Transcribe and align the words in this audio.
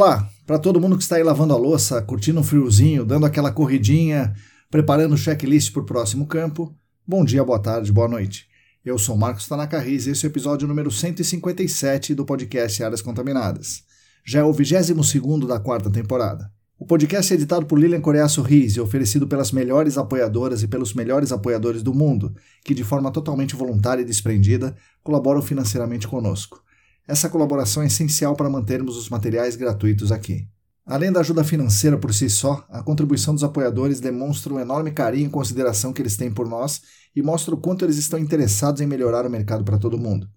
Olá, 0.00 0.26
para 0.46 0.58
todo 0.58 0.80
mundo 0.80 0.96
que 0.96 1.02
está 1.02 1.16
aí 1.16 1.22
lavando 1.22 1.52
a 1.52 1.58
louça, 1.58 2.00
curtindo 2.00 2.40
um 2.40 2.42
friozinho, 2.42 3.04
dando 3.04 3.26
aquela 3.26 3.52
corridinha, 3.52 4.34
preparando 4.70 5.12
o 5.12 5.18
checklist 5.18 5.74
para 5.74 5.82
o 5.82 5.84
próximo 5.84 6.26
campo, 6.26 6.74
bom 7.06 7.22
dia, 7.22 7.44
boa 7.44 7.58
tarde, 7.58 7.92
boa 7.92 8.08
noite. 8.08 8.48
Eu 8.82 8.96
sou 8.96 9.14
Marcos 9.14 9.46
Tanaka 9.46 9.78
Riz 9.78 10.06
e 10.06 10.12
esse 10.12 10.24
é 10.24 10.26
o 10.26 10.32
episódio 10.32 10.66
número 10.66 10.90
157 10.90 12.14
do 12.14 12.24
podcast 12.24 12.82
Áreas 12.82 13.02
Contaminadas. 13.02 13.82
Já 14.24 14.40
é 14.40 14.42
o 14.42 14.54
22 14.54 15.46
da 15.46 15.60
quarta 15.60 15.90
temporada. 15.90 16.50
O 16.78 16.86
podcast 16.86 17.34
é 17.34 17.36
editado 17.36 17.66
por 17.66 17.78
Lilian 17.78 18.00
Coreaço 18.00 18.40
Riz 18.40 18.76
e 18.76 18.80
oferecido 18.80 19.28
pelas 19.28 19.52
melhores 19.52 19.98
apoiadoras 19.98 20.62
e 20.62 20.66
pelos 20.66 20.94
melhores 20.94 21.30
apoiadores 21.30 21.82
do 21.82 21.92
mundo, 21.92 22.34
que 22.64 22.72
de 22.72 22.84
forma 22.84 23.10
totalmente 23.10 23.54
voluntária 23.54 24.00
e 24.00 24.06
desprendida 24.06 24.74
colaboram 25.02 25.42
financeiramente 25.42 26.08
conosco. 26.08 26.62
Essa 27.10 27.28
colaboração 27.28 27.82
é 27.82 27.86
essencial 27.86 28.36
para 28.36 28.48
mantermos 28.48 28.96
os 28.96 29.08
materiais 29.08 29.56
gratuitos 29.56 30.12
aqui. 30.12 30.46
Além 30.86 31.10
da 31.10 31.18
ajuda 31.18 31.42
financeira 31.42 31.98
por 31.98 32.14
si 32.14 32.30
só, 32.30 32.64
a 32.70 32.84
contribuição 32.84 33.34
dos 33.34 33.42
apoiadores 33.42 33.98
demonstra 33.98 34.54
um 34.54 34.60
enorme 34.60 34.92
carinho 34.92 35.26
e 35.26 35.28
consideração 35.28 35.92
que 35.92 36.00
eles 36.00 36.16
têm 36.16 36.30
por 36.32 36.48
nós 36.48 36.80
e 37.16 37.20
mostra 37.20 37.52
o 37.52 37.58
quanto 37.58 37.84
eles 37.84 37.96
estão 37.96 38.16
interessados 38.16 38.80
em 38.80 38.86
melhorar 38.86 39.26
o 39.26 39.30
mercado 39.30 39.64
para 39.64 39.76
todo 39.76 39.98
mundo. 39.98 40.30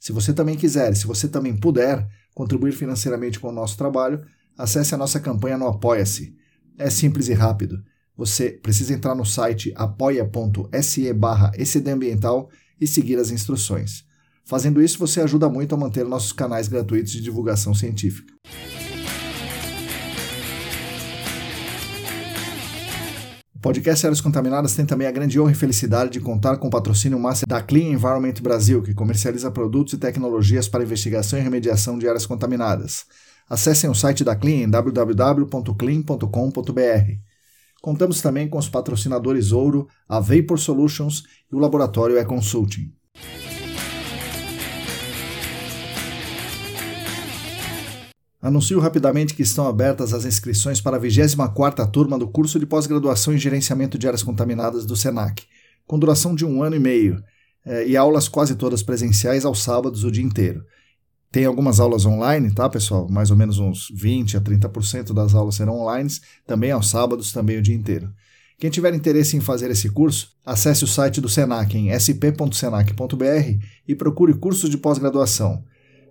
Se 0.00 0.12
você 0.12 0.32
também 0.32 0.56
quiser, 0.56 0.96
se 0.96 1.06
você 1.06 1.28
também 1.28 1.54
puder 1.54 2.08
contribuir 2.34 2.72
financeiramente 2.72 3.38
com 3.38 3.48
o 3.48 3.52
nosso 3.52 3.76
trabalho, 3.76 4.24
acesse 4.56 4.94
a 4.94 4.98
nossa 4.98 5.20
campanha 5.20 5.58
no 5.58 5.68
Apoia-se. 5.68 6.34
É 6.78 6.88
simples 6.88 7.28
e 7.28 7.34
rápido. 7.34 7.84
Você 8.16 8.48
precisa 8.48 8.94
entrar 8.94 9.14
no 9.14 9.26
site 9.26 9.74
apoia.se 9.76 11.12
barra 11.12 11.52
e 11.60 12.86
seguir 12.86 13.18
as 13.18 13.30
instruções. 13.30 14.06
Fazendo 14.44 14.82
isso, 14.82 14.98
você 14.98 15.22
ajuda 15.22 15.48
muito 15.48 15.74
a 15.74 15.78
manter 15.78 16.04
nossos 16.04 16.32
canais 16.32 16.68
gratuitos 16.68 17.12
de 17.12 17.22
divulgação 17.22 17.74
científica. 17.74 18.34
O 23.54 23.60
podcast 23.64 24.04
Áreas 24.04 24.20
Contaminadas 24.20 24.76
tem 24.76 24.84
também 24.84 25.06
a 25.06 25.10
grande 25.10 25.40
honra 25.40 25.52
e 25.52 25.54
felicidade 25.54 26.10
de 26.10 26.20
contar 26.20 26.58
com 26.58 26.68
o 26.68 26.70
patrocínio 26.70 27.18
máximo 27.18 27.48
da 27.48 27.62
Clean 27.62 27.94
Environment 27.94 28.34
Brasil, 28.42 28.82
que 28.82 28.92
comercializa 28.92 29.50
produtos 29.50 29.94
e 29.94 29.98
tecnologias 29.98 30.68
para 30.68 30.84
investigação 30.84 31.38
e 31.38 31.42
remediação 31.42 31.98
de 31.98 32.06
áreas 32.06 32.26
contaminadas. 32.26 33.06
Acessem 33.48 33.88
o 33.88 33.94
site 33.94 34.22
da 34.22 34.36
Clean 34.36 34.64
em 34.64 34.68
www.clean.com.br. 34.68 37.12
Contamos 37.80 38.20
também 38.20 38.46
com 38.46 38.58
os 38.58 38.68
patrocinadores 38.68 39.52
Ouro, 39.52 39.88
a 40.06 40.20
Vapor 40.20 40.58
Solutions 40.58 41.22
e 41.50 41.56
o 41.56 41.58
laboratório 41.58 42.18
E-Consulting. 42.18 42.92
Anuncio 48.44 48.78
rapidamente 48.78 49.32
que 49.32 49.40
estão 49.40 49.66
abertas 49.66 50.12
as 50.12 50.26
inscrições 50.26 50.78
para 50.78 50.98
a 50.98 51.00
24ª 51.00 51.90
turma 51.90 52.18
do 52.18 52.28
curso 52.28 52.58
de 52.58 52.66
pós-graduação 52.66 53.32
em 53.32 53.38
gerenciamento 53.38 53.96
de 53.96 54.06
áreas 54.06 54.22
contaminadas 54.22 54.84
do 54.84 54.94
SENAC, 54.94 55.44
com 55.86 55.98
duração 55.98 56.34
de 56.34 56.44
um 56.44 56.62
ano 56.62 56.76
e 56.76 56.78
meio, 56.78 57.24
eh, 57.64 57.86
e 57.86 57.96
aulas 57.96 58.28
quase 58.28 58.54
todas 58.54 58.82
presenciais 58.82 59.46
aos 59.46 59.62
sábados 59.62 60.04
o 60.04 60.10
dia 60.10 60.22
inteiro. 60.22 60.62
Tem 61.32 61.46
algumas 61.46 61.80
aulas 61.80 62.04
online, 62.04 62.54
tá, 62.54 62.68
pessoal? 62.68 63.08
Mais 63.08 63.30
ou 63.30 63.36
menos 63.38 63.58
uns 63.58 63.88
20 63.96 64.36
a 64.36 64.42
30% 64.42 65.14
das 65.14 65.34
aulas 65.34 65.54
serão 65.54 65.80
online, 65.80 66.10
também 66.46 66.70
aos 66.70 66.90
sábados, 66.90 67.32
também 67.32 67.56
o 67.56 67.62
dia 67.62 67.74
inteiro. 67.74 68.12
Quem 68.58 68.68
tiver 68.68 68.92
interesse 68.92 69.38
em 69.38 69.40
fazer 69.40 69.70
esse 69.70 69.88
curso, 69.88 70.28
acesse 70.44 70.84
o 70.84 70.86
site 70.86 71.18
do 71.18 71.30
Senac 71.30 71.74
em 71.74 71.88
sp.senac.br 71.96 73.64
e 73.88 73.94
procure 73.94 74.34
cursos 74.34 74.68
de 74.68 74.76
pós-graduação. 74.76 75.64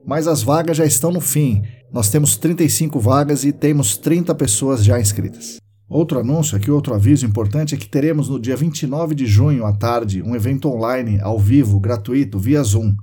Mas 0.04 0.28
as 0.28 0.42
vagas 0.42 0.76
já 0.76 0.86
estão 0.86 1.12
no 1.12 1.22
fim 1.22 1.64
nós 1.94 2.10
temos 2.10 2.36
35 2.38 3.00
vagas 3.00 3.44
e 3.44 3.52
temos 3.52 3.96
30 3.98 4.34
pessoas 4.34 4.84
já 4.84 5.00
inscritas. 5.00 5.58
Outro 5.88 6.20
anúncio 6.20 6.58
aqui, 6.58 6.72
outro 6.72 6.96
aviso 6.96 7.24
importante 7.24 7.76
é 7.76 7.78
que 7.78 7.88
teremos 7.88 8.28
no 8.28 8.40
dia 8.40 8.58
29 8.58 9.14
de 9.14 9.28
junho 9.28 9.64
à 9.64 9.72
tarde 9.72 10.24
um 10.24 10.36
evento 10.36 10.68
online, 10.68 11.20
ao 11.22 11.38
vivo, 11.38 11.80
gratuito, 11.80 12.40
via 12.40 12.64
Zoom. 12.64 12.96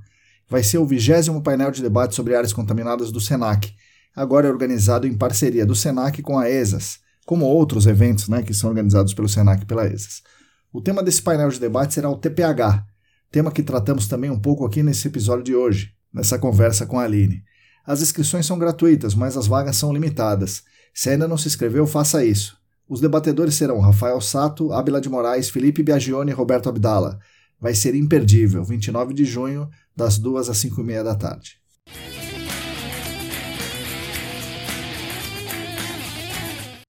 Vai 0.49 0.65
ser 0.65 0.79
o 0.79 0.85
vigésimo 0.85 1.41
painel 1.41 1.71
de 1.71 1.81
debate 1.81 2.17
sobre 2.17 2.35
áreas 2.35 2.53
contaminadas 2.53 3.13
do 3.13 3.21
SENAC. 3.21 3.73
Agora 4.17 4.49
é 4.49 4.51
organizado 4.51 5.07
em 5.07 5.17
parceria 5.17 5.65
do 5.65 5.77
SENAC 5.77 6.21
com 6.21 6.37
a 6.37 6.51
ESAS, 6.51 6.99
como 7.25 7.45
outros 7.45 7.87
eventos 7.87 8.29
né, 8.29 8.43
que 8.43 8.53
são 8.53 8.69
organizados 8.69 9.15
pelo 9.15 9.29
SENAC 9.29 9.63
e 9.63 9.67
pela 9.67 9.87
ESAS. 9.87 10.21
O 10.73 10.81
tema 10.81 11.01
desse 11.01 11.23
painel 11.23 11.49
de 11.49 11.61
debate 11.61 11.95
será 11.95 12.11
o 12.11 12.17
TPH, 12.17 12.85
tema 13.31 13.53
que 13.53 13.63
tratamos 13.63 14.09
também 14.09 14.31
um 14.31 14.41
pouco 14.41 14.67
aqui 14.67 14.83
nesse 14.83 15.07
episódio 15.07 15.45
de 15.45 15.55
hoje, 15.55 15.93
nessa 16.13 16.41
conversa 16.41 16.87
com 16.87 16.99
a 16.99 17.05
Aline. 17.05 17.45
As 17.87 18.03
inscrições 18.03 18.47
são 18.47 18.59
gratuitas, 18.59 19.15
mas 19.15 19.37
as 19.37 19.47
vagas 19.47 19.77
são 19.77 19.93
limitadas. 19.93 20.63
Se 20.93 21.11
ainda 21.11 21.27
não 21.27 21.39
se 21.39 21.49
inscreveu, 21.49 21.87
faça 21.87 22.25
isso. 22.25 22.59
Os 22.89 23.01
debatedores 23.01 23.55
serão 23.55 23.81
Rafael 23.81 24.21
Sato, 24.21 24.73
Ábila 24.73 25.01
de 25.01 25.09
Moraes, 25.09 25.49
Felipe 25.49 25.83
Biagione 25.83 26.31
e 26.31 26.35
Roberto 26.35 26.69
Abdala. 26.69 27.19
Vai 27.61 27.75
ser 27.75 27.95
imperdível, 27.95 28.65
29 28.65 29.15
de 29.15 29.25
junho, 29.25 29.69
das 29.97 30.19
2 30.19 30.49
às 30.49 30.59
5 30.59 30.81
e 30.81 30.85
meia 30.85 31.05
da 31.05 31.15
tarde. 31.15 31.61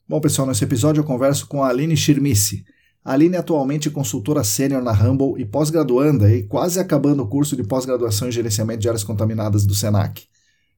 Bom, 0.08 0.20
pessoal, 0.20 0.48
nesse 0.48 0.64
episódio 0.64 1.00
eu 1.00 1.06
converso 1.06 1.48
com 1.48 1.64
a 1.64 1.70
Aline 1.70 1.96
Schirmice. 1.96 2.66
A 3.04 3.14
Aline 3.14 3.36
é 3.36 3.40
atualmente 3.40 3.90
consultora 3.90 4.44
sênior 4.44 4.84
na 4.84 4.92
Humble 4.92 5.42
e 5.42 5.46
pós-graduanda 5.46 6.34
e 6.36 6.44
quase 6.44 6.80
acabando 6.80 7.24
o 7.24 7.28
curso 7.28 7.56
de 7.56 7.64
pós-graduação 7.64 8.28
em 8.28 8.32
gerenciamento 8.32 8.82
de 8.82 8.90
áreas 8.90 9.04
contaminadas 9.04 9.66
do 9.66 9.74
SENAC. 9.74 10.24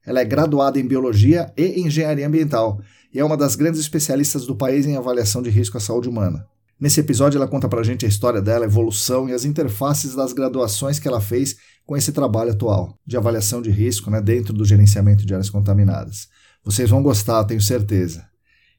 Ela 0.06 0.20
é 0.20 0.24
graduada 0.24 0.78
em 0.78 0.86
Biologia 0.86 1.52
e 1.56 1.80
Engenharia 1.80 2.26
Ambiental 2.26 2.80
e 3.12 3.20
é 3.20 3.24
uma 3.24 3.36
das 3.36 3.54
grandes 3.54 3.80
especialistas 3.80 4.46
do 4.46 4.56
país 4.56 4.86
em 4.86 4.96
avaliação 4.96 5.40
de 5.40 5.50
risco 5.50 5.76
à 5.76 5.80
saúde 5.80 6.08
humana. 6.08 6.46
Nesse 6.78 7.00
episódio, 7.00 7.38
ela 7.38 7.46
conta 7.46 7.68
pra 7.68 7.82
gente 7.84 8.04
a 8.04 8.08
história 8.08 8.42
dela, 8.42 8.64
a 8.64 8.68
evolução 8.68 9.28
e 9.28 9.32
as 9.32 9.44
interfaces 9.44 10.14
das 10.14 10.32
graduações 10.32 10.98
que 10.98 11.06
ela 11.06 11.20
fez 11.20 11.56
com 11.86 11.96
esse 11.96 12.12
trabalho 12.12 12.50
atual 12.50 12.98
de 13.06 13.16
avaliação 13.16 13.62
de 13.62 13.70
risco 13.70 14.10
né, 14.10 14.20
dentro 14.20 14.52
do 14.52 14.64
gerenciamento 14.64 15.24
de 15.24 15.32
áreas 15.32 15.48
contaminadas. 15.48 16.28
Vocês 16.64 16.90
vão 16.90 17.02
gostar, 17.02 17.44
tenho 17.44 17.60
certeza. 17.60 18.26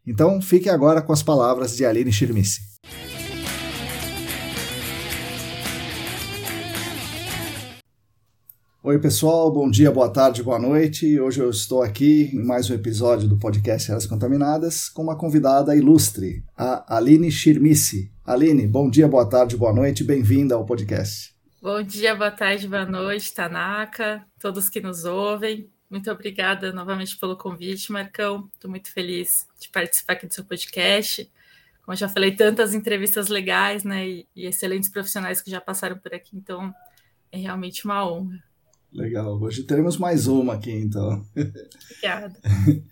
Então, 0.06 0.42
fique 0.42 0.69
agora 0.69 1.01
com 1.01 1.13
as 1.13 1.24
palavras 1.24 1.75
de 1.75 1.86
Aline 1.86 2.12
Schirmice. 2.12 2.62
Oi, 8.88 9.00
pessoal, 9.00 9.52
bom 9.52 9.68
dia, 9.68 9.90
boa 9.90 10.14
tarde, 10.14 10.44
boa 10.44 10.60
noite. 10.60 11.20
Hoje 11.20 11.42
eu 11.42 11.50
estou 11.50 11.82
aqui 11.82 12.30
em 12.32 12.46
mais 12.46 12.70
um 12.70 12.76
episódio 12.76 13.28
do 13.28 13.36
podcast 13.36 13.90
Eras 13.90 14.06
Contaminadas 14.06 14.90
com 14.90 15.02
uma 15.02 15.18
convidada 15.18 15.76
ilustre, 15.76 16.46
a 16.56 16.96
Aline 16.96 17.32
Shirmice. 17.32 18.14
Aline, 18.24 18.68
bom 18.68 18.88
dia, 18.88 19.08
boa 19.08 19.28
tarde, 19.28 19.58
boa 19.58 19.74
noite, 19.74 20.04
bem-vinda 20.04 20.54
ao 20.54 20.68
podcast. 20.68 21.36
Bom 21.60 21.82
dia, 21.82 22.14
boa 22.14 22.30
tarde, 22.30 22.68
boa 22.68 22.86
noite, 22.86 23.34
Tanaka, 23.34 24.24
todos 24.40 24.70
que 24.70 24.80
nos 24.80 25.04
ouvem. 25.04 25.68
Muito 25.90 26.12
obrigada 26.12 26.72
novamente 26.72 27.18
pelo 27.18 27.36
convite, 27.36 27.92
Marcão. 27.92 28.48
Estou 28.54 28.70
muito 28.70 28.92
feliz 28.94 29.48
de 29.60 29.68
participar 29.70 30.14
aqui 30.14 30.28
do 30.28 30.34
seu 30.36 30.46
podcast. 30.46 31.28
Como 31.84 31.94
eu 31.94 31.98
já 31.98 32.08
falei, 32.08 32.36
tantas 32.36 32.76
entrevistas 32.76 33.30
legais, 33.30 33.84
né, 33.84 34.08
e 34.08 34.28
excelentes 34.36 34.90
profissionais 34.90 35.42
que 35.42 35.50
já 35.50 35.60
passaram 35.60 35.98
por 35.98 36.14
aqui, 36.14 36.38
então 36.38 36.72
é 37.31 37.40
realmente 37.40 37.84
uma 37.84 38.08
honra. 38.08 38.44
Legal. 38.95 39.38
Hoje 39.42 39.63
teremos 39.63 39.97
mais 39.97 40.25
uma 40.25 40.53
aqui, 40.53 40.71
então. 40.71 41.21
Obrigada. 41.36 42.33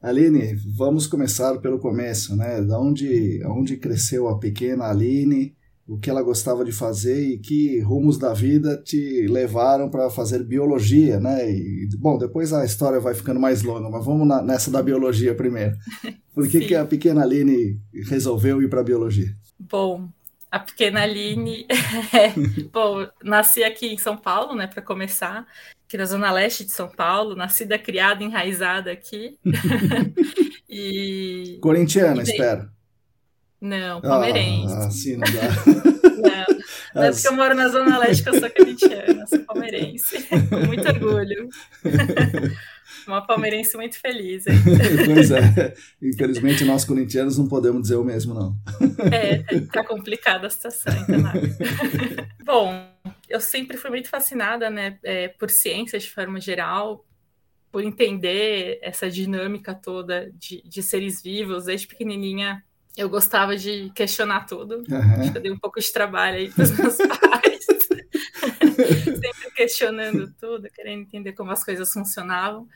Aline, 0.00 0.54
vamos 0.76 1.06
começar 1.06 1.56
pelo 1.58 1.78
começo, 1.78 2.36
né? 2.36 2.60
Da 2.60 2.78
onde, 2.78 3.42
onde 3.46 3.78
cresceu 3.78 4.28
a 4.28 4.38
pequena 4.38 4.84
Aline, 4.84 5.56
o 5.86 5.98
que 5.98 6.10
ela 6.10 6.22
gostava 6.22 6.66
de 6.66 6.70
fazer 6.70 7.30
e 7.30 7.38
que 7.38 7.80
rumos 7.80 8.18
da 8.18 8.34
vida 8.34 8.76
te 8.84 9.26
levaram 9.26 9.88
para 9.88 10.10
fazer 10.10 10.44
biologia, 10.44 11.18
né? 11.18 11.50
E, 11.50 11.88
bom, 11.98 12.18
depois 12.18 12.52
a 12.52 12.64
história 12.64 13.00
vai 13.00 13.14
ficando 13.14 13.40
mais 13.40 13.62
longa, 13.62 13.88
mas 13.88 14.04
vamos 14.04 14.28
na, 14.28 14.42
nessa 14.42 14.70
da 14.70 14.82
biologia 14.82 15.34
primeiro. 15.34 15.74
Por 16.34 16.46
que, 16.46 16.60
que 16.60 16.74
a 16.74 16.84
pequena 16.84 17.22
Aline 17.22 17.80
resolveu 18.06 18.62
ir 18.62 18.68
para 18.68 18.84
biologia? 18.84 19.34
Bom, 19.58 20.08
a 20.50 20.58
pequena 20.58 21.02
Aline, 21.02 21.66
é, 22.12 22.32
bom, 22.72 23.06
nasci 23.22 23.62
aqui 23.62 23.86
em 23.86 23.98
São 23.98 24.16
Paulo, 24.16 24.54
né, 24.54 24.66
para 24.66 24.82
começar, 24.82 25.46
aqui 25.86 25.96
na 25.96 26.04
zona 26.04 26.30
leste 26.30 26.64
de 26.64 26.72
São 26.72 26.88
Paulo, 26.88 27.36
nascida, 27.36 27.78
criada, 27.78 28.22
enraizada 28.22 28.90
aqui. 28.90 29.38
e 30.68 31.58
Corintiana, 31.60 32.20
e 32.20 32.24
espero. 32.24 32.70
Não, 33.60 34.00
palmeirense. 34.00 34.74
Ah, 34.74 34.90
sim, 34.90 35.16
não 35.16 35.26
dá. 35.26 35.48
não, 36.06 36.56
não 36.94 37.02
é 37.02 37.10
porque 37.10 37.28
eu 37.28 37.32
moro 37.32 37.54
na 37.54 37.68
zona 37.68 37.98
leste 37.98 38.22
que 38.22 38.28
eu 38.28 38.40
sou 38.40 38.50
corintiana, 38.50 39.26
sou 39.26 39.40
palmeirense, 39.40 40.22
com 40.48 40.66
muito 40.66 40.88
orgulho. 40.88 41.48
Uma 43.08 43.26
palmeirense 43.26 43.74
muito 43.74 43.98
feliz. 43.98 44.44
Pois 45.06 45.30
é. 45.30 45.74
Infelizmente, 46.02 46.62
nós 46.64 46.84
corintianos 46.84 47.38
não 47.38 47.48
podemos 47.48 47.82
dizer 47.82 47.96
o 47.96 48.04
mesmo, 48.04 48.34
não. 48.34 48.54
É, 49.10 49.38
tá, 49.72 49.82
complicada 49.82 50.46
a 50.46 50.50
situação, 50.50 50.92
então. 51.02 51.18
Bom, 52.44 52.86
eu 53.26 53.40
sempre 53.40 53.78
fui 53.78 53.88
muito 53.88 54.10
fascinada 54.10 54.68
né, 54.68 54.98
é, 55.02 55.28
por 55.28 55.48
ciências 55.48 56.02
de 56.02 56.10
forma 56.10 56.38
geral, 56.38 57.04
por 57.72 57.82
entender 57.82 58.78
essa 58.82 59.10
dinâmica 59.10 59.74
toda 59.74 60.30
de, 60.34 60.62
de 60.62 60.82
seres 60.82 61.22
vivos. 61.22 61.64
Desde 61.64 61.86
pequenininha, 61.86 62.62
eu 62.94 63.08
gostava 63.08 63.56
de 63.56 63.90
questionar 63.94 64.44
tudo. 64.44 64.84
Uhum. 64.88 65.20
Acho 65.20 65.32
que 65.32 65.38
eu 65.38 65.42
dei 65.42 65.50
um 65.50 65.58
pouco 65.58 65.80
de 65.80 65.90
trabalho 65.90 66.36
aí 66.36 66.50
para 66.50 66.64
os 66.64 66.70
meus 66.72 66.96
pais. 67.08 67.66
sempre 69.06 69.50
questionando 69.56 70.30
tudo, 70.38 70.68
querendo 70.74 71.00
entender 71.00 71.32
como 71.32 71.50
as 71.50 71.64
coisas 71.64 71.90
funcionavam. 71.90 72.68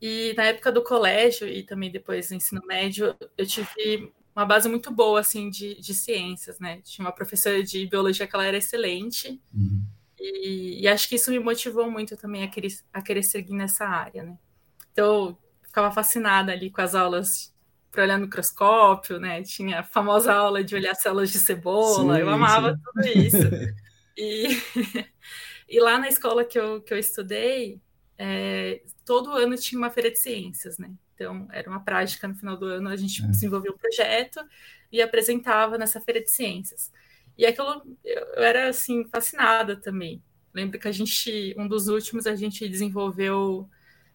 E 0.00 0.34
na 0.36 0.44
época 0.44 0.70
do 0.70 0.82
colégio 0.82 1.48
e 1.48 1.62
também 1.62 1.90
depois 1.90 2.28
do 2.28 2.34
ensino 2.34 2.60
médio, 2.66 3.16
eu 3.36 3.46
tive 3.46 4.12
uma 4.34 4.44
base 4.44 4.68
muito 4.68 4.90
boa 4.90 5.20
assim 5.20 5.48
de, 5.48 5.80
de 5.80 5.94
ciências, 5.94 6.58
né? 6.58 6.80
Tinha 6.82 7.06
uma 7.06 7.12
professora 7.12 7.62
de 7.62 7.86
biologia 7.86 8.26
que 8.26 8.34
ela 8.36 8.44
era 8.44 8.58
excelente. 8.58 9.40
Uhum. 9.54 9.82
E, 10.20 10.82
e, 10.82 10.88
acho 10.88 11.08
que 11.08 11.14
isso 11.14 11.30
me 11.30 11.38
motivou 11.38 11.90
muito 11.90 12.16
também 12.16 12.42
a 12.42 12.48
querer, 12.48 12.72
a 12.92 13.00
querer 13.00 13.22
seguir 13.22 13.54
nessa 13.54 13.86
área, 13.86 14.22
né? 14.22 14.38
Então, 14.92 15.04
eu 15.28 15.38
ficava 15.62 15.90
fascinada 15.90 16.52
ali 16.52 16.70
com 16.70 16.80
as 16.80 16.94
aulas 16.94 17.54
para 17.90 18.02
olhar 18.02 18.18
microscópio, 18.18 19.18
né? 19.18 19.42
Tinha 19.42 19.80
a 19.80 19.82
famosa 19.82 20.32
aula 20.32 20.62
de 20.62 20.74
olhar 20.74 20.94
células 20.94 21.30
de 21.30 21.38
cebola, 21.38 22.16
sim, 22.16 22.20
eu 22.20 22.28
amava 22.28 22.74
sim. 22.74 22.80
tudo 22.84 23.08
isso. 23.08 23.36
e, 24.16 24.48
e 25.68 25.80
lá 25.80 25.98
na 25.98 26.08
escola 26.08 26.44
que 26.44 26.58
eu, 26.58 26.82
que 26.82 26.92
eu 26.92 26.98
estudei, 26.98 27.80
é, 28.18 28.82
todo 29.04 29.32
ano 29.32 29.56
tinha 29.56 29.78
uma 29.78 29.90
feira 29.90 30.10
de 30.10 30.18
ciências, 30.18 30.78
né? 30.78 30.90
Então, 31.14 31.48
era 31.50 31.68
uma 31.68 31.80
prática 31.80 32.28
no 32.28 32.34
final 32.34 32.56
do 32.56 32.66
ano, 32.66 32.88
a 32.88 32.96
gente 32.96 33.22
é. 33.22 33.26
desenvolvia 33.26 33.72
um 33.72 33.76
projeto 33.76 34.40
e 34.92 35.00
apresentava 35.00 35.78
nessa 35.78 36.00
feira 36.00 36.22
de 36.22 36.30
ciências. 36.30 36.92
E 37.38 37.44
aquilo, 37.44 37.82
eu 38.04 38.42
era, 38.42 38.68
assim, 38.68 39.04
fascinada 39.08 39.76
também. 39.76 40.22
Lembro 40.54 40.78
que 40.78 40.88
a 40.88 40.92
gente, 40.92 41.54
um 41.58 41.68
dos 41.68 41.88
últimos, 41.88 42.26
a 42.26 42.34
gente 42.34 42.66
desenvolveu, 42.68 43.68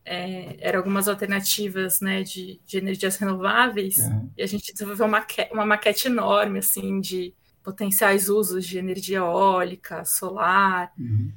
é, 0.04 0.58
eram 0.60 0.80
algumas 0.80 1.08
alternativas, 1.08 2.02
né, 2.02 2.24
de, 2.24 2.60
de 2.66 2.78
energias 2.78 3.18
renováveis, 3.18 4.00
é. 4.00 4.22
e 4.38 4.44
a 4.44 4.48
gente 4.48 4.72
desenvolveu 4.72 5.06
uma, 5.06 5.20
maquete, 5.20 5.54
uma 5.54 5.66
maquete 5.66 6.08
enorme, 6.08 6.60
assim, 6.60 7.00
de 7.00 7.34
potenciais 7.64 8.28
usos 8.28 8.66
de 8.66 8.78
energia 8.78 9.18
eólica, 9.18 10.04
solar. 10.04 10.92
Uhum. 10.98 11.32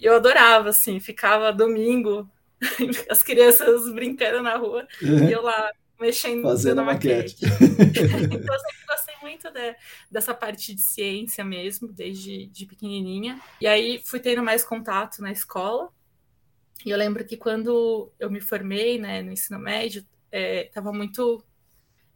Eu 0.00 0.16
adorava, 0.16 0.70
assim, 0.70 0.98
ficava 1.00 1.52
domingo 1.52 2.30
as 3.08 3.22
crianças 3.22 3.92
brincando 3.92 4.42
na 4.42 4.56
rua 4.56 4.86
uhum. 5.02 5.28
e 5.28 5.32
eu 5.32 5.42
lá 5.42 5.70
mexendo 6.00 6.42
Fazendo 6.42 6.82
maquete. 6.82 7.36
maquete. 7.44 8.00
então 8.32 8.54
eu 8.54 8.60
sempre 8.60 8.86
gostei 8.88 9.14
muito 9.20 9.50
de, 9.50 9.76
dessa 10.10 10.32
parte 10.32 10.74
de 10.74 10.80
ciência 10.80 11.44
mesmo, 11.44 11.92
desde 11.92 12.46
de 12.46 12.64
pequenininha. 12.64 13.38
E 13.60 13.66
aí 13.66 14.02
fui 14.04 14.18
tendo 14.18 14.42
mais 14.42 14.64
contato 14.64 15.20
na 15.20 15.30
escola. 15.30 15.90
E 16.84 16.90
eu 16.90 16.96
lembro 16.96 17.22
que 17.24 17.36
quando 17.36 18.10
eu 18.18 18.30
me 18.30 18.40
formei 18.40 18.98
né, 18.98 19.20
no 19.20 19.30
ensino 19.30 19.58
médio, 19.58 20.02
estava 20.32 20.88
é, 20.88 20.92
muito 20.92 21.44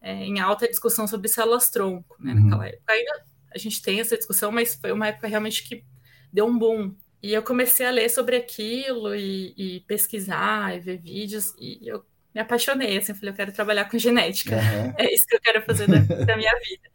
é, 0.01 0.15
em 0.25 0.41
alta 0.41 0.67
discussão 0.67 1.07
sobre 1.07 1.29
células-tronco, 1.29 2.17
né, 2.19 2.33
uhum. 2.33 2.45
naquela 2.45 2.67
época. 2.69 2.93
Ainda 2.93 3.25
a 3.55 3.59
gente 3.59 3.83
tem 3.83 4.01
essa 4.01 4.17
discussão, 4.17 4.51
mas 4.51 4.75
foi 4.75 4.93
uma 4.93 5.09
época 5.09 5.29
realmente 5.29 5.63
que 5.69 5.85
deu 6.33 6.47
um 6.47 6.59
boom 6.59 6.95
e 7.25 7.33
eu 7.33 7.43
comecei 7.43 7.87
a 7.87 7.91
ler 7.91 8.11
sobre 8.11 8.37
aquilo 8.37 9.15
e, 9.15 9.55
e 9.57 9.81
pesquisar 9.87 10.77
e 10.77 10.81
ver 10.81 10.99
vídeos 10.99 11.55
e 11.59 11.81
eu 11.83 12.05
me 12.35 12.41
apaixonei, 12.43 12.99
assim, 12.99 13.13
eu 13.13 13.17
falei, 13.17 13.31
eu 13.31 13.37
quero 13.37 13.53
trabalhar 13.53 13.87
com 13.87 13.97
genética, 13.97 14.57
uhum. 14.57 14.93
é 14.99 15.15
isso 15.15 15.27
que 15.27 15.35
eu 15.35 15.41
quero 15.41 15.63
fazer 15.63 15.87
da, 15.89 16.01
da 16.01 16.37
minha 16.37 16.53
vida. 16.59 16.91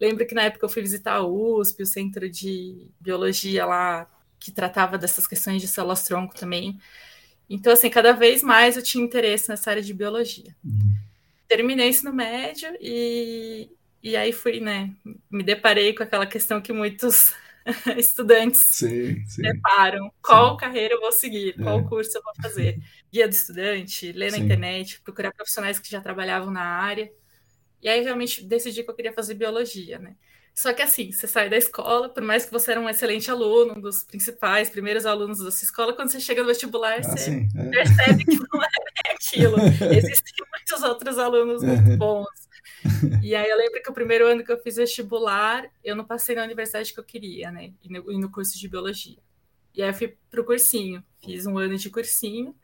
Lembro 0.00 0.24
que 0.28 0.34
na 0.34 0.42
época 0.42 0.64
eu 0.64 0.68
fui 0.68 0.80
visitar 0.80 1.14
a 1.14 1.26
USP, 1.26 1.82
o 1.82 1.86
centro 1.86 2.30
de 2.30 2.86
biologia 3.00 3.66
lá, 3.66 4.08
que 4.38 4.52
tratava 4.52 4.96
dessas 4.96 5.26
questões 5.26 5.60
de 5.60 5.66
células-tronco 5.66 6.36
também. 6.36 6.78
Então, 7.50 7.72
assim, 7.72 7.90
cada 7.90 8.12
vez 8.12 8.44
mais 8.44 8.76
eu 8.76 8.82
tinha 8.82 9.02
interesse 9.02 9.48
nessa 9.48 9.70
área 9.70 9.82
de 9.82 9.92
biologia. 9.92 10.54
Uhum. 10.64 10.94
Terminei 11.48 11.88
isso 11.88 12.04
no 12.04 12.12
médio 12.12 12.68
e, 12.80 13.68
e 14.00 14.14
aí 14.14 14.30
fui, 14.30 14.60
né, 14.60 14.94
me 15.28 15.42
deparei 15.42 15.92
com 15.94 16.04
aquela 16.04 16.26
questão 16.26 16.60
que 16.60 16.72
muitos 16.72 17.34
estudantes 17.96 18.60
sim, 18.60 19.24
sim. 19.26 19.42
preparam 19.42 20.12
qual 20.22 20.52
sim. 20.52 20.56
carreira 20.58 20.94
eu 20.94 21.00
vou 21.00 21.12
seguir, 21.12 21.54
qual 21.54 21.80
é. 21.80 21.82
curso 21.84 22.16
eu 22.16 22.22
vou 22.22 22.32
fazer. 22.42 22.78
Guia 23.12 23.26
do 23.26 23.32
estudante, 23.32 24.12
ler 24.12 24.32
na 24.32 24.38
internet, 24.38 25.00
procurar 25.02 25.32
profissionais 25.32 25.78
que 25.78 25.90
já 25.90 26.00
trabalhavam 26.00 26.50
na 26.50 26.62
área. 26.62 27.10
E 27.82 27.88
aí 27.88 28.02
realmente 28.02 28.44
decidi 28.44 28.82
que 28.82 28.90
eu 28.90 28.94
queria 28.94 29.12
fazer 29.12 29.34
biologia, 29.34 29.98
né? 29.98 30.16
Só 30.54 30.72
que 30.72 30.82
assim, 30.82 31.10
você 31.10 31.26
sai 31.26 31.48
da 31.48 31.56
escola, 31.56 32.08
por 32.08 32.22
mais 32.22 32.44
que 32.44 32.52
você 32.52 32.70
era 32.70 32.80
um 32.80 32.88
excelente 32.88 33.28
aluno, 33.30 33.74
um 33.76 33.80
dos 33.80 34.04
principais, 34.04 34.70
primeiros 34.70 35.04
alunos 35.04 35.38
da 35.38 35.50
sua 35.50 35.64
escola, 35.64 35.92
quando 35.92 36.10
você 36.10 36.20
chega 36.20 36.42
no 36.42 36.48
vestibular, 36.48 37.00
ah, 37.00 37.02
você 37.02 37.18
sim, 37.18 37.48
é. 37.56 37.70
percebe 37.70 38.24
que 38.24 38.36
não 38.36 38.62
é 38.62 39.12
aquilo. 39.12 39.56
Existem 39.96 40.46
muitos 40.52 40.82
outros 40.82 41.18
alunos 41.18 41.62
muito 41.62 41.96
bons 41.96 42.43
e 43.22 43.34
aí 43.34 43.48
eu 43.48 43.56
lembro 43.56 43.82
que 43.82 43.90
o 43.90 43.94
primeiro 43.94 44.26
ano 44.26 44.44
que 44.44 44.52
eu 44.52 44.58
fiz 44.58 44.76
vestibular, 44.76 45.64
eu 45.82 45.94
não 45.94 46.04
passei 46.04 46.34
na 46.34 46.44
universidade 46.44 46.92
que 46.92 47.00
eu 47.00 47.04
queria, 47.04 47.50
né? 47.50 47.72
E 47.82 47.88
no, 47.88 48.12
e 48.12 48.18
no 48.18 48.30
curso 48.30 48.58
de 48.58 48.68
biologia. 48.68 49.18
E 49.74 49.82
aí 49.82 49.88
eu 49.88 49.94
fui 49.94 50.16
pro 50.30 50.44
cursinho, 50.44 51.02
fiz 51.22 51.46
um 51.46 51.58
ano 51.58 51.76
de 51.76 51.90
cursinho, 51.90 52.54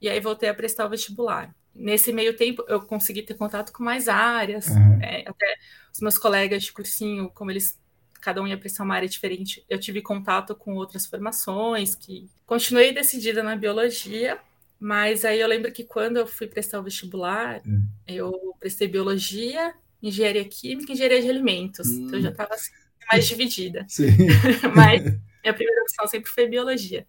e 0.00 0.08
aí 0.08 0.20
voltei 0.20 0.48
a 0.48 0.54
prestar 0.54 0.86
o 0.86 0.90
vestibular. 0.90 1.54
Nesse 1.74 2.12
meio 2.12 2.36
tempo, 2.36 2.64
eu 2.68 2.80
consegui 2.80 3.22
ter 3.22 3.34
contato 3.34 3.72
com 3.72 3.82
mais 3.82 4.08
áreas, 4.08 4.66
uhum. 4.68 4.98
né? 4.98 5.22
até 5.26 5.56
os 5.92 6.00
meus 6.00 6.18
colegas 6.18 6.64
de 6.64 6.72
cursinho, 6.72 7.30
como 7.30 7.50
eles 7.50 7.78
cada 8.20 8.42
um 8.42 8.46
ia 8.46 8.58
prestar 8.58 8.84
uma 8.84 8.94
área 8.94 9.08
diferente, 9.08 9.64
eu 9.68 9.78
tive 9.78 10.02
contato 10.02 10.54
com 10.54 10.74
outras 10.74 11.06
formações, 11.06 11.94
que 11.94 12.28
continuei 12.44 12.92
decidida 12.92 13.42
na 13.42 13.56
biologia, 13.56 14.38
mas 14.78 15.24
aí 15.24 15.40
eu 15.40 15.48
lembro 15.48 15.72
que 15.72 15.84
quando 15.84 16.18
eu 16.18 16.26
fui 16.26 16.46
prestar 16.46 16.78
o 16.78 16.82
vestibular, 16.82 17.60
hum. 17.66 17.82
eu 18.06 18.32
prestei 18.60 18.86
biologia, 18.86 19.74
engenharia 20.02 20.44
química 20.44 20.92
e 20.92 20.94
engenharia 20.94 21.22
de 21.22 21.28
alimentos. 21.28 21.88
Hum. 21.88 22.06
Então 22.06 22.18
eu 22.18 22.22
já 22.22 22.30
estava 22.30 22.54
assim, 22.54 22.70
mais 23.10 23.26
dividida. 23.26 23.86
Mas 24.74 25.02
minha 25.02 25.54
primeira 25.54 25.82
opção 25.82 26.06
sempre 26.06 26.30
foi 26.30 26.46
biologia. 26.46 27.06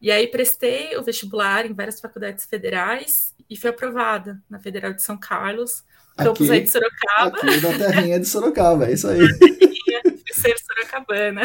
E 0.00 0.10
aí 0.10 0.28
prestei 0.28 0.96
o 0.96 1.02
vestibular 1.02 1.66
em 1.66 1.74
várias 1.74 2.00
faculdades 2.00 2.44
federais 2.44 3.34
e 3.50 3.56
fui 3.56 3.70
aprovada 3.70 4.40
na 4.48 4.60
Federal 4.60 4.92
de 4.92 5.02
São 5.02 5.18
Carlos, 5.18 5.82
campus 6.16 6.48
aí 6.50 6.60
de 6.60 6.70
Sorocaba. 6.70 7.36
Aqui 7.36 7.60
da 7.60 7.72
terrinha 7.76 8.20
de 8.20 8.26
Sorocaba, 8.26 8.86
é 8.86 8.92
isso 8.92 9.08
aí. 9.08 9.18
ser 10.38 10.56
sorocabana. 10.58 11.42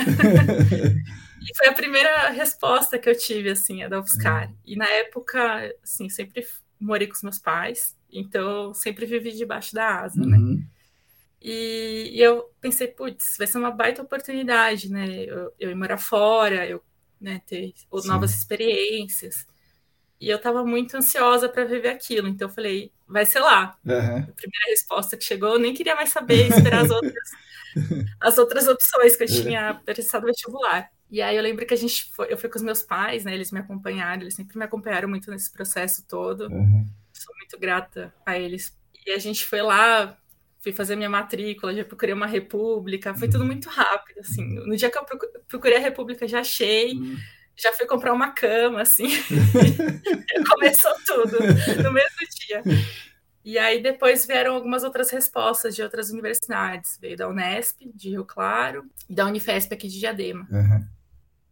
E 1.50 1.58
foi 1.58 1.68
a 1.68 1.74
primeira 1.74 2.30
resposta 2.30 2.98
que 2.98 3.10
eu 3.10 3.18
tive, 3.18 3.50
assim, 3.50 3.84
a 3.84 3.88
da 3.88 4.00
UFSCar. 4.00 4.50
Uhum. 4.50 4.56
E 4.66 4.76
na 4.76 4.88
época, 4.88 5.76
assim, 5.84 6.10
sempre 6.10 6.46
morei 6.80 7.08
com 7.08 7.14
os 7.14 7.24
meus 7.24 7.40
pais, 7.40 7.96
então 8.12 8.74
sempre 8.74 9.06
vivi 9.06 9.32
debaixo 9.32 9.74
da 9.74 10.02
asa, 10.02 10.20
né? 10.20 10.38
uhum. 10.38 10.56
né? 10.56 10.64
E, 11.42 12.12
e, 12.14 12.22
eu 12.22 12.50
pensei, 12.62 12.88
putz, 12.88 13.36
vai 13.38 13.46
ser 13.46 13.58
uma 13.58 13.72
baita 13.72 14.02
oportunidade, 14.02 14.90
né? 14.90 15.26
Eu, 15.26 15.54
eu 15.60 15.72
ir 15.72 15.76
morar 15.76 15.98
fora, 15.98 16.66
eu 16.66 16.82
né, 17.20 17.42
ter 17.46 17.74
Sim. 17.76 18.08
novas 18.08 18.34
experiências. 18.34 19.46
E 20.20 20.30
eu 20.30 20.38
estava 20.38 20.64
muito 20.66 20.96
ansiosa 20.96 21.50
para 21.50 21.66
viver 21.66 21.90
aquilo, 21.90 22.28
então 22.28 22.48
eu 22.48 22.54
falei, 22.54 22.92
vai 23.08 23.26
ser 23.26 23.40
lá. 23.40 23.78
Uhum. 23.86 24.18
A 24.20 24.32
primeira 24.32 24.70
resposta 24.70 25.18
que 25.18 25.24
chegou, 25.24 25.54
eu 25.54 25.60
nem 25.60 25.74
queria 25.74 25.96
mais 25.96 26.10
saber, 26.10 26.48
esperar 26.48 26.86
as 26.86 26.92
outras, 26.92 27.30
as 28.22 28.38
outras 28.38 28.68
opções 28.68 29.16
que 29.16 29.24
eu 29.24 29.28
tinha 29.28 29.74
prestado 29.86 30.26
vestibular. 30.26 30.90
E 31.14 31.22
aí 31.22 31.38
eu 31.38 31.44
lembro 31.44 31.64
que 31.64 31.76
a 31.76 31.78
gente 31.78 32.10
foi, 32.12 32.34
eu 32.34 32.38
fui 32.40 32.50
com 32.50 32.58
os 32.58 32.64
meus 32.64 32.82
pais, 32.82 33.24
né? 33.24 33.36
Eles 33.36 33.52
me 33.52 33.60
acompanharam, 33.60 34.24
eles 34.24 34.34
sempre 34.34 34.58
me 34.58 34.66
acompanharam 34.66 35.08
muito 35.08 35.30
nesse 35.30 35.54
processo 35.54 36.04
todo. 36.08 36.48
Uhum. 36.48 36.88
Sou 37.14 37.36
muito 37.38 37.56
grata 37.60 38.12
a 38.26 38.36
eles. 38.36 38.76
E 39.06 39.12
a 39.12 39.20
gente 39.20 39.46
foi 39.46 39.62
lá, 39.62 40.18
fui 40.60 40.74
fazer 40.74 40.96
minha 40.96 41.12
matrícula, 41.12 41.72
já 41.72 41.86
procurei 41.86 42.16
uma 42.16 42.26
república, 42.26 43.14
foi 43.14 43.30
tudo 43.30 43.42
uhum. 43.42 43.46
muito 43.46 43.70
rápido, 43.70 44.22
assim. 44.22 44.44
No 44.44 44.76
dia 44.76 44.90
que 44.90 44.98
eu 44.98 45.06
procurei 45.48 45.78
a 45.78 45.82
república, 45.82 46.28
já 46.28 46.40
achei, 46.40 46.94
uhum. 46.94 47.16
já 47.56 47.72
fui 47.74 47.86
comprar 47.86 48.12
uma 48.12 48.32
cama, 48.32 48.82
assim. 48.82 49.06
Começou 50.50 50.96
tudo 51.06 51.38
no 51.84 51.92
mesmo 51.92 52.18
dia. 52.48 52.64
E 53.46 53.60
aí 53.60 53.84
depois 53.84 54.26
vieram 54.26 54.56
algumas 54.56 54.84
outras 54.84 55.12
respostas 55.12 55.76
de 55.76 55.84
outras 55.84 56.10
universidades. 56.10 56.98
Veio 57.00 57.18
da 57.18 57.30
Unesp, 57.30 57.82
de 57.94 58.10
Rio 58.10 58.26
Claro, 58.26 58.90
e 59.08 59.14
da 59.14 59.28
Unifesp 59.28 59.72
aqui 59.76 59.88
de 59.88 60.00
Diadema. 60.00 60.48
Uhum. 60.50 60.88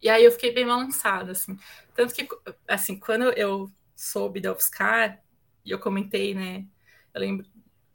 E 0.02 0.08
aí 0.08 0.24
eu 0.24 0.32
fiquei 0.32 0.52
bem 0.52 0.66
balançada, 0.66 1.32
assim. 1.32 1.56
Tanto 1.94 2.12
que, 2.12 2.28
assim, 2.66 2.98
quando 2.98 3.30
eu 3.32 3.70
soube 3.94 4.40
da 4.40 4.52
UFSCar, 4.52 5.22
e 5.64 5.70
eu 5.70 5.78
comentei, 5.78 6.34
né, 6.34 6.64
eu 7.14 7.20
lembro 7.20 7.46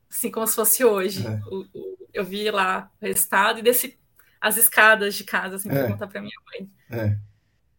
assim 0.10 0.32
como 0.32 0.48
se 0.48 0.56
fosse 0.56 0.86
hoje. 0.86 1.26
É. 1.26 1.40
O, 1.48 1.66
o, 1.74 1.98
eu 2.14 2.24
vi 2.24 2.50
lá 2.50 2.90
o 3.02 3.06
resultado 3.06 3.60
e 3.60 3.62
desci 3.62 4.00
as 4.40 4.58
escadas 4.58 5.16
de 5.16 5.24
casa, 5.24 5.56
assim, 5.56 5.70
é. 5.70 5.88
contar 5.88 6.08
para 6.08 6.22
minha 6.22 6.38
mãe. 6.52 6.70
É. 6.90 7.18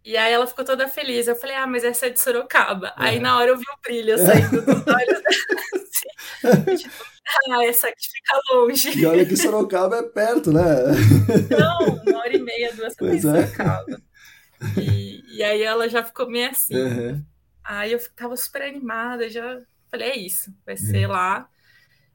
E 0.05 0.17
aí 0.17 0.33
ela 0.33 0.47
ficou 0.47 0.65
toda 0.65 0.89
feliz. 0.89 1.27
Eu 1.27 1.37
falei, 1.37 1.57
ah, 1.57 1.67
mas 1.67 1.85
essa 1.85 2.07
é 2.07 2.11
de 2.11 2.21
Sorocaba. 2.21 2.93
Aí 2.97 3.17
é. 3.17 3.21
na 3.21 3.37
hora 3.37 3.51
eu 3.51 3.57
vi 3.57 3.65
o 3.65 3.83
brilho 3.83 4.19
saindo 4.19 4.63
dos 4.63 4.87
olhos 4.87 5.23
dela. 6.43 6.63
Assim, 6.63 6.77
tipo, 6.77 6.95
ah, 7.51 7.65
essa 7.65 7.89
aqui 7.89 8.09
fica 8.11 8.41
longe. 8.53 8.99
E 8.99 9.07
olha 9.07 9.27
que 9.27 9.37
Sorocaba 9.37 9.97
é 9.97 10.03
perto, 10.03 10.53
né? 10.53 10.63
Não, 11.59 12.03
uma 12.07 12.19
hora 12.21 12.37
e 12.37 12.41
meia, 12.41 12.73
duas 12.75 12.95
horas 13.01 13.25
em 13.25 13.29
é. 13.29 13.47
Sorocaba. 13.47 14.08
E, 14.81 15.37
e, 15.37 15.43
aí 15.43 15.63
ela 15.63 15.89
já 15.89 16.03
ficou 16.03 16.29
meio 16.29 16.51
assim. 16.51 16.75
Uhum. 16.75 17.25
Aí 17.65 17.93
eu 17.93 18.01
tava 18.15 18.37
super 18.37 18.63
animada, 18.63 19.29
já 19.29 19.61
falei, 19.91 20.11
é 20.11 20.19
isso, 20.19 20.55
vai 20.65 20.77
ser 20.77 21.07
lá. 21.07 21.49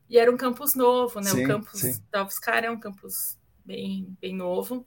E 0.09 0.17
era 0.17 0.31
um 0.31 0.37
campus 0.37 0.75
novo, 0.75 1.19
né? 1.19 1.29
Sim, 1.29 1.43
o 1.43 1.47
campus 1.47 1.79
sim. 1.79 2.01
da 2.11 2.23
UFSCar 2.23 2.63
é 2.63 2.71
um 2.71 2.79
campus 2.79 3.37
bem, 3.65 4.15
bem 4.21 4.35
novo. 4.35 4.85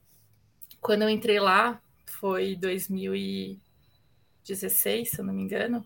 Quando 0.81 1.03
eu 1.03 1.11
entrei 1.11 1.41
lá, 1.41 1.81
foi 2.07 2.57
2016, 2.57 5.11
se 5.11 5.21
eu 5.21 5.25
não 5.25 5.35
me 5.35 5.43
engano. 5.43 5.85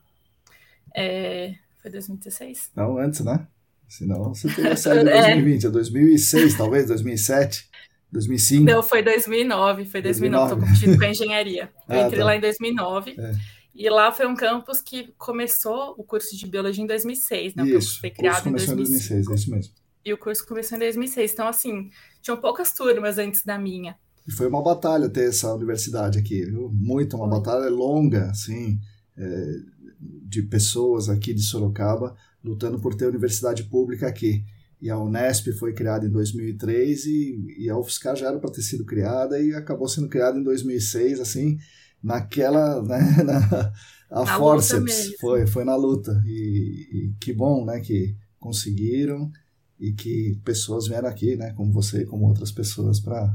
É... 0.95 1.55
Foi 1.81 1.91
2016? 1.91 2.73
Não, 2.77 2.99
antes, 2.99 3.21
né? 3.21 3.49
Senão 3.89 4.35
você 4.35 4.55
teria 4.55 4.77
saído 4.77 5.09
em 5.11 5.13
2020, 5.13 5.67
é 5.67 5.71
2006, 5.71 6.57
talvez, 6.57 6.87
2007, 6.87 7.69
2005. 8.13 8.65
Não, 8.65 8.83
foi 8.83 9.03
2009, 9.03 9.85
foi 9.85 10.03
2009, 10.03 10.49
2009. 10.49 10.55
tô 10.55 10.61
competindo 10.61 10.99
com 10.99 11.05
a 11.05 11.11
engenharia. 11.11 11.71
Eu 11.89 12.01
ah, 12.01 12.07
entrei 12.07 12.19
tá. 12.19 12.25
lá 12.25 12.37
em 12.37 12.41
2009. 12.41 13.17
É. 13.19 13.33
E 13.75 13.89
lá 13.89 14.11
foi 14.13 14.27
um 14.27 14.35
campus 14.35 14.81
que 14.81 15.15
começou 15.17 15.95
o 15.97 16.05
curso 16.05 16.37
de 16.37 16.47
biologia 16.47 16.83
em 16.83 16.87
2006, 16.87 17.55
né? 17.55 17.63
O 17.63 17.67
isso, 17.67 18.01
foi 18.01 18.11
criado 18.11 18.49
em 18.49 18.53
2006. 18.53 18.71
em 18.71 18.77
2006, 18.77 19.29
é 19.29 19.35
isso 19.35 19.51
mesmo. 19.51 19.75
E 20.05 20.13
o 20.13 20.19
curso 20.19 20.47
começou 20.47 20.77
em 20.77 20.81
2006. 20.81 21.33
Então, 21.33 21.47
assim, 21.47 21.91
tinham 22.21 22.37
poucas 22.37 22.73
turmas 22.73 23.19
antes 23.19 23.45
da 23.45 23.59
minha. 23.59 23.97
E 24.27 24.33
foi 24.33 24.47
uma 24.49 24.63
batalha 24.63 25.09
ter 25.09 25.29
essa 25.29 25.55
universidade 25.55 26.19
aqui, 26.19 26.45
viu? 26.45 26.71
Muito, 26.73 27.17
uma 27.17 27.29
foi. 27.29 27.39
batalha 27.39 27.71
longa, 27.71 28.31
assim, 28.31 28.79
é, 29.17 29.57
de 30.01 30.43
pessoas 30.43 31.09
aqui 31.09 31.33
de 31.33 31.43
Sorocaba 31.43 32.17
lutando 32.43 32.79
por 32.81 32.95
ter 32.95 33.07
universidade 33.07 33.65
pública 33.65 34.07
aqui. 34.07 34.45
E 34.81 34.89
a 34.89 34.99
Unesp 34.99 35.53
foi 35.53 35.75
criada 35.75 36.07
em 36.07 36.11
2003 36.11 37.05
e, 37.05 37.57
e 37.59 37.71
a 37.71 37.77
UFSCar 37.77 38.17
já 38.17 38.29
era 38.29 38.39
para 38.39 38.51
ter 38.51 38.63
sido 38.63 38.85
criada 38.85 39.39
e 39.41 39.55
acabou 39.55 39.89
sendo 39.89 40.09
criada 40.09 40.39
em 40.39 40.43
2006, 40.43 41.21
assim, 41.21 41.59
naquela, 42.03 42.83
né, 42.85 43.23
na, 43.23 43.73
a 44.11 44.25
na 44.25 44.39
forceps, 44.39 45.15
foi, 45.21 45.47
foi 45.47 45.65
na 45.65 45.77
luta. 45.77 46.23
E, 46.25 46.89
e, 46.93 47.15
que 47.21 47.33
bom, 47.33 47.65
né, 47.65 47.81
que 47.81 48.17
conseguiram 48.39 49.31
e 49.79 49.93
que 49.93 50.39
pessoas 50.45 50.89
vieram 50.89 51.09
aqui, 51.09 51.37
né, 51.37 51.53
como 51.53 51.73
você 51.73 52.03
e 52.03 52.07
como 52.07 52.27
outras 52.27 52.51
pessoas, 52.51 53.01
para 53.01 53.35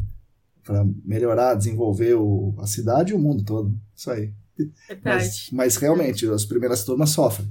para 0.65 0.83
melhorar, 1.05 1.53
desenvolver 1.53 2.15
o, 2.15 2.55
a 2.57 2.65
cidade 2.65 3.11
e 3.11 3.15
o 3.15 3.19
mundo 3.19 3.45
todo. 3.45 3.79
Isso 3.95 4.09
aí. 4.09 4.33
Mas, 5.03 5.49
mas 5.51 5.75
realmente, 5.77 6.25
as 6.27 6.43
primeiras 6.43 6.83
turmas 6.83 7.11
sofrem. 7.11 7.47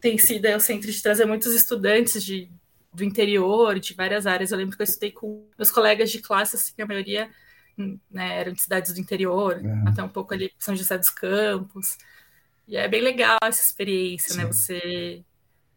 Tem 0.00 0.18
sido 0.18 0.44
é, 0.44 0.54
o 0.54 0.60
centro 0.60 0.92
de 0.92 1.02
trazer 1.02 1.24
muitos 1.24 1.54
estudantes 1.54 2.22
de, 2.22 2.50
do 2.92 3.04
interior, 3.04 3.78
de 3.78 3.94
várias 3.94 4.26
áreas. 4.26 4.50
Eu 4.50 4.58
lembro 4.58 4.76
que 4.76 4.82
eu 4.82 4.84
estudei 4.84 5.12
com 5.12 5.48
meus 5.56 5.70
colegas 5.70 6.10
de 6.10 6.20
classe, 6.20 6.56
assim, 6.56 6.72
a 6.80 6.86
maioria 6.86 7.30
né, 8.10 8.40
eram 8.40 8.52
de 8.52 8.62
cidades 8.62 8.92
do 8.92 9.00
interior, 9.00 9.60
até 9.86 10.02
um 10.02 10.08
pouco 10.08 10.34
ali 10.34 10.52
São 10.58 10.74
José 10.74 10.98
dos 10.98 11.10
Campos. 11.10 11.96
E 12.66 12.76
é 12.76 12.88
bem 12.88 13.00
legal 13.00 13.38
essa 13.42 13.62
experiência, 13.62 14.34
né, 14.36 14.42
Sim. 14.42 14.46
né? 14.48 14.52
Você 14.52 15.24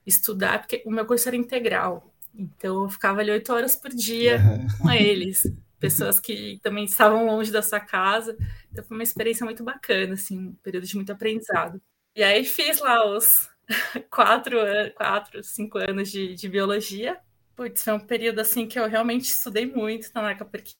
estudar, 0.05 0.59
porque 0.59 0.81
o 0.85 0.91
meu 0.91 1.05
curso 1.05 1.27
era 1.27 1.37
integral. 1.37 2.11
Então 2.33 2.83
eu 2.83 2.89
ficava 2.89 3.21
ali 3.21 3.31
oito 3.31 3.53
horas 3.53 3.75
por 3.75 3.91
dia 3.91 4.41
com 4.81 4.89
eles. 4.91 5.43
Pessoas 5.79 6.19
que 6.19 6.59
também 6.61 6.85
estavam 6.85 7.25
longe 7.25 7.51
da 7.51 7.61
sua 7.61 7.79
casa. 7.79 8.35
Então 8.71 8.83
foi 8.83 8.97
uma 8.97 9.03
experiência 9.03 9.45
muito 9.45 9.63
bacana, 9.63 10.13
assim, 10.13 10.37
um 10.37 10.53
período 10.55 10.85
de 10.85 10.95
muito 10.95 11.11
aprendizado. 11.11 11.81
E 12.15 12.23
aí 12.23 12.43
fiz 12.43 12.79
lá 12.79 13.05
os 13.05 13.49
quatro, 14.09 14.57
quatro 14.95 15.43
cinco 15.43 15.77
anos 15.77 16.11
de, 16.11 16.33
de 16.35 16.49
biologia. 16.49 17.19
Putz, 17.55 17.83
foi 17.83 17.93
um 17.93 17.99
período 17.99 18.39
assim 18.39 18.67
que 18.67 18.79
eu 18.79 18.87
realmente 18.87 19.25
estudei 19.25 19.65
muito, 19.65 20.11
Tanaka, 20.11 20.45
porque 20.45 20.75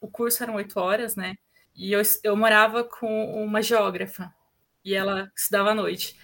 o 0.00 0.08
curso 0.08 0.42
eram 0.42 0.54
oito 0.56 0.78
horas, 0.78 1.16
né? 1.16 1.36
E 1.74 1.92
eu, 1.92 2.00
eu 2.22 2.36
morava 2.36 2.82
com 2.84 3.44
uma 3.44 3.60
geógrafa 3.60 4.32
e 4.84 4.94
ela 4.94 5.30
estudava 5.36 5.70
à 5.70 5.74
noite. 5.74 6.16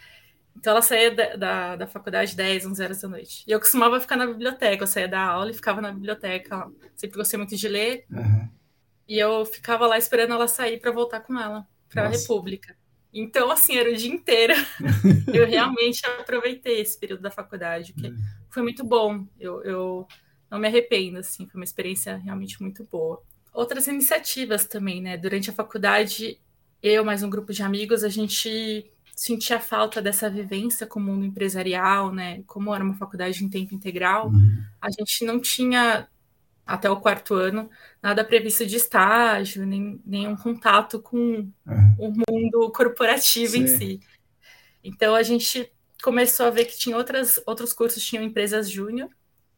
Então 0.56 0.72
ela 0.72 0.82
saía 0.82 1.14
da, 1.14 1.36
da, 1.36 1.76
da, 1.76 1.86
faculdade 1.86 2.36
10, 2.36 2.66
11 2.66 2.82
horas 2.82 3.00
da 3.02 3.08
noite. 3.08 3.44
E 3.46 3.50
eu 3.50 3.58
costumava 3.58 4.00
ficar 4.00 4.16
na 4.16 4.26
biblioteca, 4.26 4.82
eu 4.82 4.86
saía 4.86 5.08
da 5.08 5.20
aula 5.20 5.50
e 5.50 5.54
ficava 5.54 5.80
na 5.80 5.92
biblioteca. 5.92 6.70
Sempre 6.94 7.18
gostei 7.18 7.38
muito 7.38 7.56
de 7.56 7.68
ler. 7.68 8.04
Uhum. 8.10 8.48
E 9.08 9.18
eu 9.18 9.44
ficava 9.44 9.86
lá 9.86 9.98
esperando 9.98 10.32
ela 10.32 10.48
sair 10.48 10.80
para 10.80 10.90
voltar 10.90 11.20
com 11.20 11.38
ela 11.38 11.66
para 11.88 12.06
a 12.06 12.08
República. 12.08 12.76
Então, 13.12 13.50
assim, 13.50 13.76
era 13.76 13.90
o 13.90 13.96
dia 13.96 14.12
inteiro. 14.12 14.54
eu 15.32 15.46
realmente 15.46 16.04
aproveitei 16.06 16.80
esse 16.80 16.98
período 16.98 17.22
da 17.22 17.30
faculdade, 17.30 17.92
que 17.92 18.06
uhum. 18.06 18.16
foi 18.50 18.62
muito 18.62 18.84
bom. 18.84 19.26
Eu, 19.38 19.62
eu 19.62 20.08
não 20.50 20.58
me 20.58 20.66
arrependo, 20.66 21.18
assim, 21.18 21.46
foi 21.46 21.60
uma 21.60 21.64
experiência 21.64 22.16
realmente 22.16 22.60
muito 22.62 22.84
boa 22.84 23.22
outras 23.52 23.86
iniciativas 23.86 24.64
também, 24.64 25.02
né? 25.02 25.16
Durante 25.16 25.50
a 25.50 25.52
faculdade, 25.52 26.40
eu 26.82 27.04
mais 27.04 27.22
um 27.22 27.30
grupo 27.30 27.52
de 27.52 27.62
amigos, 27.62 28.02
a 28.02 28.08
gente 28.08 28.90
sentia 29.14 29.60
falta 29.60 30.00
dessa 30.00 30.30
vivência 30.30 30.86
com 30.86 30.98
o 30.98 31.02
mundo 31.02 31.24
empresarial, 31.24 32.12
né? 32.12 32.42
Como 32.46 32.74
era 32.74 32.82
uma 32.82 32.94
faculdade 32.94 33.44
em 33.44 33.48
tempo 33.48 33.74
integral, 33.74 34.28
uhum. 34.28 34.64
a 34.80 34.88
gente 34.90 35.24
não 35.24 35.38
tinha 35.38 36.08
até 36.66 36.90
o 36.90 37.00
quarto 37.00 37.34
ano 37.34 37.68
nada 38.02 38.24
previsto 38.24 38.64
de 38.66 38.76
estágio, 38.76 39.66
nem 39.66 40.00
nenhum 40.04 40.36
contato 40.36 41.00
com 41.00 41.16
uhum. 41.16 41.96
o 41.98 42.12
mundo 42.30 42.70
corporativo 42.72 43.52
Sim. 43.52 43.62
em 43.62 43.66
si. 43.66 44.00
Então 44.82 45.14
a 45.14 45.22
gente 45.22 45.70
começou 46.02 46.46
a 46.46 46.50
ver 46.50 46.64
que 46.64 46.76
tinha 46.76 46.96
outras, 46.96 47.40
outros 47.46 47.72
cursos 47.72 48.04
tinham 48.04 48.24
empresas 48.24 48.68
júnior 48.68 49.08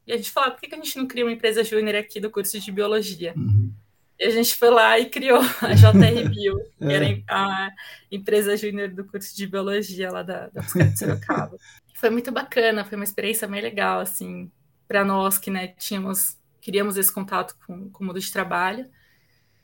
e 0.06 0.12
a 0.12 0.16
gente 0.16 0.30
falou, 0.30 0.50
ah, 0.50 0.52
por 0.52 0.60
que 0.60 0.74
a 0.74 0.78
gente 0.78 0.98
não 0.98 1.06
cria 1.06 1.24
uma 1.24 1.32
empresa 1.32 1.64
júnior 1.64 1.96
aqui 1.96 2.20
do 2.20 2.30
curso 2.30 2.60
de 2.60 2.70
biologia? 2.70 3.32
Uhum. 3.36 3.72
E 4.18 4.24
a 4.24 4.30
gente 4.30 4.54
foi 4.54 4.70
lá 4.70 4.98
e 4.98 5.06
criou 5.06 5.40
a 5.40 5.74
JR 5.74 6.28
Bio, 6.28 6.60
que 6.78 6.92
era 6.92 7.08
é. 7.08 7.22
a 7.28 7.70
empresa 8.10 8.56
júnior 8.56 8.90
do 8.90 9.04
curso 9.04 9.34
de 9.34 9.46
biologia 9.46 10.10
lá 10.10 10.22
da, 10.22 10.48
da 10.48 10.60
de 10.60 10.98
Sorocaba. 10.98 11.56
foi 11.94 12.10
muito 12.10 12.30
bacana, 12.30 12.84
foi 12.84 12.96
uma 12.96 13.04
experiência 13.04 13.48
bem 13.48 13.62
legal, 13.62 14.00
assim, 14.00 14.50
para 14.86 15.04
nós 15.04 15.38
que, 15.38 15.50
né, 15.50 15.68
tínhamos, 15.68 16.36
queríamos 16.64 16.96
esse 16.96 17.12
contato 17.12 17.54
com, 17.66 17.90
com 17.90 18.02
o 18.02 18.06
mundo 18.06 18.18
de 18.18 18.32
trabalho. 18.32 18.88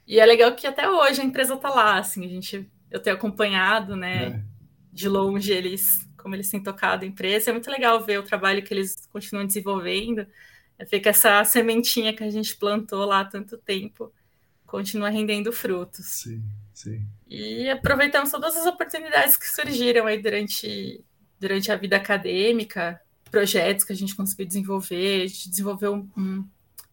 E 0.07 0.21
é 0.21 0.27
legal 0.27 0.55
que 0.55 0.67
até 0.67 0.89
hoje 0.89 1.23
a 1.23 1.25
empresa 1.25 1.55
está 1.55 1.71
lá, 1.71 1.99
assim, 1.99 2.27
a 2.27 2.29
gente, 2.29 2.71
eu 2.91 3.01
tenho 3.01 3.17
acompanhado, 3.17 3.97
né, 3.97 4.25
é. 4.27 4.43
de 4.93 5.09
longe 5.09 5.51
eles, 5.51 6.07
como 6.19 6.35
eles 6.35 6.51
têm 6.51 6.63
tocado 6.63 7.05
a 7.05 7.09
empresa. 7.09 7.49
É 7.49 7.53
muito 7.55 7.71
legal 7.71 8.05
ver 8.05 8.19
o 8.19 8.23
trabalho 8.23 8.63
que 8.63 8.75
eles 8.75 9.09
continuam 9.11 9.47
desenvolvendo. 9.47 10.27
Fica 10.89 11.09
essa 11.09 11.43
sementinha 11.45 12.13
que 12.13 12.23
a 12.23 12.31
gente 12.31 12.55
plantou 12.57 13.07
lá 13.07 13.21
há 13.21 13.25
tanto 13.25 13.57
tempo 13.57 14.13
continua 14.67 15.09
rendendo 15.09 15.53
frutos. 15.53 16.07
Sim, 16.07 16.45
sim. 16.73 17.05
E 17.27 17.69
aproveitamos 17.69 18.31
todas 18.31 18.57
as 18.57 18.67
oportunidades 18.67 19.37
que 19.37 19.49
surgiram 19.49 20.07
aí 20.07 20.23
durante, 20.23 21.03
durante 21.41 21.73
a 21.73 21.77
vida 21.77 21.97
acadêmica, 21.97 23.01
projetos 23.31 23.85
que 23.85 23.93
a 23.93 23.97
gente 23.97 24.15
conseguiu 24.15 24.47
desenvolver. 24.47 25.23
A 25.23 25.27
gente 25.27 25.49
desenvolveu 25.49 25.95
um, 25.95 26.09
um 26.17 26.49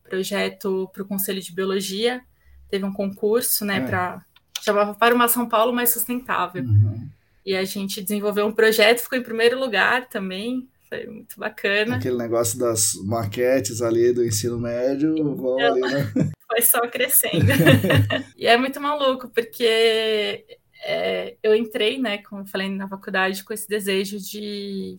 projeto 0.08 0.90
para 0.94 1.04
o 1.04 1.08
Conselho 1.08 1.42
de 1.42 1.54
Biologia, 1.54 2.22
teve 2.70 2.86
um 2.86 2.94
concurso, 2.94 3.66
né, 3.66 3.78
é. 3.78 3.82
para 3.82 4.26
chamava 4.62 4.94
para 4.94 5.16
uma 5.16 5.28
São 5.28 5.48
Paulo 5.48 5.72
mais 5.72 5.92
sustentável. 5.92 6.64
Uhum. 6.64 7.08
E 7.46 7.56
a 7.56 7.64
gente 7.64 8.02
desenvolveu 8.02 8.46
um 8.46 8.52
projeto, 8.52 9.00
ficou 9.00 9.18
em 9.18 9.24
primeiro 9.24 9.58
lugar 9.58 10.10
também, 10.10 10.68
foi 10.90 11.06
muito 11.06 11.40
bacana. 11.40 11.96
Aquele 11.96 12.18
negócio 12.18 12.60
das 12.60 12.94
maquetes 13.06 13.82
ali 13.82 14.12
do 14.12 14.26
ensino 14.26 14.60
médio, 14.60 15.36
vão 15.36 15.58
ali, 15.58 15.82
né? 15.82 16.12
Foi 16.48 16.62
só 16.62 16.80
crescendo. 16.88 17.46
e 18.38 18.48
é 18.48 18.56
muito 18.56 18.80
maluco, 18.80 19.28
porque 19.28 20.46
é, 20.86 21.36
eu 21.44 21.54
entrei, 21.54 21.98
né, 21.98 22.20
como 22.20 22.42
eu 22.42 22.46
falei, 22.46 22.70
na 22.70 22.88
faculdade 22.88 23.44
com 23.44 23.54
esse 23.54 23.68
desejo 23.68 24.18
de 24.18 24.98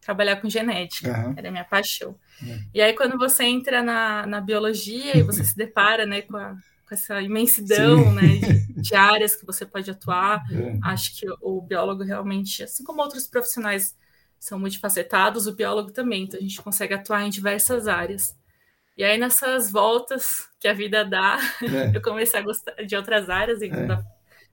trabalhar 0.00 0.36
com 0.36 0.48
genética, 0.48 1.10
uhum. 1.10 1.34
era 1.36 1.48
a 1.48 1.52
minha 1.52 1.64
paixão. 1.64 2.16
Uhum. 2.42 2.58
E 2.72 2.80
aí, 2.80 2.94
quando 2.94 3.18
você 3.18 3.44
entra 3.44 3.82
na, 3.82 4.26
na 4.26 4.40
biologia 4.40 5.16
e 5.16 5.22
você 5.22 5.42
se 5.44 5.56
depara, 5.56 6.06
né, 6.06 6.22
com 6.22 6.36
a 6.36 6.56
com 6.90 6.94
essa 6.94 7.22
imensidão 7.22 8.12
né, 8.12 8.22
de, 8.22 8.82
de, 8.82 8.94
áreas 8.96 9.36
que 9.36 9.46
você 9.46 9.64
pode 9.64 9.88
atuar. 9.88 10.42
É. 10.50 10.78
Acho 10.82 11.16
que 11.16 11.26
o 11.40 11.62
biólogo 11.62 12.02
realmente, 12.02 12.64
assim 12.64 12.82
como 12.82 13.00
outros 13.00 13.28
profissionais 13.28 13.96
são 14.40 14.58
multifacetados, 14.58 15.46
o 15.46 15.54
biólogo 15.54 15.92
também, 15.92 16.24
então 16.24 16.40
a 16.40 16.42
gente 16.42 16.60
consegue 16.60 16.94
atuar 16.94 17.24
em 17.24 17.30
diversas 17.30 17.86
áreas. 17.86 18.36
E 18.98 19.04
aí, 19.04 19.16
nessas 19.16 19.70
voltas 19.70 20.48
que 20.58 20.66
a 20.66 20.72
vida 20.72 21.04
dá, 21.04 21.38
é. 21.62 21.94
eu 21.96 22.02
comecei 22.02 22.40
a 22.40 22.42
gostar 22.42 22.72
de 22.84 22.96
outras 22.96 23.30
áreas 23.30 23.60
dentro 23.60 23.80
é. 23.80 23.86
da, 23.86 24.04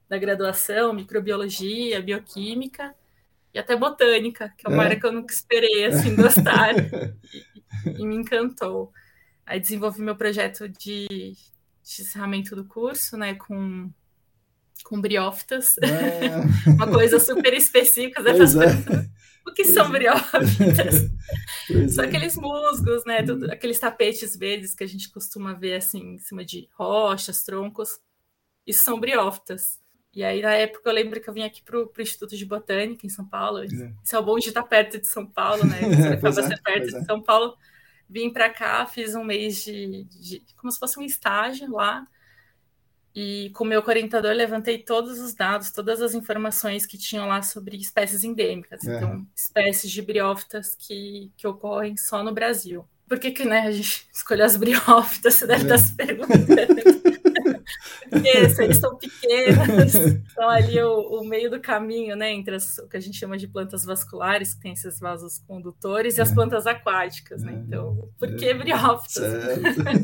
da 0.08 0.18
graduação, 0.20 0.94
microbiologia, 0.94 2.02
bioquímica 2.02 2.94
e 3.58 3.60
até 3.60 3.76
botânica, 3.76 4.54
que 4.56 4.68
é 4.68 4.70
uma 4.70 4.84
é. 4.84 4.86
área 4.86 5.00
que 5.00 5.06
eu 5.06 5.12
nunca 5.12 5.34
esperei 5.34 5.86
assim 5.86 6.16
gostar 6.16 6.76
e, 7.34 7.90
e, 7.90 8.06
me 8.06 8.16
encantou. 8.16 8.92
Aí 9.44 9.60
desenvolvi 9.60 10.02
meu 10.02 10.16
projeto 10.16 10.70
de, 10.70 11.08
de 11.08 12.02
encerramento 12.02 12.56
do 12.56 12.66
curso, 12.66 13.18
né, 13.18 13.34
com, 13.34 13.92
com 14.84 15.02
briófitas, 15.02 15.76
é. 15.80 16.70
uma 16.70 16.88
coisa 16.88 17.20
super 17.20 17.52
específica. 17.54 18.22
Pois 18.22 18.56
é. 18.56 18.68
O 19.48 19.52
que 19.54 19.64
pois 19.64 19.74
são 19.74 19.88
é. 19.88 19.90
briófitas? 19.90 21.10
são 21.96 22.04
é. 22.04 22.08
aqueles 22.08 22.36
musgos, 22.36 23.06
né, 23.06 23.24
tudo, 23.24 23.52
aqueles 23.52 23.80
tapetes 23.80 24.38
verdes 24.38 24.76
que 24.76 24.84
a 24.84 24.88
gente 24.88 25.10
costuma 25.10 25.54
ver 25.54 25.78
assim 25.78 26.14
em 26.14 26.20
cima 26.20 26.46
de 26.46 26.70
rochas, 26.74 27.42
troncos. 27.42 27.98
Isso 28.68 28.84
são 28.84 29.00
briófitas. 29.00 29.80
E 30.18 30.24
aí, 30.24 30.42
na 30.42 30.52
época, 30.54 30.90
eu 30.90 30.94
lembro 30.94 31.22
que 31.22 31.30
eu 31.30 31.34
vim 31.34 31.44
aqui 31.44 31.62
para 31.62 31.78
o 31.78 31.92
Instituto 32.00 32.36
de 32.36 32.44
Botânica, 32.44 33.06
em 33.06 33.10
São 33.10 33.24
Paulo. 33.24 33.60
É. 33.60 33.66
Isso 33.66 34.16
é 34.16 34.18
o 34.18 34.24
bom 34.24 34.40
de 34.40 34.48
estar 34.48 34.64
perto 34.64 35.00
de 35.00 35.06
São 35.06 35.28
Paulo, 35.28 35.64
né? 35.64 35.78
Você 35.96 36.08
acaba 36.08 36.42
é, 36.42 36.44
ser 36.48 36.62
perto 36.64 36.88
de 36.88 37.06
São 37.06 37.22
Paulo 37.22 37.56
vim 38.10 38.32
para 38.32 38.50
cá, 38.50 38.84
fiz 38.88 39.14
um 39.14 39.24
mês 39.24 39.64
de, 39.64 40.06
de, 40.06 40.44
como 40.56 40.72
se 40.72 40.80
fosse 40.80 40.98
um 40.98 41.04
estágio 41.04 41.72
lá. 41.72 42.08
E 43.14 43.52
com 43.52 43.64
o 43.64 43.68
meu 43.68 43.84
orientador 43.86 44.34
levantei 44.34 44.80
todos 44.80 45.20
os 45.20 45.36
dados, 45.36 45.70
todas 45.70 46.02
as 46.02 46.16
informações 46.16 46.88
que 46.88 46.98
tinham 46.98 47.28
lá 47.28 47.44
sobre 47.44 47.78
espécies 47.78 48.24
endêmicas, 48.24 48.84
é. 48.88 48.96
então 48.96 49.24
espécies 49.36 49.92
de 49.92 50.02
briófitas 50.02 50.74
que, 50.74 51.32
que 51.38 51.46
ocorrem 51.46 51.96
só 51.96 52.24
no 52.24 52.34
Brasil. 52.34 52.88
Por 53.08 53.20
que, 53.20 53.30
que 53.30 53.46
né, 53.46 53.62
a 53.62 53.72
gente 53.72 54.08
escolheu 54.14 54.46
as 54.46 54.56
briófitas? 54.56 55.36
Você 55.36 55.46
deve 55.46 55.62
é. 55.62 55.66
estar 55.66 55.78
se 55.78 55.96
perguntando. 55.96 56.38
Porque 58.10 58.50
se 58.50 58.64
eles 58.64 58.78
são 58.78 58.98
pequenos, 58.98 59.96
estão 60.28 60.50
ali 60.50 60.80
o, 60.82 61.22
o, 61.22 61.26
meio 61.26 61.50
do 61.50 61.60
caminho, 61.60 62.16
né, 62.16 62.32
entre 62.32 62.56
as, 62.56 62.78
o 62.80 62.88
que 62.88 62.98
a 62.98 63.00
gente 63.00 63.18
chama 63.18 63.38
de 63.38 63.48
plantas 63.48 63.86
vasculares, 63.86 64.54
que 64.54 64.62
tem 64.62 64.74
esses 64.74 65.00
vasos 65.00 65.40
condutores, 65.40 66.18
e 66.18 66.22
as 66.22 66.32
é. 66.32 66.34
plantas 66.34 66.68
aquáticas, 66.68 67.44
né? 67.44 67.54
Então, 67.66 68.10
por 68.18 68.36
que 68.36 68.54
briófitas? 68.54 69.34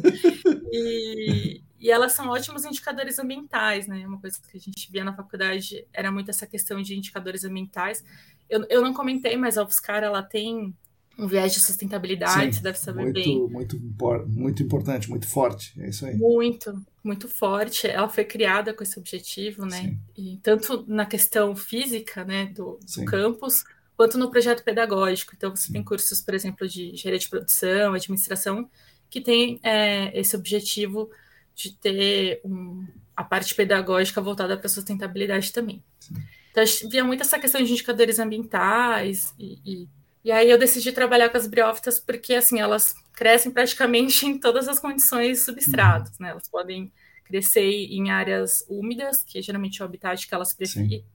e, 0.72 1.64
e 1.80 1.92
elas 1.92 2.14
são 2.14 2.30
ótimos 2.30 2.66
indicadores 2.66 3.20
ambientais, 3.20 3.88
né? 3.88 4.06
Uma 4.08 4.20
coisa 4.20 4.40
que 4.40 4.58
a 4.58 4.60
gente 4.60 4.92
via 4.92 5.04
na 5.04 5.16
faculdade 5.16 5.86
era 5.94 6.12
muito 6.12 6.30
essa 6.30 6.48
questão 6.48 6.82
de 6.82 6.96
indicadores 6.96 7.44
ambientais. 7.44 8.04
Eu, 8.50 8.66
eu 8.70 8.82
não 8.82 8.94
comentei, 8.94 9.36
mas 9.38 9.58
a 9.58 9.64
UFSCar, 9.64 10.04
ela 10.04 10.22
tem 10.22 10.76
um 11.18 11.28
viés 11.28 11.54
de 11.54 11.60
sustentabilidade, 11.60 12.46
Sim, 12.46 12.52
você 12.54 12.64
deve 12.64 12.80
saber 12.80 13.04
muito, 13.04 13.14
bem. 13.14 13.48
Muito, 13.48 13.80
muito 14.28 14.64
importante, 14.64 15.10
muito 15.10 15.28
forte, 15.28 15.74
é 15.80 15.90
isso 15.90 16.06
aí. 16.06 16.16
Muito, 16.16 16.84
muito 17.04 17.28
forte. 17.28 17.88
Ela 17.88 18.10
foi 18.10 18.24
criada 18.26 18.74
com 18.74 18.82
esse 18.82 18.98
objetivo, 18.98 19.66
né? 19.66 19.96
E 20.18 20.40
tanto 20.42 20.84
na 20.88 21.06
questão 21.06 21.56
física, 21.56 22.24
né, 22.24 22.48
do, 22.48 22.80
do 22.96 23.06
campus, 23.06 23.64
quanto 23.96 24.18
no 24.18 24.32
projeto 24.32 24.64
pedagógico. 24.64 25.34
Então, 25.36 25.56
você 25.56 25.68
Sim. 25.68 25.74
tem 25.74 25.84
cursos, 25.84 26.22
por 26.22 26.34
exemplo, 26.34 26.68
de 26.68 26.92
engenharia 26.92 27.20
de 27.20 27.30
produção, 27.30 27.94
administração, 27.94 28.68
que 29.10 29.22
tem 29.22 29.60
é, 29.62 30.20
esse 30.20 30.36
objetivo 30.36 31.12
de 31.54 31.74
ter 31.74 32.42
um, 32.44 32.88
a 33.16 33.24
parte 33.24 33.54
pedagógica 33.54 34.20
voltada 34.20 34.58
para 34.58 34.66
a 34.66 34.70
sustentabilidade 34.70 35.54
também. 35.54 35.84
Sim. 36.00 36.16
Então, 36.50 36.64
via 36.90 37.04
muito 37.04 37.22
essa 37.22 37.38
questão 37.38 37.62
de 37.62 37.72
indicadores 37.72 38.18
ambientais 38.18 39.34
e, 39.38 39.60
e 39.64 39.90
e 40.24 40.32
aí 40.32 40.50
eu 40.50 40.58
decidi 40.58 40.92
trabalhar 40.92 41.30
com 41.30 41.38
as 41.38 41.48
briófitas 41.48 42.00
porque 42.00 42.34
assim 42.34 42.60
elas 42.60 42.96
crescem 43.14 43.52
praticamente 43.52 44.26
em 44.26 44.40
todas 44.40 44.68
as 44.68 44.80
condições 44.80 45.44
substratos, 45.44 46.18
né? 46.20 46.30
Elas 46.30 46.48
podem 46.48 46.92
crescer 47.26 47.62
em 47.64 48.12
áreas 48.12 48.66
úmidas, 48.70 49.24
que 49.24 49.42
geralmente 49.42 49.82
é 49.82 49.86
o 49.86 49.88
habitat 49.88 50.28
que 50.28 50.34
elas 50.34 50.56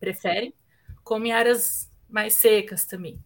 preferem, 0.01 0.55
como 1.05 1.27
em 1.27 1.33
áreas 1.33 1.90
mais 2.09 2.35
secas 2.35 2.85
também. 2.85 3.18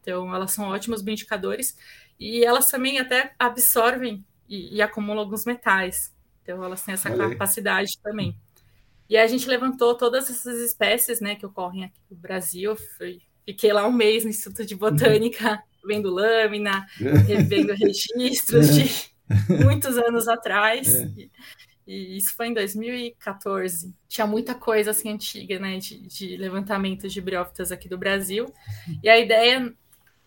Então 0.00 0.34
elas 0.34 0.52
são 0.52 0.68
ótimos 0.68 1.02
bioindicadores 1.02 1.76
e 2.18 2.44
elas 2.44 2.70
também 2.70 2.98
até 2.98 3.34
absorvem 3.38 4.24
e, 4.48 4.76
e 4.76 4.82
acumulam 4.82 5.20
alguns 5.20 5.44
metais. 5.44 6.14
Então 6.42 6.64
elas 6.64 6.82
têm 6.82 6.94
essa 6.94 7.10
Olha 7.10 7.30
capacidade 7.30 7.92
aí. 7.96 8.02
também. 8.02 8.36
E 9.08 9.16
a 9.16 9.26
gente 9.26 9.48
levantou 9.48 9.94
todas 9.94 10.28
essas 10.28 10.58
espécies, 10.60 11.20
né, 11.20 11.34
que 11.34 11.46
ocorrem 11.46 11.84
aqui 11.84 12.00
no 12.10 12.16
Brasil. 12.16 12.76
Foi 12.96 13.22
Fiquei 13.48 13.72
lá 13.72 13.86
um 13.86 13.92
mês 13.92 14.24
no 14.24 14.30
Instituto 14.30 14.62
de 14.62 14.76
Botânica, 14.76 15.58
vendo 15.82 16.10
lâmina, 16.10 16.86
revendo 17.26 17.72
registros 17.72 18.74
de 18.74 18.90
muitos 19.64 19.96
anos 19.96 20.28
atrás. 20.28 20.94
É. 20.94 21.08
E, 21.16 21.30
e, 21.86 22.16
isso 22.18 22.34
foi 22.34 22.48
em 22.48 22.52
2014. 22.52 23.94
Tinha 24.06 24.26
muita 24.26 24.54
coisa 24.54 24.90
assim 24.90 25.10
antiga, 25.10 25.58
né, 25.58 25.78
de, 25.78 25.98
de 25.98 26.36
levantamento 26.36 27.08
de 27.08 27.22
briófitas 27.22 27.72
aqui 27.72 27.88
do 27.88 27.96
Brasil. 27.96 28.52
E 29.02 29.08
a 29.08 29.18
ideia 29.18 29.72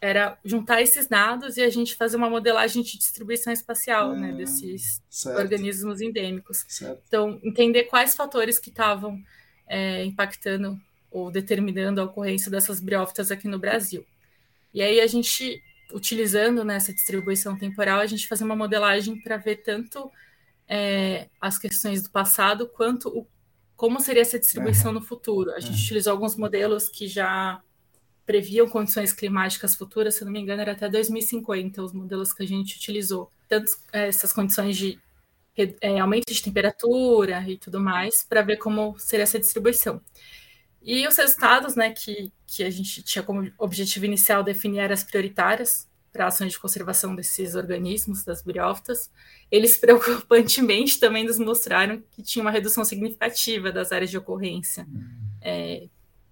era 0.01 0.35
juntar 0.43 0.81
esses 0.81 1.05
dados 1.07 1.57
e 1.57 1.61
a 1.61 1.69
gente 1.69 1.95
fazer 1.95 2.17
uma 2.17 2.27
modelagem 2.27 2.81
de 2.81 2.97
distribuição 2.97 3.53
espacial, 3.53 4.15
né, 4.15 4.31
desses 4.31 4.99
certo. 5.07 5.37
organismos 5.37 6.01
endêmicos. 6.01 6.65
Certo. 6.67 7.03
Então, 7.07 7.39
entender 7.43 7.83
quais 7.83 8.15
fatores 8.15 8.57
que 8.57 8.69
estavam 8.69 9.21
é, 9.67 10.03
impactando 10.03 10.81
ou 11.11 11.29
determinando 11.29 11.99
a 11.99 12.05
ocorrência 12.05 12.49
dessas 12.49 12.79
briófitas 12.79 13.29
aqui 13.29 13.47
no 13.47 13.59
Brasil. 13.59 14.05
E 14.73 14.81
aí 14.81 15.01
a 15.01 15.07
gente, 15.07 15.61
utilizando 15.93 16.63
nessa 16.63 16.91
né, 16.91 16.95
distribuição 16.95 17.57
temporal, 17.57 17.99
a 17.99 18.05
gente 18.05 18.27
faz 18.27 18.41
uma 18.41 18.55
modelagem 18.55 19.21
para 19.21 19.37
ver 19.37 19.57
tanto 19.57 20.09
é, 20.67 21.27
as 21.39 21.57
questões 21.57 22.01
do 22.01 22.09
passado 22.09 22.67
quanto 22.67 23.09
o, 23.09 23.27
como 23.75 23.99
seria 23.99 24.21
essa 24.21 24.39
distribuição 24.39 24.93
no 24.93 25.01
futuro. 25.01 25.51
A 25.51 25.59
gente 25.59 25.81
utilizou 25.81 26.13
alguns 26.13 26.35
modelos 26.37 26.87
que 26.87 27.07
já 27.07 27.61
previam 28.25 28.69
condições 28.69 29.11
climáticas 29.11 29.75
futuras, 29.75 30.15
se 30.15 30.23
não 30.23 30.31
me 30.31 30.39
engano, 30.39 30.61
era 30.61 30.71
até 30.71 30.87
2050 30.87 31.83
os 31.83 31.91
modelos 31.91 32.31
que 32.31 32.43
a 32.43 32.47
gente 32.47 32.77
utilizou. 32.77 33.29
Tanto 33.49 33.69
é, 33.91 34.07
essas 34.07 34.31
condições 34.31 34.77
de 34.77 34.97
é, 35.81 35.99
aumento 35.99 36.33
de 36.33 36.41
temperatura 36.41 37.43
e 37.49 37.57
tudo 37.57 37.79
mais, 37.79 38.23
para 38.23 38.41
ver 38.41 38.57
como 38.57 38.97
seria 38.97 39.23
essa 39.23 39.39
distribuição. 39.39 40.01
E 40.83 41.07
os 41.07 41.15
resultados, 41.15 41.75
né, 41.75 41.91
que, 41.91 42.31
que 42.47 42.63
a 42.63 42.69
gente 42.69 43.03
tinha 43.03 43.23
como 43.23 43.51
objetivo 43.57 44.05
inicial 44.05 44.43
definir 44.43 44.79
áreas 44.79 45.03
prioritárias 45.03 45.87
para 46.11 46.27
ações 46.27 46.51
de 46.51 46.59
conservação 46.59 47.15
desses 47.15 47.55
organismos, 47.55 48.23
das 48.23 48.41
briófitas, 48.41 49.09
eles 49.49 49.77
preocupantemente 49.77 50.99
também 50.99 51.23
nos 51.23 51.37
mostraram 51.37 52.03
que 52.11 52.21
tinha 52.21 52.41
uma 52.41 52.51
redução 52.51 52.83
significativa 52.83 53.71
das 53.71 53.91
áreas 53.91 54.09
de 54.09 54.17
ocorrência 54.17 54.85
hum. 54.89 55.07
é, 55.41 55.87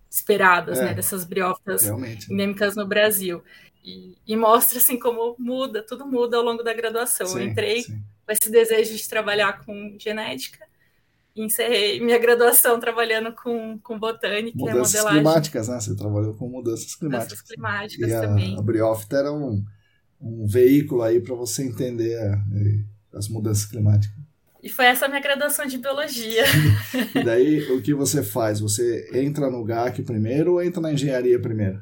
esperadas, 0.10 0.80
né, 0.80 0.86
é, 0.86 0.88
né, 0.88 0.94
dessas 0.96 1.24
briófitas 1.24 1.84
realmente. 1.84 2.32
endêmicas 2.34 2.76
no 2.76 2.88
Brasil. 2.88 3.44
E, 3.84 4.18
e, 4.28 4.36
mostra 4.36 4.78
assim 4.78 5.00
como 5.00 5.36
muda, 5.40 5.82
tudo 5.82 6.06
muda 6.06 6.36
ao 6.36 6.44
longo 6.44 6.64
da 6.64 6.74
graduação. 6.74 7.28
Sim, 7.28 7.40
Eu 7.40 7.48
entrei 7.48 7.84
sim. 7.84 8.04
com 8.26 8.32
esse 8.32 8.52
desejo 8.52 8.96
de 8.96 9.08
trabalhar 9.08 9.64
com 9.64 9.96
genética 9.98 10.69
encerrei 11.44 12.00
minha 12.00 12.18
graduação 12.18 12.80
trabalhando 12.80 13.34
com, 13.34 13.80
com 13.80 13.98
botânica 13.98 14.58
mudanças 14.58 14.94
e 14.94 14.98
modelagem. 14.98 15.24
climáticas, 15.24 15.68
né? 15.68 15.80
Você 15.80 15.96
trabalhou 15.96 16.34
com 16.36 16.48
mudanças 16.48 16.96
climáticas. 16.96 17.40
Mudanças 17.40 17.48
climáticas 17.48 18.10
e 18.10 18.14
a, 18.14 18.22
também. 18.22 18.58
A 18.58 18.62
briófita 18.62 19.18
era 19.18 19.32
um, 19.32 19.64
um 20.22 20.46
veículo 20.46 21.02
aí 21.02 21.20
para 21.20 21.36
você 21.36 21.64
entender 21.64 22.18
a, 22.18 23.18
as 23.18 23.28
mudanças 23.28 23.66
climáticas. 23.66 24.18
E 24.62 24.68
foi 24.68 24.86
essa 24.86 25.08
minha 25.08 25.22
graduação 25.22 25.66
de 25.66 25.78
biologia. 25.78 26.44
e 27.16 27.24
daí, 27.24 27.72
o 27.72 27.82
que 27.82 27.94
você 27.94 28.22
faz? 28.22 28.60
Você 28.60 29.10
entra 29.14 29.50
no 29.50 29.64
GAC 29.64 30.04
primeiro 30.04 30.54
ou 30.54 30.64
entra 30.64 30.82
na 30.82 30.92
engenharia 30.92 31.40
primeiro? 31.40 31.82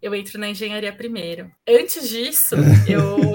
Eu 0.00 0.14
entro 0.14 0.38
na 0.38 0.48
engenharia 0.48 0.92
primeiro. 0.92 1.50
Antes 1.68 2.08
disso, 2.08 2.54
eu. 2.88 3.34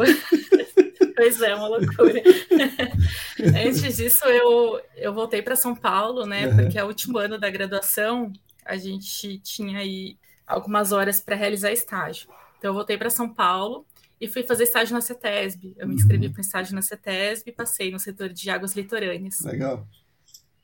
Pois 1.15 1.41
é, 1.41 1.56
uma 1.56 1.67
loucura. 1.67 2.21
Antes 3.65 3.97
disso, 3.97 4.25
eu, 4.25 4.82
eu 4.95 5.13
voltei 5.13 5.41
para 5.41 5.56
São 5.56 5.75
Paulo, 5.75 6.25
né? 6.25 6.47
Uhum. 6.47 6.56
Porque 6.58 6.78
é 6.78 6.84
o 6.84 6.88
último 6.88 7.17
ano 7.17 7.38
da 7.38 7.49
graduação, 7.49 8.32
a 8.63 8.75
gente 8.78 9.39
tinha 9.39 9.80
aí 9.80 10.17
algumas 10.45 10.91
horas 10.91 11.19
para 11.19 11.36
realizar 11.36 11.71
estágio. 11.71 12.30
Então, 12.58 12.69
eu 12.69 12.73
voltei 12.73 12.97
para 12.97 13.10
São 13.10 13.28
Paulo 13.28 13.86
e 14.19 14.28
fui 14.28 14.43
fazer 14.43 14.63
estágio 14.63 14.93
na 14.93 15.01
CETESB. 15.01 15.75
Eu 15.78 15.88
me 15.88 15.95
inscrevi 15.95 16.28
uhum. 16.28 16.34
para 16.34 16.41
estágio 16.41 16.75
na 16.75 16.82
CETESB 16.82 17.49
e 17.49 17.54
passei 17.54 17.91
no 17.91 17.99
setor 17.99 18.30
de 18.30 18.49
águas 18.49 18.75
litorâneas. 18.75 19.41
Legal. 19.41 19.88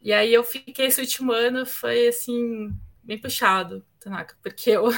E 0.01 0.11
aí 0.11 0.33
eu 0.33 0.43
fiquei 0.43 0.87
esse 0.87 0.99
último 0.99 1.31
ano, 1.31 1.65
foi 1.65 2.07
assim, 2.07 2.75
bem 3.03 3.19
puxado, 3.19 3.85
Tanaka, 3.99 4.35
porque 4.41 4.71
eu, 4.71 4.89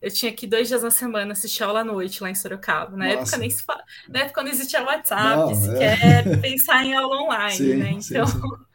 eu 0.00 0.10
tinha 0.10 0.32
que 0.32 0.46
dois 0.46 0.68
dias 0.68 0.82
na 0.82 0.90
semana 0.90 1.32
assistir 1.32 1.62
aula 1.62 1.80
à 1.80 1.84
noite 1.84 2.22
lá 2.22 2.30
em 2.30 2.34
Sorocaba. 2.34 2.96
Na 2.96 3.06
Nossa. 3.06 3.18
época 3.18 3.36
nem 3.38 3.50
se 3.50 3.62
fala, 3.62 3.82
na 4.08 4.20
época 4.20 4.42
não 4.42 4.50
existia 4.50 4.82
WhatsApp, 4.82 5.36
não, 5.36 5.54
se 5.54 5.70
é. 5.76 6.36
pensar 6.38 6.84
em 6.84 6.94
aula 6.94 7.22
online, 7.22 7.56
sim, 7.56 7.74
né? 7.76 7.90
Então 7.90 8.26
sim, 8.26 8.40
sim. 8.40 8.48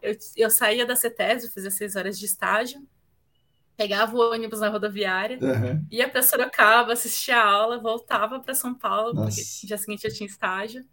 Eu, 0.00 0.16
eu 0.36 0.50
saía 0.50 0.86
da 0.86 0.94
CETESB, 0.94 1.52
fazia 1.52 1.70
seis 1.70 1.96
horas 1.96 2.18
de 2.18 2.24
estágio, 2.24 2.80
pegava 3.76 4.16
o 4.16 4.32
ônibus 4.32 4.60
na 4.60 4.68
rodoviária, 4.68 5.38
uhum. 5.40 5.84
ia 5.90 6.08
para 6.08 6.22
Sorocaba, 6.22 6.92
assistia 6.92 7.36
a 7.36 7.44
aula, 7.44 7.78
voltava 7.78 8.40
para 8.40 8.54
São 8.54 8.74
Paulo, 8.74 9.14
Nossa. 9.14 9.36
porque 9.36 9.42
no 9.62 9.68
dia 9.68 9.78
seguinte 9.78 10.04
eu 10.04 10.12
tinha 10.12 10.26
estágio. 10.26 10.84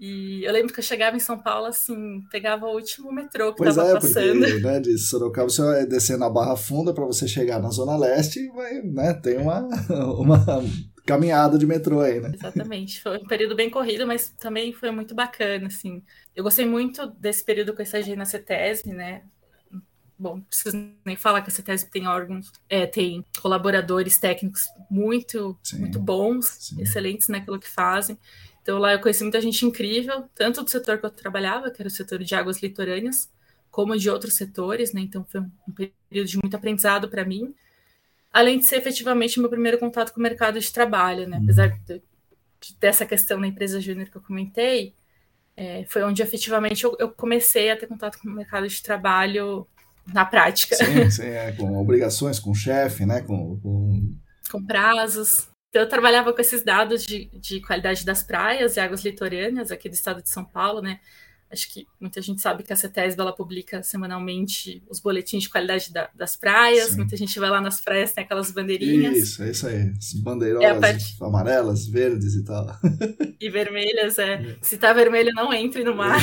E 0.00 0.42
eu 0.44 0.52
lembro 0.52 0.72
que 0.72 0.80
eu 0.80 0.84
chegava 0.84 1.14
em 1.14 1.20
São 1.20 1.38
Paulo, 1.38 1.66
assim, 1.66 2.22
pegava 2.30 2.64
o 2.64 2.74
último 2.74 3.12
metrô 3.12 3.52
que 3.52 3.58
pois 3.58 3.76
tava 3.76 3.90
é, 3.90 3.94
passando. 3.94 4.40
Porque, 4.40 4.58
né, 4.60 4.80
de 4.80 4.96
Sorocaba 4.96 5.50
você 5.50 5.60
vai 5.60 5.84
descer 5.84 6.16
na 6.16 6.30
Barra 6.30 6.56
Funda 6.56 6.94
para 6.94 7.04
você 7.04 7.28
chegar 7.28 7.60
na 7.60 7.68
Zona 7.68 7.98
Leste 7.98 8.40
e 8.40 8.48
vai, 8.48 8.80
né, 8.80 9.12
tem 9.12 9.36
uma, 9.36 9.68
uma 10.18 10.42
caminhada 11.04 11.58
de 11.58 11.66
metrô 11.66 12.00
aí, 12.00 12.18
né? 12.18 12.32
Exatamente. 12.34 13.02
Foi 13.02 13.18
um 13.18 13.26
período 13.26 13.54
bem 13.54 13.68
corrido, 13.68 14.06
mas 14.06 14.30
também 14.40 14.72
foi 14.72 14.90
muito 14.90 15.14
bacana, 15.14 15.66
assim. 15.66 16.02
Eu 16.34 16.44
gostei 16.44 16.64
muito 16.64 17.06
desse 17.18 17.44
período 17.44 17.74
que 17.74 17.82
eu 17.82 17.84
estagiei 17.84 18.16
na 18.16 18.24
CETESB, 18.24 18.94
né? 18.94 19.24
bom, 20.20 20.36
não 20.36 20.42
preciso 20.42 20.76
nem 21.04 21.16
falar 21.16 21.40
que 21.40 21.48
a 21.48 21.52
CETESB 21.52 21.90
tem 21.90 22.06
órgãos, 22.06 22.52
é, 22.68 22.86
tem 22.86 23.24
colaboradores 23.40 24.18
técnicos 24.18 24.66
muito, 24.90 25.58
sim, 25.62 25.78
muito 25.78 25.98
bons, 25.98 26.46
sim. 26.60 26.82
excelentes 26.82 27.28
naquilo 27.28 27.58
que 27.58 27.68
fazem. 27.68 28.18
Então 28.62 28.78
lá 28.78 28.92
eu 28.92 29.00
conheci 29.00 29.22
muita 29.22 29.40
gente 29.40 29.64
incrível, 29.64 30.24
tanto 30.34 30.62
do 30.62 30.70
setor 30.70 30.98
que 30.98 31.06
eu 31.06 31.10
trabalhava, 31.10 31.70
que 31.70 31.80
era 31.80 31.88
o 31.88 31.90
setor 31.90 32.18
de 32.18 32.34
águas 32.34 32.62
litorâneas, 32.62 33.30
como 33.70 33.96
de 33.96 34.10
outros 34.10 34.34
setores, 34.34 34.92
né? 34.92 35.00
Então 35.00 35.24
foi 35.24 35.40
um 35.40 35.72
período 35.72 36.28
de 36.28 36.38
muito 36.38 36.56
aprendizado 36.56 37.08
para 37.08 37.24
mim. 37.24 37.54
Além 38.32 38.58
de 38.58 38.66
ser 38.66 38.76
efetivamente 38.76 39.40
meu 39.40 39.48
primeiro 39.48 39.78
contato 39.78 40.12
com 40.12 40.20
o 40.20 40.22
mercado 40.22 40.60
de 40.60 40.72
trabalho, 40.72 41.28
né? 41.28 41.38
Apesar 41.42 41.70
uhum. 41.70 42.00
de, 42.60 42.76
dessa 42.78 43.06
questão 43.06 43.40
da 43.40 43.46
empresa 43.46 43.80
júnior 43.80 44.08
que 44.08 44.16
eu 44.16 44.22
comentei, 44.22 44.94
é, 45.56 45.84
foi 45.88 46.02
onde 46.02 46.22
efetivamente 46.22 46.84
eu, 46.84 46.96
eu, 46.98 47.10
comecei 47.10 47.70
a 47.70 47.76
ter 47.76 47.86
contato 47.86 48.18
com 48.18 48.28
o 48.28 48.32
mercado 48.32 48.68
de 48.68 48.82
trabalho 48.82 49.66
na 50.06 50.24
prática. 50.24 50.76
Sim, 50.76 51.10
sim, 51.10 51.26
é, 51.26 51.52
com 51.52 51.76
obrigações, 51.76 52.38
com 52.38 52.54
chefe, 52.54 53.04
né? 53.04 53.20
Com, 53.20 53.58
com... 53.60 54.14
com 54.50 54.64
prazos. 54.64 55.49
Então, 55.70 55.82
eu 55.82 55.88
trabalhava 55.88 56.32
com 56.32 56.40
esses 56.40 56.62
dados 56.62 57.04
de, 57.04 57.30
de 57.32 57.60
qualidade 57.60 58.04
das 58.04 58.22
praias 58.22 58.76
e 58.76 58.80
águas 58.80 59.04
litorâneas 59.04 59.70
aqui 59.70 59.88
do 59.88 59.94
estado 59.94 60.20
de 60.20 60.28
São 60.28 60.44
Paulo, 60.44 60.82
né? 60.82 61.00
Acho 61.50 61.72
que 61.72 61.86
muita 62.00 62.20
gente 62.22 62.40
sabe 62.40 62.62
que 62.62 62.72
a 62.72 62.76
CETESB 62.76 63.20
ela 63.20 63.34
publica 63.34 63.82
semanalmente 63.82 64.84
os 64.88 65.00
boletins 65.00 65.44
de 65.44 65.48
qualidade 65.48 65.92
da, 65.92 66.08
das 66.14 66.36
praias. 66.36 66.90
Sim. 66.90 66.98
Muita 66.98 67.16
gente 67.16 67.38
vai 67.40 67.50
lá 67.50 67.60
nas 67.60 67.80
praias, 67.80 68.12
tem 68.12 68.22
aquelas 68.22 68.52
bandeirinhas. 68.52 69.16
Isso, 69.16 69.42
é 69.42 69.50
isso 69.50 69.66
aí. 69.66 69.92
As 69.96 70.12
bandeirolas 70.12 70.76
é 70.76 70.80
parte... 70.80 71.16
amarelas, 71.20 71.88
verdes 71.88 72.34
e 72.34 72.44
tal. 72.44 72.66
E 73.40 73.50
vermelhas, 73.50 74.18
é. 74.18 74.34
é. 74.34 74.56
Se 74.62 74.76
tá 74.76 74.92
vermelho, 74.92 75.32
não 75.34 75.52
entre 75.52 75.82
no 75.82 75.94
mar. 75.94 76.20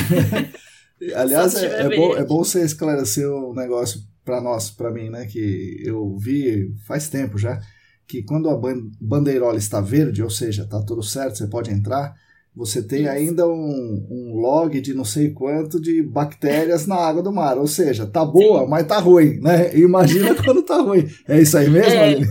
Aliás, 1.14 1.54
é, 1.56 1.82
é, 1.82 1.96
bom, 1.96 2.16
é 2.16 2.24
bom 2.24 2.38
você 2.42 2.64
esclarecer 2.64 3.30
um 3.30 3.54
negócio 3.54 4.00
para 4.24 4.40
nós, 4.40 4.70
para 4.70 4.90
mim, 4.90 5.10
né? 5.10 5.26
Que 5.26 5.82
eu 5.84 6.16
vi 6.16 6.74
faz 6.86 7.08
tempo 7.08 7.36
já, 7.36 7.60
que 8.08 8.22
quando 8.22 8.48
a 8.48 8.58
bandeirola 8.98 9.58
está 9.58 9.82
verde, 9.82 10.22
ou 10.22 10.30
seja, 10.30 10.62
está 10.62 10.82
tudo 10.82 11.02
certo, 11.02 11.36
você 11.36 11.46
pode 11.46 11.70
entrar, 11.70 12.14
você 12.56 12.82
tem 12.82 13.06
ainda 13.06 13.46
um, 13.46 14.06
um, 14.10 14.32
log 14.34 14.80
de 14.80 14.94
não 14.94 15.04
sei 15.04 15.30
quanto 15.30 15.78
de 15.78 16.02
bactérias 16.02 16.86
na 16.86 16.96
água 16.96 17.22
do 17.22 17.30
mar. 17.30 17.58
Ou 17.58 17.66
seja, 17.66 18.06
tá 18.06 18.24
boa, 18.24 18.64
Sim. 18.64 18.70
mas 18.70 18.86
tá 18.86 18.98
ruim, 18.98 19.38
né? 19.40 19.76
Imagina 19.78 20.34
quando 20.42 20.62
tá 20.62 20.78
ruim. 20.78 21.06
É 21.28 21.40
isso 21.40 21.56
aí 21.56 21.68
mesmo, 21.68 21.92
é. 21.92 22.04
Aline? 22.04 22.26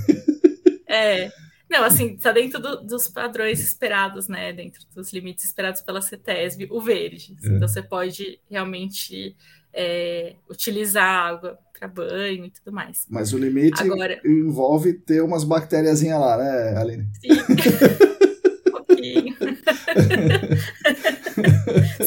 É. 0.90 1.32
Não, 1.70 1.84
assim, 1.84 2.14
está 2.14 2.32
dentro 2.32 2.60
do, 2.60 2.82
dos 2.84 3.08
padrões 3.08 3.60
esperados, 3.60 4.28
né? 4.28 4.52
Dentro 4.52 4.82
dos 4.96 5.14
limites 5.14 5.46
esperados 5.46 5.82
pela 5.82 6.02
CETESB, 6.02 6.68
o 6.72 6.82
verde. 6.82 7.38
É. 7.44 7.48
Então 7.48 7.68
você 7.68 7.84
pode 7.84 8.40
realmente 8.50 9.36
é, 9.74 10.36
utilizar 10.50 11.06
água 11.06 11.58
para 11.78 11.88
banho 11.88 12.46
e 12.46 12.50
tudo 12.50 12.72
mais. 12.74 13.06
Mas 13.10 13.34
o 13.34 13.38
limite 13.38 13.84
Agora... 13.84 14.20
envolve 14.26 14.94
ter 14.94 15.22
umas 15.22 15.44
bactérias 15.44 16.02
lá, 16.02 16.38
né, 16.38 16.78
Aline? 16.78 17.08
Sim. 17.22 17.34
um 18.68 18.72
pouquinho. 18.72 19.36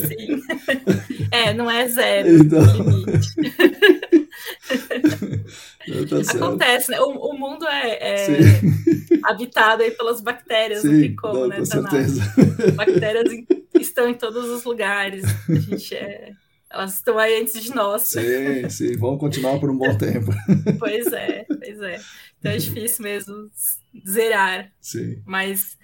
Sim. 0.08 0.42
É, 1.30 1.54
não 1.54 1.70
é 1.70 1.88
zero 1.88 2.28
então... 2.28 2.60
o 2.60 2.82
limite. 2.82 3.30
Tá 6.08 6.34
Acontece, 6.34 6.90
né? 6.90 7.00
O, 7.00 7.10
o 7.10 7.38
mundo 7.38 7.66
é, 7.66 8.26
é 8.26 8.26
habitado 9.24 9.82
aí 9.82 9.90
pelas 9.90 10.20
bactérias, 10.20 10.82
Sim, 10.82 10.92
não 10.92 11.00
tem 11.00 11.16
como, 11.16 11.34
não, 11.34 11.48
né? 11.48 11.56
Com 11.58 11.64
certeza. 11.64 12.22
Bactérias 12.74 13.32
em, 13.32 13.46
estão 13.74 14.08
em 14.08 14.14
todos 14.14 14.48
os 14.48 14.64
lugares. 14.64 15.24
A 15.48 15.54
gente 15.54 15.94
é, 15.94 16.32
elas 16.70 16.94
estão 16.94 17.18
aí 17.18 17.40
antes 17.40 17.60
de 17.60 17.74
nós. 17.74 18.02
Sim, 18.02 18.68
sim, 18.70 18.96
vão 18.96 19.18
continuar 19.18 19.58
por 19.58 19.68
um 19.68 19.76
bom 19.76 19.96
tempo. 19.98 20.30
Pois 20.78 21.12
é, 21.12 21.44
pois 21.44 21.80
é. 21.80 22.00
Então 22.38 22.52
é 22.52 22.56
difícil 22.56 23.02
mesmo 23.02 23.50
zerar. 24.08 24.70
Sim. 24.80 25.20
Mas 25.26 25.76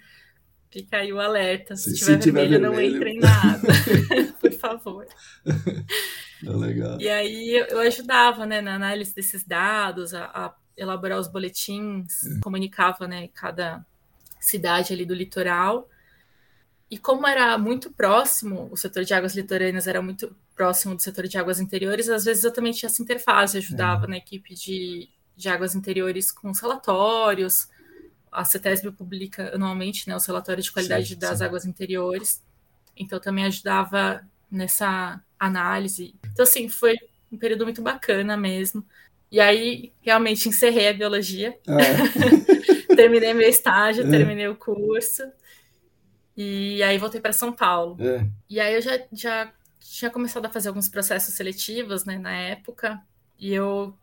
fica 0.71 0.97
aí 0.97 1.11
o 1.11 1.19
alerta. 1.19 1.75
Se, 1.75 1.91
se 1.91 1.97
tiver, 1.97 2.21
se 2.21 2.31
vermelho, 2.31 2.55
tiver 2.55 2.69
vermelho, 2.69 2.71
não 2.71 2.95
entre 2.95 3.09
em 3.11 3.19
nada. 3.19 3.67
por 4.39 4.53
favor. 4.53 5.07
É 6.45 6.49
legal. 6.49 7.01
E 7.01 7.09
aí 7.09 7.65
eu 7.69 7.79
ajudava, 7.79 8.45
né, 8.45 8.61
na 8.61 8.75
análise 8.75 9.13
desses 9.13 9.43
dados, 9.43 10.13
a, 10.13 10.25
a 10.25 10.55
elaborar 10.77 11.19
os 11.19 11.27
boletins, 11.27 12.25
é. 12.25 12.39
comunicava, 12.39 13.07
né, 13.07 13.27
cada 13.33 13.85
cidade 14.39 14.93
ali 14.93 15.05
do 15.05 15.13
litoral. 15.13 15.89
E 16.89 16.97
como 16.97 17.27
era 17.27 17.57
muito 17.57 17.91
próximo, 17.91 18.69
o 18.71 18.77
setor 18.77 19.03
de 19.03 19.13
águas 19.13 19.35
litorâneas 19.35 19.87
era 19.87 20.01
muito 20.01 20.33
próximo 20.57 20.95
do 20.95 21.01
setor 21.01 21.27
de 21.27 21.37
águas 21.37 21.59
interiores, 21.59 22.09
às 22.09 22.25
vezes 22.25 22.43
eu 22.43 22.51
também 22.51 22.73
tinha 22.73 22.89
essa 22.89 23.01
interface, 23.01 23.57
ajudava 23.57 24.05
é. 24.05 24.09
na 24.09 24.17
equipe 24.17 24.55
de, 24.55 25.07
de 25.35 25.47
águas 25.47 25.75
interiores 25.75 26.31
com 26.31 26.49
os 26.49 26.59
relatórios. 26.59 27.69
A 28.31 28.43
CETESB 28.43 28.91
publica 28.91 29.53
anualmente 29.53 30.09
né, 30.09 30.15
os 30.15 30.25
relatórios 30.25 30.65
de 30.65 30.71
qualidade 30.71 31.09
sim, 31.09 31.19
das 31.19 31.37
sim. 31.37 31.45
águas 31.45 31.63
interiores. 31.63 32.43
Então 32.97 33.19
também 33.19 33.45
ajudava 33.45 34.27
nessa 34.49 35.21
análise. 35.39 36.15
Então, 36.33 36.43
assim, 36.43 36.67
foi 36.67 36.97
um 37.31 37.37
período 37.37 37.63
muito 37.63 37.81
bacana 37.81 38.35
mesmo. 38.35 38.83
E 39.31 39.39
aí, 39.39 39.93
realmente, 40.01 40.49
encerrei 40.49 40.87
a 40.87 40.93
biologia. 40.93 41.55
É. 41.67 42.95
terminei 42.95 43.33
meu 43.33 43.47
estágio, 43.47 44.07
é. 44.07 44.09
terminei 44.09 44.47
o 44.47 44.55
curso. 44.55 45.23
E 46.35 46.81
aí, 46.81 46.97
voltei 46.97 47.21
para 47.21 47.33
São 47.33 47.51
Paulo. 47.51 47.97
É. 47.99 48.25
E 48.49 48.59
aí, 48.59 48.73
eu 48.73 48.81
já, 48.81 48.99
já 49.11 49.53
tinha 49.79 50.11
começado 50.11 50.45
a 50.45 50.49
fazer 50.49 50.69
alguns 50.69 50.89
processos 50.89 51.33
seletivos, 51.33 52.05
né, 52.05 52.17
na 52.17 52.35
época. 52.35 53.01
E 53.37 53.53
eu, 53.53 53.97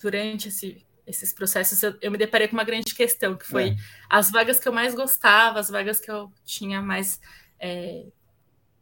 durante 0.00 0.48
esse, 0.48 0.84
esses 1.06 1.32
processos, 1.32 1.82
eu, 1.82 1.96
eu, 2.00 2.10
me 2.10 2.18
deparei 2.18 2.48
com 2.48 2.54
uma 2.54 2.64
grande 2.64 2.94
questão, 2.94 3.36
que 3.36 3.46
foi 3.46 3.70
é. 3.70 3.76
as 4.08 4.30
vagas 4.30 4.58
que 4.58 4.68
eu 4.68 4.72
mais 4.72 4.94
gostava, 4.94 5.58
as 5.58 5.68
vagas 5.68 6.00
que 6.00 6.10
eu 6.10 6.32
tinha 6.44 6.82
mais 6.82 7.20
é, 7.58 8.06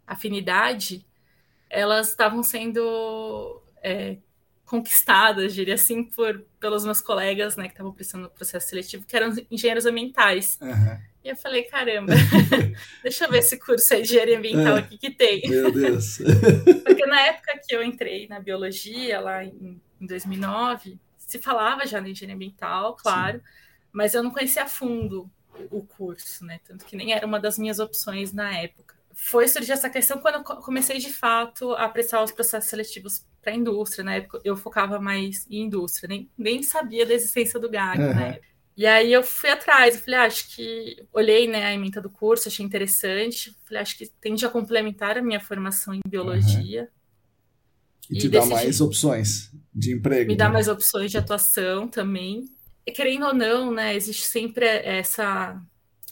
afinidade, 0.06 1.06
elas 1.70 2.10
estavam 2.10 2.42
sendo 2.42 3.62
é, 3.82 4.18
conquistadas, 4.64 5.54
diria 5.54 5.74
assim, 5.74 6.04
por, 6.04 6.44
pelos 6.58 6.84
meus 6.84 7.00
colegas, 7.00 7.56
né, 7.56 7.64
que 7.64 7.74
estavam 7.74 7.92
prestando 7.92 8.26
o 8.26 8.30
processo 8.30 8.68
seletivo, 8.68 9.06
que 9.06 9.16
eram 9.16 9.34
engenheiros 9.50 9.86
ambientais. 9.86 10.58
Uhum. 10.60 10.98
E 11.24 11.30
eu 11.30 11.36
falei, 11.36 11.62
caramba, 11.62 12.12
deixa 13.02 13.24
eu 13.24 13.30
ver 13.30 13.38
esse 13.38 13.58
curso 13.58 13.94
aí 13.94 14.02
de 14.02 14.08
engenharia 14.10 14.38
ambiental 14.38 14.76
é. 14.76 14.80
aqui 14.80 14.98
que 14.98 15.10
tem. 15.10 15.40
Meu 15.48 15.72
Deus. 15.72 16.18
Porque 16.84 17.06
na 17.06 17.20
época 17.22 17.58
que 17.66 17.74
eu 17.74 17.82
entrei 17.82 18.28
na 18.28 18.38
biologia, 18.38 19.20
lá 19.20 19.42
em, 19.42 19.80
em 20.00 20.06
2009, 20.06 20.98
se 21.16 21.38
falava 21.38 21.86
já 21.86 22.00
na 22.00 22.10
engenharia 22.10 22.34
ambiental, 22.34 22.94
claro, 22.94 23.38
Sim. 23.38 23.44
mas 23.90 24.12
eu 24.12 24.22
não 24.22 24.30
conhecia 24.30 24.64
a 24.64 24.68
fundo 24.68 25.30
o 25.70 25.82
curso, 25.82 26.44
né? 26.44 26.60
Tanto 26.66 26.84
que 26.84 26.94
nem 26.94 27.14
era 27.14 27.26
uma 27.26 27.40
das 27.40 27.58
minhas 27.58 27.78
opções 27.78 28.32
na 28.32 28.52
época 28.58 28.94
foi 29.14 29.46
surgir 29.46 29.72
essa 29.72 29.88
questão 29.88 30.18
quando 30.18 30.36
eu 30.36 30.42
comecei 30.42 30.98
de 30.98 31.12
fato 31.12 31.72
a 31.72 31.88
prestar 31.88 32.22
os 32.22 32.32
processos 32.32 32.68
seletivos 32.68 33.24
para 33.40 33.52
a 33.52 33.56
indústria. 33.56 34.04
Na 34.04 34.16
época 34.16 34.40
eu 34.44 34.56
focava 34.56 34.98
mais 34.98 35.46
em 35.48 35.62
indústria, 35.62 36.08
nem, 36.08 36.28
nem 36.36 36.62
sabia 36.62 37.06
da 37.06 37.14
existência 37.14 37.60
do 37.60 37.70
GAG, 37.70 38.00
uhum. 38.00 38.14
né? 38.14 38.40
E 38.76 38.86
aí 38.86 39.12
eu 39.12 39.22
fui 39.22 39.50
atrás, 39.50 39.94
eu 39.94 40.02
falei, 40.02 40.20
ah, 40.20 40.24
acho 40.24 40.54
que 40.54 41.06
olhei 41.12 41.46
né, 41.46 41.64
a 41.64 41.72
emenda 41.72 42.00
do 42.00 42.10
curso, 42.10 42.48
achei 42.48 42.66
interessante, 42.66 43.56
falei, 43.64 43.82
acho 43.82 43.96
que 43.96 44.10
tende 44.20 44.44
a 44.44 44.48
complementar 44.48 45.16
a 45.16 45.22
minha 45.22 45.38
formação 45.38 45.94
em 45.94 46.00
biologia. 46.06 46.82
Uhum. 46.82 46.88
E, 48.10 48.16
e 48.16 48.18
te 48.18 48.28
decidi... 48.28 48.50
dá 48.50 48.56
mais 48.56 48.80
opções 48.80 49.52
de 49.72 49.92
emprego. 49.92 50.26
Me 50.26 50.34
né? 50.34 50.38
dá 50.38 50.48
mais 50.48 50.66
opções 50.66 51.10
de 51.10 51.18
atuação 51.18 51.86
também. 51.86 52.48
E 52.84 52.90
querendo 52.90 53.26
ou 53.26 53.34
não, 53.34 53.72
né, 53.72 53.94
existe 53.94 54.26
sempre 54.26 54.66
essa 54.66 55.60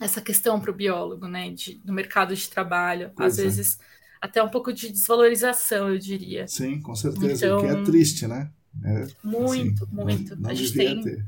essa 0.01 0.20
questão 0.20 0.61
para 0.61 0.70
o 0.70 0.75
biólogo, 0.75 1.29
né, 1.29 1.51
de, 1.51 1.75
do 1.75 1.92
mercado 1.92 2.35
de 2.35 2.48
trabalho. 2.48 3.12
Pois 3.14 3.35
Às 3.35 3.38
é. 3.38 3.42
vezes 3.42 3.79
até 4.20 4.42
um 4.42 4.48
pouco 4.48 4.72
de 4.72 4.88
desvalorização, 4.90 5.88
eu 5.88 5.98
diria. 5.98 6.46
Sim, 6.46 6.81
com 6.81 6.94
certeza, 6.94 7.46
então, 7.46 7.59
o 7.59 7.61
que 7.61 7.66
é 7.66 7.70
então, 7.70 7.85
triste, 7.85 8.27
né? 8.27 8.51
É, 8.85 9.07
muito, 9.22 9.85
assim, 9.85 9.94
muito. 9.94 10.35
Não, 10.37 10.42
não 10.42 10.51
a 10.51 10.55
gente 10.55 10.72
tem 10.72 11.03
ter. 11.03 11.27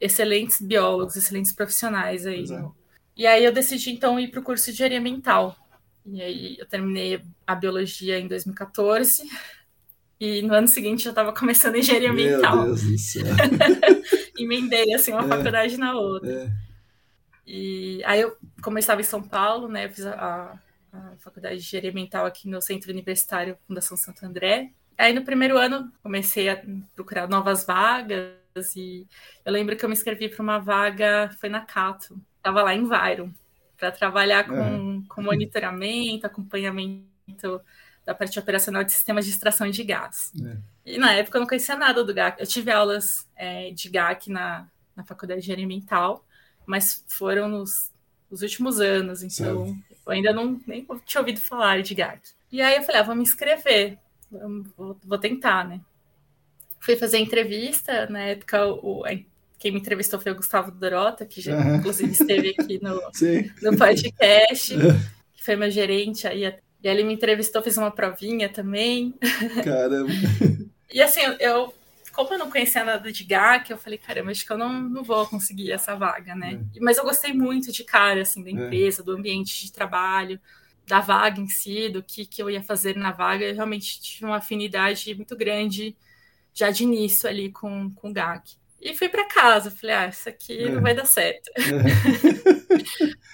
Excelentes 0.00 0.60
biólogos, 0.60 1.16
excelentes 1.16 1.52
profissionais 1.52 2.26
aí. 2.26 2.44
É. 2.50 2.64
E 3.16 3.26
aí 3.26 3.44
eu 3.44 3.52
decidi 3.52 3.90
então 3.90 4.20
ir 4.20 4.28
para 4.28 4.40
o 4.40 4.42
curso 4.42 4.66
de 4.66 4.72
engenharia 4.72 5.00
mental. 5.00 5.56
E 6.04 6.22
aí 6.22 6.56
eu 6.58 6.66
terminei 6.66 7.20
a 7.46 7.54
biologia 7.54 8.18
em 8.18 8.28
2014 8.28 9.28
e 10.20 10.42
no 10.42 10.54
ano 10.54 10.68
seguinte 10.68 11.04
já 11.04 11.10
estava 11.10 11.32
começando 11.32 11.76
engenharia 11.76 12.12
Meu 12.12 12.36
mental. 12.36 12.56
Meu 12.56 12.64
Deus 12.66 12.82
do 12.82 12.98
céu. 12.98 13.24
Emendei 14.38 14.94
assim 14.94 15.12
uma 15.12 15.24
é, 15.24 15.28
faculdade 15.28 15.76
na 15.76 15.94
outra. 15.94 16.30
É. 16.30 16.66
E 17.46 18.02
aí 18.04 18.20
eu, 18.20 18.36
estava 18.78 19.00
em 19.00 19.04
São 19.04 19.22
Paulo, 19.22 19.68
né, 19.68 19.88
fiz 19.88 20.04
a, 20.04 20.58
a 20.92 21.16
faculdade 21.18 21.56
de 21.56 21.62
engenharia 21.62 21.92
mental 21.92 22.26
aqui 22.26 22.48
no 22.48 22.60
Centro 22.60 22.90
Universitário 22.90 23.56
Fundação 23.66 23.96
Santo 23.96 24.26
André. 24.26 24.72
Aí 24.98 25.12
no 25.12 25.24
primeiro 25.24 25.56
ano 25.56 25.90
comecei 26.02 26.48
a 26.48 26.62
procurar 26.94 27.28
novas 27.28 27.64
vagas 27.64 28.45
e 28.76 29.06
eu 29.44 29.52
lembro 29.52 29.76
que 29.76 29.84
eu 29.84 29.88
me 29.88 29.94
inscrevi 29.94 30.28
para 30.28 30.42
uma 30.42 30.58
vaga, 30.58 31.30
foi 31.40 31.48
na 31.48 31.60
Cato, 31.60 32.20
estava 32.36 32.62
lá 32.62 32.74
em 32.74 32.82
Enviro, 32.82 33.32
para 33.76 33.90
trabalhar 33.90 34.44
com, 34.44 35.02
é. 35.04 35.08
com 35.08 35.22
monitoramento, 35.22 36.26
acompanhamento 36.26 37.60
da 38.04 38.14
parte 38.14 38.38
operacional 38.38 38.84
de 38.84 38.92
sistemas 38.92 39.24
de 39.24 39.32
extração 39.32 39.68
de 39.68 39.82
gás. 39.82 40.32
É. 40.40 40.92
E 40.94 40.98
na 40.98 41.12
época 41.12 41.36
eu 41.36 41.40
não 41.40 41.48
conhecia 41.48 41.76
nada 41.76 42.04
do 42.04 42.14
GAC. 42.14 42.40
Eu 42.40 42.46
tive 42.46 42.70
aulas 42.70 43.28
é, 43.34 43.72
de 43.72 43.88
GAC 43.88 44.30
na, 44.30 44.68
na 44.94 45.04
faculdade 45.04 45.40
de 45.40 45.46
engenharia 45.46 45.66
mental, 45.66 46.24
mas 46.64 47.04
foram 47.08 47.48
nos, 47.48 47.92
nos 48.30 48.42
últimos 48.42 48.80
anos, 48.80 49.22
então 49.22 49.66
certo. 49.66 49.84
eu 50.06 50.12
ainda 50.12 50.32
não 50.32 50.60
nem 50.66 50.86
tinha 51.04 51.20
ouvido 51.20 51.40
falar 51.40 51.82
de 51.82 51.94
GAC. 51.94 52.20
E 52.52 52.62
aí 52.62 52.76
eu 52.76 52.82
falei, 52.84 53.00
ah, 53.00 53.04
vou 53.04 53.16
me 53.16 53.22
inscrever, 53.22 53.98
vou, 54.76 54.96
vou 55.04 55.18
tentar, 55.18 55.66
né? 55.66 55.80
Fui 56.86 56.94
fazer 56.94 57.18
entrevista, 57.18 58.06
na 58.06 58.20
época 58.20 58.64
o, 58.64 59.02
quem 59.58 59.72
me 59.72 59.80
entrevistou 59.80 60.20
foi 60.20 60.30
o 60.30 60.36
Gustavo 60.36 60.70
Dorota, 60.70 61.26
que 61.26 61.40
já 61.40 61.56
uhum. 61.56 61.76
inclusive 61.78 62.12
esteve 62.12 62.54
aqui 62.56 62.80
no, 62.80 62.94
no 63.60 63.76
podcast, 63.76 64.72
que 65.34 65.44
foi 65.44 65.56
meu 65.56 65.68
gerente 65.68 66.28
aí 66.28 66.44
e 66.44 66.88
ele 66.88 67.02
me 67.02 67.12
entrevistou, 67.14 67.60
fiz 67.60 67.76
uma 67.76 67.90
provinha 67.90 68.48
também. 68.48 69.12
Caramba! 69.64 70.12
e 70.94 71.02
assim, 71.02 71.22
eu, 71.40 71.74
como 72.12 72.34
eu 72.34 72.38
não 72.38 72.52
conhecia 72.52 72.84
nada 72.84 73.10
de 73.10 73.24
GAC, 73.24 73.72
eu 73.72 73.78
falei, 73.78 73.98
caramba, 73.98 74.30
acho 74.30 74.46
que 74.46 74.52
eu 74.52 74.56
não, 74.56 74.72
não 74.80 75.02
vou 75.02 75.26
conseguir 75.26 75.72
essa 75.72 75.96
vaga, 75.96 76.36
né? 76.36 76.60
É. 76.76 76.80
Mas 76.80 76.98
eu 76.98 77.04
gostei 77.04 77.32
muito 77.32 77.72
de 77.72 77.82
cara, 77.82 78.22
assim, 78.22 78.44
da 78.44 78.50
é. 78.50 78.52
empresa, 78.52 79.02
é. 79.02 79.04
do 79.04 79.10
ambiente 79.10 79.64
de 79.64 79.72
trabalho, 79.72 80.38
da 80.86 81.00
vaga 81.00 81.40
em 81.40 81.48
si, 81.48 81.88
do 81.88 82.00
que, 82.00 82.24
que 82.24 82.40
eu 82.40 82.48
ia 82.48 82.62
fazer 82.62 82.94
na 82.94 83.10
vaga. 83.10 83.44
Eu 83.44 83.56
realmente 83.56 84.00
tive 84.00 84.24
uma 84.24 84.36
afinidade 84.36 85.12
muito 85.16 85.34
grande 85.34 85.96
já 86.56 86.70
de 86.70 86.84
início 86.84 87.28
ali 87.28 87.52
com, 87.52 87.90
com 87.94 88.08
o 88.08 88.12
GAC. 88.12 88.56
E 88.80 88.94
fui 88.96 89.08
para 89.08 89.28
casa, 89.28 89.70
falei, 89.70 89.94
ah, 89.94 90.08
isso 90.08 90.28
aqui 90.28 90.64
é. 90.64 90.70
não 90.70 90.80
vai 90.80 90.94
dar 90.94 91.04
certo. 91.04 91.50
É. 91.56 91.62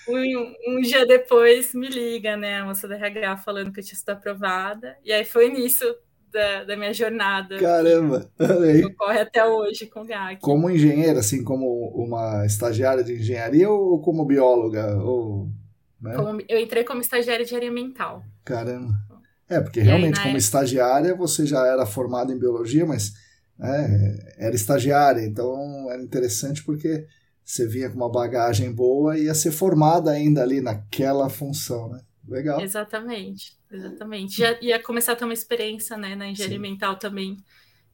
um, 0.11 0.55
um, 0.69 0.81
dia 0.81 1.07
depois 1.07 1.75
me 1.75 1.89
liga, 1.89 2.37
né, 2.37 2.61
a 2.61 2.65
moça 2.65 2.89
da 2.89 2.97
RH 2.97 3.37
falando 3.39 3.73
que 3.73 3.81
eu 3.81 3.85
tinha 3.85 3.97
sido 3.97 4.11
aprovada. 4.11 4.97
E 5.05 5.13
aí 5.13 5.25
foi 5.25 5.49
início 5.49 5.95
da, 6.33 6.65
da 6.65 6.77
minha 6.77 6.93
jornada. 6.93 7.59
Caramba! 7.59 8.29
Que 8.39 8.87
ocorre 8.87 9.21
até 9.21 9.45
hoje 9.45 9.87
com 9.87 10.01
o 10.01 10.07
GAC. 10.07 10.41
Como 10.41 10.71
engenheira, 10.71 11.21
assim, 11.21 11.45
como 11.45 11.91
uma 11.95 12.45
estagiária 12.45 13.05
de 13.05 13.15
engenharia 13.15 13.71
ou 13.71 14.01
como 14.01 14.25
bióloga? 14.25 14.97
Ou, 14.97 15.49
né? 16.01 16.15
como, 16.17 16.41
eu 16.49 16.59
entrei 16.59 16.83
como 16.83 17.01
estagiária 17.01 17.45
de 17.45 17.51
engenharia 17.51 17.71
mental. 17.71 18.25
Caramba! 18.45 18.95
É, 19.49 19.61
porque 19.61 19.81
e 19.81 19.83
realmente, 19.83 20.19
aí, 20.19 20.25
como 20.25 20.29
época... 20.29 20.39
estagiária, 20.39 21.15
você 21.15 21.47
já 21.47 21.67
era 21.67 21.85
formada 21.85 22.33
em 22.33 22.39
biologia, 22.39 22.87
mas 22.87 23.13
né, 23.59 24.19
era 24.39 24.55
estagiária, 24.55 25.25
então 25.25 25.91
era 25.91 26.03
interessante 26.03 26.65
porque 26.65 27.07
você 27.45 27.67
vinha 27.67 27.91
com 27.91 27.97
uma 27.97 28.11
bagagem 28.11 28.73
boa 28.73 29.19
e 29.19 29.25
ia 29.25 29.35
ser 29.35 29.51
formada 29.51 30.11
ainda 30.11 30.43
ali 30.43 30.61
naquela 30.61 31.29
função, 31.29 31.89
né? 31.91 32.01
Legal. 32.27 32.61
Exatamente, 32.61 33.59
exatamente. 33.71 34.39
Já 34.39 34.57
ia 34.61 34.81
começar 34.81 35.13
a 35.13 35.17
ter 35.17 35.25
uma 35.25 35.35
experiência 35.35 35.97
né, 35.97 36.15
na 36.15 36.29
engenharia 36.29 36.57
Sim. 36.57 36.63
mental 36.63 36.97
também, 36.97 37.37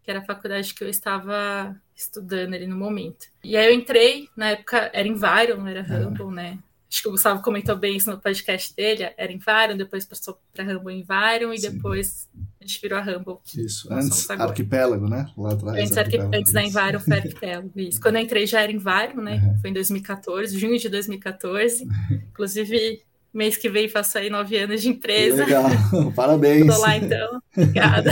que 0.02 0.10
era 0.10 0.20
a 0.20 0.24
faculdade 0.24 0.74
que 0.74 0.84
eu 0.84 0.88
estava 0.88 1.74
estudando 1.96 2.54
ali 2.54 2.66
no 2.66 2.76
momento. 2.76 3.26
E 3.42 3.56
aí 3.56 3.66
eu 3.66 3.72
entrei, 3.72 4.28
na 4.36 4.50
época 4.50 4.90
era 4.92 5.08
Environ, 5.08 5.66
era 5.66 5.82
Humble, 5.82 6.28
é. 6.28 6.30
né? 6.30 6.58
Acho 6.90 7.02
que 7.02 7.08
o 7.08 7.10
Gustavo 7.10 7.42
comentou 7.42 7.76
bem 7.76 7.96
isso 7.96 8.10
no 8.10 8.18
podcast 8.18 8.74
dele, 8.74 9.10
era 9.16 9.30
Environ, 9.30 9.76
depois 9.76 10.06
passou 10.06 10.40
para 10.54 10.64
Humble 10.64 10.94
Environ 10.94 11.52
e 11.52 11.58
Sim. 11.58 11.72
depois 11.72 12.26
a 12.58 12.64
gente 12.64 12.80
virou 12.80 12.98
a 12.98 13.02
Humble. 13.02 13.36
Isso, 13.54 13.92
antes 13.92 14.30
arquipélago, 14.30 15.06
né? 15.06 15.30
Lá 15.36 15.52
atrás. 15.52 15.78
Antes, 15.78 15.98
arquipélago. 15.98 16.34
antes 16.34 16.52
da 16.52 16.62
Environ 16.62 17.00
foi 17.00 17.16
arquipélago, 17.18 17.72
isso. 17.76 18.00
Quando 18.02 18.16
eu 18.16 18.22
entrei 18.22 18.46
já 18.46 18.62
era 18.62 18.72
Environ, 18.72 19.20
né? 19.20 19.34
Uhum. 19.34 19.60
Foi 19.60 19.70
em 19.70 19.74
2014, 19.74 20.58
junho 20.58 20.78
de 20.78 20.88
2014. 20.88 21.86
Inclusive, 22.30 23.02
mês 23.34 23.58
que 23.58 23.68
vem 23.68 23.86
faço 23.86 24.16
aí 24.16 24.30
nove 24.30 24.56
anos 24.56 24.80
de 24.80 24.88
empresa. 24.88 25.44
Legal, 25.44 25.68
parabéns. 26.16 26.66
Estou 26.66 26.80
lá 26.80 26.96
então, 26.96 27.42
obrigada. 27.54 28.10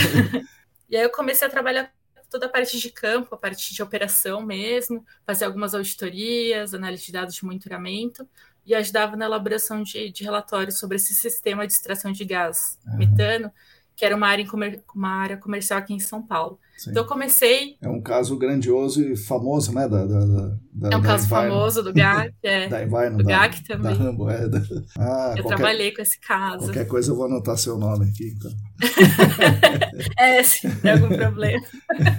e 0.90 0.96
aí 0.96 1.02
eu 1.02 1.10
comecei 1.10 1.46
a 1.46 1.50
trabalhar 1.50 1.90
toda 2.30 2.44
a 2.44 2.48
parte 2.48 2.78
de 2.78 2.90
campo, 2.90 3.34
a 3.34 3.38
parte 3.38 3.72
de 3.72 3.82
operação 3.82 4.44
mesmo, 4.44 5.04
fazer 5.24 5.46
algumas 5.46 5.74
auditorias, 5.74 6.74
análise 6.74 7.06
de 7.06 7.12
dados 7.12 7.34
de 7.34 7.44
monitoramento, 7.44 8.28
e 8.66 8.74
ajudava 8.74 9.16
na 9.16 9.26
elaboração 9.26 9.82
de, 9.82 10.10
de 10.10 10.24
relatórios 10.24 10.78
sobre 10.78 10.96
esse 10.96 11.14
sistema 11.14 11.66
de 11.66 11.72
extração 11.72 12.10
de 12.10 12.24
gás 12.24 12.78
uhum. 12.86 12.98
metano, 12.98 13.52
que 13.94 14.04
era 14.04 14.14
uma 14.14 14.26
área, 14.26 14.46
comer, 14.46 14.82
uma 14.94 15.08
área 15.08 15.36
comercial 15.36 15.78
aqui 15.78 15.94
em 15.94 16.00
São 16.00 16.20
Paulo. 16.20 16.58
Sim. 16.76 16.90
Então 16.90 17.04
eu 17.04 17.08
comecei. 17.08 17.76
É 17.80 17.88
um 17.88 18.02
caso 18.02 18.36
grandioso 18.36 19.02
e 19.02 19.16
famoso, 19.16 19.72
né? 19.72 19.88
Da, 19.88 20.04
da, 20.04 20.24
da 20.72 20.90
é 20.90 20.96
um 20.96 21.00
da 21.00 21.08
caso 21.08 21.26
famoso 21.26 21.82
do 21.82 21.92
GAC, 21.92 22.34
é. 22.42 22.68
da 22.68 22.82
Environ, 22.82 23.16
do 23.16 23.24
GAC 23.24 23.64
também. 23.64 23.96
Da 23.96 24.04
Rambo, 24.04 24.28
é. 24.28 24.46
Da... 24.46 24.58
Ah, 24.98 25.34
eu 25.36 25.42
qualquer, 25.42 25.56
trabalhei 25.56 25.94
com 25.94 26.02
esse 26.02 26.20
caso. 26.20 26.66
Qualquer 26.66 26.86
coisa 26.86 27.10
eu 27.10 27.16
vou 27.16 27.24
anotar 27.24 27.56
seu 27.56 27.78
nome 27.78 28.10
aqui, 28.10 28.34
então. 28.36 28.50
é, 30.18 30.42
se 30.42 30.68
tem 30.76 30.90
algum 30.90 31.08
problema. 31.16 31.64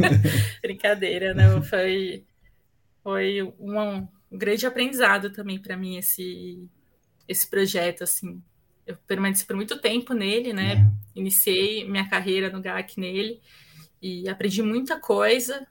Brincadeira, 0.64 1.36
não. 1.36 1.62
Foi, 1.62 2.26
foi 3.04 3.44
um, 3.60 4.08
um 4.32 4.38
grande 4.38 4.66
aprendizado 4.66 5.32
também 5.32 5.60
para 5.60 5.78
mim 5.78 5.98
esse 5.98 6.70
esse 7.28 7.48
projeto 7.48 8.04
assim. 8.04 8.42
Eu 8.86 8.96
permaneci 9.06 9.46
por 9.46 9.56
muito 9.56 9.80
tempo 9.80 10.14
nele, 10.14 10.54
né? 10.54 10.76
Uhum. 10.76 10.98
Iniciei 11.16 11.88
minha 11.90 12.10
carreira 12.10 12.50
no 12.50 12.62
GAC 12.62 12.98
nele 13.00 13.42
e 14.02 14.30
aprendi 14.30 14.62
muita 14.62 14.98
coisa, 14.98 15.68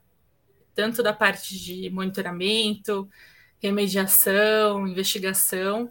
tanto 0.74 1.02
da 1.02 1.14
parte 1.14 1.58
de 1.58 1.88
monitoramento, 1.88 3.08
remediação, 3.58 4.86
investigação. 4.86 5.90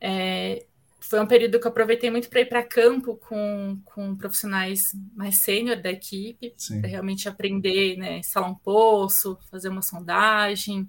É, 0.00 0.64
foi 0.98 1.20
um 1.20 1.26
período 1.26 1.60
que 1.60 1.66
eu 1.66 1.70
aproveitei 1.70 2.10
muito 2.10 2.28
para 2.30 2.40
ir 2.40 2.46
para 2.46 2.62
campo 2.62 3.16
com, 3.16 3.78
com 3.84 4.16
profissionais 4.16 4.94
mais 5.14 5.38
sênior 5.38 5.80
da 5.80 5.90
equipe, 5.90 6.54
para 6.80 6.88
realmente 6.88 7.28
aprender, 7.28 7.96
né, 7.96 8.18
instalar 8.18 8.50
um 8.50 8.54
poço, 8.54 9.38
fazer 9.50 9.68
uma 9.68 9.82
sondagem, 9.82 10.88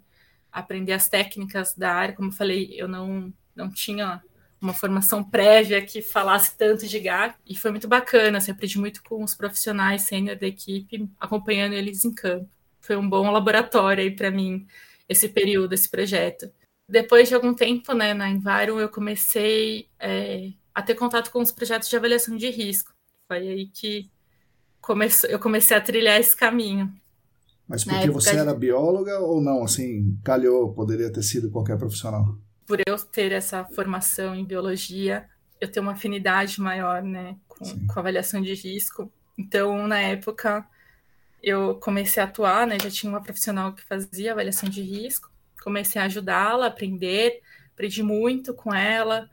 aprender 0.52 0.94
as 0.94 1.08
técnicas 1.08 1.76
da 1.76 1.94
área. 1.94 2.16
Como 2.16 2.30
eu 2.30 2.34
falei, 2.34 2.74
eu 2.76 2.88
não, 2.88 3.34
não 3.56 3.70
tinha 3.70 4.22
uma 4.62 4.74
formação 4.74 5.24
prévia 5.24 5.82
que 5.82 6.02
falasse 6.02 6.58
tanto 6.58 6.86
de 6.86 7.00
GAC, 7.00 7.36
e 7.46 7.56
foi 7.56 7.72
muito 7.72 7.88
bacana, 7.88 8.38
assim, 8.38 8.52
aprendi 8.52 8.78
muito 8.78 9.02
com 9.04 9.24
os 9.24 9.34
profissionais 9.34 10.04
sênior 10.04 10.38
da 10.38 10.48
equipe, 10.48 11.10
acompanhando 11.20 11.74
eles 11.74 12.04
em 12.04 12.14
campo. 12.14 12.50
Foi 12.82 12.96
um 12.96 13.10
bom 13.10 13.32
laboratório 13.32 14.04
aí 14.04 14.12
para 14.12 14.30
mim, 14.30 14.68
esse 15.08 15.30
período, 15.30 15.74
esse 15.74 15.90
projeto. 15.90 16.52
Depois 16.88 17.30
de 17.30 17.36
algum 17.36 17.54
tempo, 17.54 17.94
né, 17.94 18.14
na 18.14 18.30
Environ, 18.30 18.80
eu 18.80 18.90
comecei 18.90 19.88
é, 20.00 20.52
a 20.74 20.82
ter 20.82 20.96
contato 20.96 21.32
com 21.32 21.42
os 21.42 21.52
projetos 21.52 21.88
de 21.88 21.96
avaliação 21.96 22.36
de 22.36 22.50
risco. 22.50 22.94
Foi 23.28 23.38
aí 23.38 23.68
que 23.68 24.10
começou, 24.82 25.30
eu 25.30 25.40
comecei 25.40 25.78
a 25.78 25.82
trilhar 25.82 26.20
esse 26.20 26.36
caminho. 26.36 26.92
Mas 27.70 27.84
porque 27.84 28.10
você 28.10 28.36
era 28.36 28.52
bióloga 28.52 29.20
ou 29.20 29.40
não? 29.40 29.64
Assim, 29.64 30.18
calhou, 30.24 30.74
poderia 30.74 31.14
ter 31.14 31.22
sido 31.22 31.52
qualquer 31.52 31.78
profissional? 31.78 32.36
Por 32.66 32.80
eu 32.86 32.98
ter 32.98 33.32
essa 33.32 33.64
formação 33.64 34.34
em 34.34 34.44
biologia, 34.44 35.28
eu 35.62 35.72
tenho 35.72 35.86
uma 35.86 35.92
afinidade 35.92 36.60
maior, 36.60 37.04
né, 37.04 37.38
com, 37.48 37.64
com 37.86 38.00
avaliação 38.00 38.42
de 38.42 38.56
risco. 38.56 39.12
Então, 39.38 39.88
na 39.88 40.00
época, 40.00 40.66
eu 41.44 41.76
comecei 41.76 42.22
a 42.24 42.26
atuar, 42.26 42.66
né, 42.66 42.78
já 42.82 42.90
tinha 42.90 43.12
uma 43.12 43.22
profissional 43.22 43.72
que 43.74 43.84
fazia 43.84 44.32
avaliação 44.32 44.68
de 44.68 44.82
risco, 44.82 45.30
comecei 45.64 46.02
a 46.02 46.06
ajudá-la 46.06 46.66
a 46.66 46.70
aprender, 46.70 47.40
aprendi 47.72 48.02
muito 48.02 48.52
com 48.52 48.74
ela, 48.74 49.30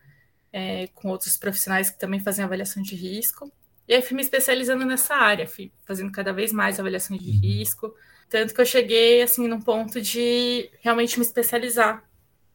é, 0.53 0.89
com 0.89 1.09
outros 1.09 1.39
profissionais 1.39 1.89
que 1.89 1.99
também 1.99 2.21
fazem 2.21 2.45
avaliação 2.45 2.83
de 2.83 2.95
risco. 2.95 3.51
E 3.89 3.95
aí 3.95 4.03
fui 4.03 4.15
me 4.15 4.23
especializando 4.23 4.85
nessa 4.85 5.15
área, 5.15 5.47
fui 5.47 5.73
fazendo 5.87 6.13
cada 6.13 6.33
vez 6.33 6.53
mais 6.53 6.79
avaliação 6.79 7.17
de 7.17 7.31
uhum. 7.31 7.41
risco, 7.41 7.95
tanto 8.29 8.55
que 8.55 8.61
eu 8.61 8.67
cheguei 8.67 9.23
assim 9.23 9.47
num 9.47 9.61
ponto 9.61 10.01
de 10.01 10.71
realmente 10.81 11.19
me 11.19 11.25
especializar 11.25 12.03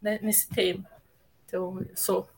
né, 0.01 0.19
nesse 0.21 0.49
tema. 0.49 0.85
Então, 1.45 1.79
eu 1.81 1.95
sou 1.95 2.29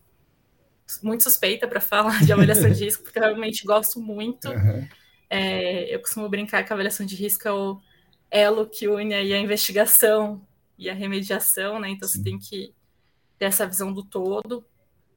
muito 1.01 1.23
suspeita 1.23 1.67
para 1.67 1.81
falar 1.81 2.23
de 2.23 2.33
avaliação 2.33 2.69
de 2.69 2.85
risco, 2.85 3.03
porque 3.03 3.17
eu 3.17 3.23
realmente 3.23 3.65
gosto 3.65 3.99
muito. 3.99 4.49
Uhum. 4.49 4.87
É, 5.29 5.93
eu 5.93 5.99
costumo 5.99 6.29
brincar 6.29 6.63
que 6.63 6.71
a 6.71 6.75
avaliação 6.75 7.05
de 7.05 7.15
risco 7.15 7.47
é 7.47 7.51
o 7.51 7.79
elo 8.29 8.67
que 8.67 8.87
une 8.87 9.13
aí 9.13 9.33
a 9.33 9.39
investigação 9.39 10.45
e 10.77 10.89
a 10.89 10.93
remediação, 10.93 11.79
né? 11.79 11.89
Então, 11.89 12.07
Sim. 12.07 12.17
você 12.17 12.23
tem 12.23 12.39
que 12.39 12.73
ter 13.37 13.45
essa 13.45 13.65
visão 13.65 13.91
do 13.91 14.03
todo, 14.03 14.65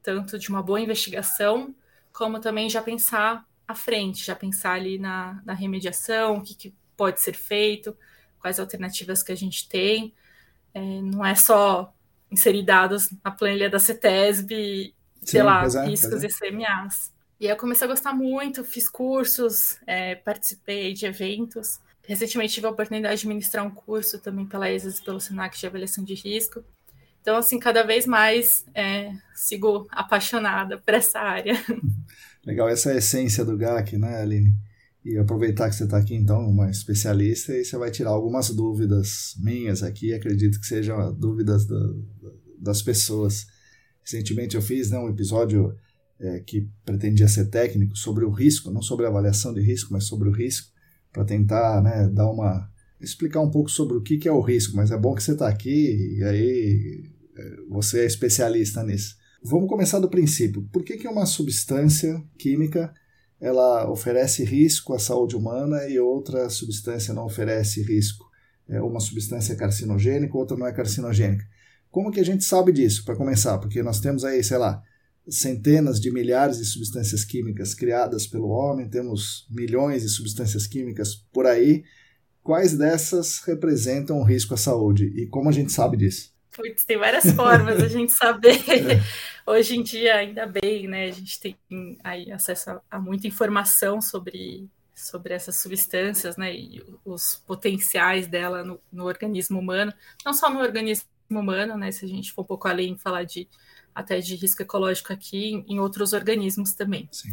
tanto 0.01 0.39
de 0.39 0.49
uma 0.49 0.63
boa 0.63 0.79
investigação, 0.79 1.75
como 2.13 2.39
também 2.39 2.69
já 2.69 2.81
pensar 2.81 3.45
à 3.67 3.75
frente, 3.75 4.25
já 4.25 4.35
pensar 4.35 4.73
ali 4.73 4.97
na, 4.97 5.41
na 5.45 5.53
remediação, 5.53 6.37
o 6.37 6.41
que, 6.41 6.55
que 6.55 6.73
pode 6.97 7.21
ser 7.21 7.35
feito, 7.35 7.95
quais 8.39 8.59
alternativas 8.59 9.23
que 9.23 9.31
a 9.31 9.35
gente 9.35 9.69
tem. 9.69 10.13
É, 10.73 10.79
não 10.79 11.25
é 11.25 11.35
só 11.35 11.93
inserir 12.29 12.63
dados 12.63 13.09
na 13.23 13.31
planilha 13.31 13.69
da 13.69 13.79
CETESB, 13.79 14.93
sei 15.21 15.43
lá, 15.43 15.63
é, 15.63 15.85
riscos 15.85 16.23
é. 16.23 16.27
e 16.27 16.29
CMAs. 16.29 17.13
E 17.39 17.45
aí 17.45 17.51
eu 17.51 17.57
comecei 17.57 17.85
a 17.85 17.89
gostar 17.89 18.13
muito, 18.13 18.63
fiz 18.63 18.89
cursos, 18.89 19.77
é, 19.85 20.15
participei 20.15 20.93
de 20.93 21.05
eventos. 21.05 21.79
Recentemente 22.03 22.53
tive 22.53 22.67
a 22.67 22.71
oportunidade 22.71 23.21
de 23.21 23.27
ministrar 23.27 23.65
um 23.65 23.69
curso 23.69 24.19
também 24.19 24.45
pela 24.45 24.71
ESAS 24.71 24.97
e 24.97 25.03
pelo 25.03 25.19
SENAC 25.19 25.57
de 25.59 25.67
avaliação 25.67 26.03
de 26.03 26.15
risco. 26.15 26.63
Então, 27.21 27.35
assim, 27.35 27.59
cada 27.59 27.83
vez 27.83 28.07
mais 28.07 28.65
é, 28.73 29.11
sigo 29.35 29.85
apaixonada 29.91 30.77
por 30.77 30.93
essa 30.93 31.19
área. 31.19 31.53
Legal, 32.45 32.69
essa 32.69 32.91
é 32.91 32.93
a 32.93 32.97
essência 32.97 33.43
do 33.43 33.57
GAC, 33.57 33.97
né, 33.97 34.21
Aline? 34.21 34.53
E 35.07 35.17
aproveitar 35.17 35.69
que 35.69 35.75
você 35.75 35.85
está 35.85 35.97
aqui, 35.97 36.13
então, 36.13 36.45
uma 36.49 36.69
especialista, 36.69 37.53
e 37.53 37.63
você 37.63 37.77
vai 37.77 37.89
tirar 37.89 38.09
algumas 38.09 38.49
dúvidas 38.49 39.35
minhas 39.37 39.81
aqui, 39.81 40.13
acredito 40.13 40.59
que 40.59 40.67
sejam 40.67 41.13
dúvidas 41.13 41.65
do, 41.65 42.05
das 42.59 42.81
pessoas. 42.81 43.45
Recentemente 44.03 44.57
eu 44.57 44.61
fiz 44.61 44.91
né, 44.91 44.99
um 44.99 45.07
episódio 45.07 45.73
é, 46.19 46.41
que 46.41 46.69
pretendia 46.83 47.29
ser 47.29 47.45
técnico 47.45 47.97
sobre 47.97 48.25
o 48.25 48.29
risco, 48.29 48.69
não 48.69 48.81
sobre 48.81 49.05
a 49.05 49.09
avaliação 49.09 49.53
de 49.53 49.61
risco, 49.61 49.93
mas 49.93 50.03
sobre 50.03 50.27
o 50.27 50.31
risco, 50.33 50.73
para 51.13 51.23
tentar 51.23 51.81
né, 51.81 52.09
dar 52.09 52.29
uma 52.29 52.69
explicar 52.99 53.39
um 53.39 53.51
pouco 53.51 53.69
sobre 53.69 53.95
o 53.95 54.01
que, 54.01 54.17
que 54.17 54.27
é 54.27 54.31
o 54.31 54.41
risco, 54.41 54.75
mas 54.75 54.91
é 54.91 54.97
bom 54.97 55.15
que 55.15 55.23
você 55.23 55.33
está 55.33 55.47
aqui 55.47 56.17
e 56.17 56.23
aí 56.23 57.03
é, 57.37 57.55
você 57.69 58.01
é 58.01 58.05
especialista 58.05 58.83
nisso. 58.83 59.15
Vamos 59.41 59.69
começar 59.69 59.99
do 59.99 60.09
princípio. 60.09 60.67
Por 60.73 60.83
que, 60.83 60.97
que 60.97 61.07
uma 61.07 61.25
substância 61.25 62.21
química 62.37 62.93
ela 63.39 63.89
oferece 63.89 64.43
risco 64.43 64.93
à 64.93 64.99
saúde 64.99 65.35
humana 65.35 65.87
e 65.87 65.99
outra 65.99 66.49
substância 66.49 67.13
não 67.13 67.25
oferece 67.25 67.81
risco? 67.81 68.25
É 68.67 68.81
uma 68.81 68.99
substância 68.99 69.55
carcinogênica, 69.55 70.37
outra 70.37 70.57
não 70.57 70.67
é 70.67 70.73
carcinogênica. 70.73 71.45
Como 71.89 72.11
que 72.11 72.19
a 72.19 72.25
gente 72.25 72.43
sabe 72.43 72.71
disso, 72.71 73.05
para 73.05 73.15
começar? 73.15 73.57
Porque 73.59 73.81
nós 73.81 73.99
temos 73.99 74.25
aí, 74.25 74.43
sei 74.43 74.57
lá, 74.57 74.81
centenas 75.29 75.99
de 75.99 76.11
milhares 76.11 76.57
de 76.57 76.65
substâncias 76.65 77.23
químicas 77.23 77.73
criadas 77.73 78.27
pelo 78.27 78.49
homem, 78.49 78.89
temos 78.89 79.47
milhões 79.49 80.01
de 80.01 80.09
substâncias 80.09 80.67
químicas 80.67 81.15
por 81.31 81.45
aí. 81.45 81.83
Quais 82.43 82.77
dessas 82.77 83.39
representam 83.45 84.19
um 84.19 84.23
risco 84.23 84.53
à 84.53 84.57
saúde 84.57 85.05
e 85.15 85.27
como 85.27 85.49
a 85.49 85.51
gente 85.51 85.71
sabe 85.71 85.97
disso? 85.97 86.36
Putz, 86.57 86.83
tem 86.83 86.97
várias 86.97 87.31
formas 87.33 87.81
a 87.83 87.87
gente 87.87 88.11
saber. 88.11 88.57
É. 88.67 88.99
Hoje 89.45 89.77
em 89.77 89.83
dia, 89.83 90.15
ainda 90.15 90.47
bem, 90.47 90.87
né? 90.87 91.05
A 91.05 91.11
gente 91.11 91.39
tem 91.39 91.55
aí 92.03 92.31
acesso 92.31 92.71
a, 92.71 92.81
a, 92.89 92.99
muita 92.99 93.27
informação 93.27 94.01
sobre, 94.01 94.67
sobre 94.95 95.35
essas 95.35 95.57
substâncias, 95.59 96.35
né? 96.35 96.53
E 96.53 96.83
os 97.05 97.35
potenciais 97.45 98.25
dela 98.27 98.63
no, 98.63 98.81
no, 98.91 99.05
organismo 99.05 99.59
humano. 99.59 99.93
Não 100.25 100.33
só 100.33 100.49
no 100.49 100.59
organismo 100.59 101.07
humano, 101.29 101.77
né? 101.77 101.91
Se 101.91 102.03
a 102.03 102.07
gente 102.07 102.33
for 102.33 102.41
um 102.41 102.45
pouco 102.45 102.67
além, 102.67 102.97
falar 102.97 103.23
de 103.23 103.47
até 103.93 104.19
de 104.19 104.35
risco 104.35 104.63
ecológico 104.63 105.13
aqui, 105.13 105.63
em 105.67 105.79
outros 105.79 106.11
organismos 106.11 106.73
também. 106.73 107.07
Sim. 107.11 107.29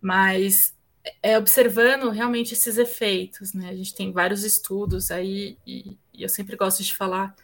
Mas 0.00 0.74
é 1.22 1.36
observando 1.36 2.08
realmente 2.08 2.54
esses 2.54 2.78
efeitos, 2.78 3.52
né? 3.52 3.68
A 3.68 3.74
gente 3.74 3.94
tem 3.94 4.10
vários 4.10 4.42
estudos 4.42 5.10
aí, 5.10 5.58
e, 5.66 5.98
e 6.14 6.22
eu 6.22 6.28
sempre 6.30 6.56
gosto 6.56 6.82
de 6.82 6.94
falar 6.94 7.34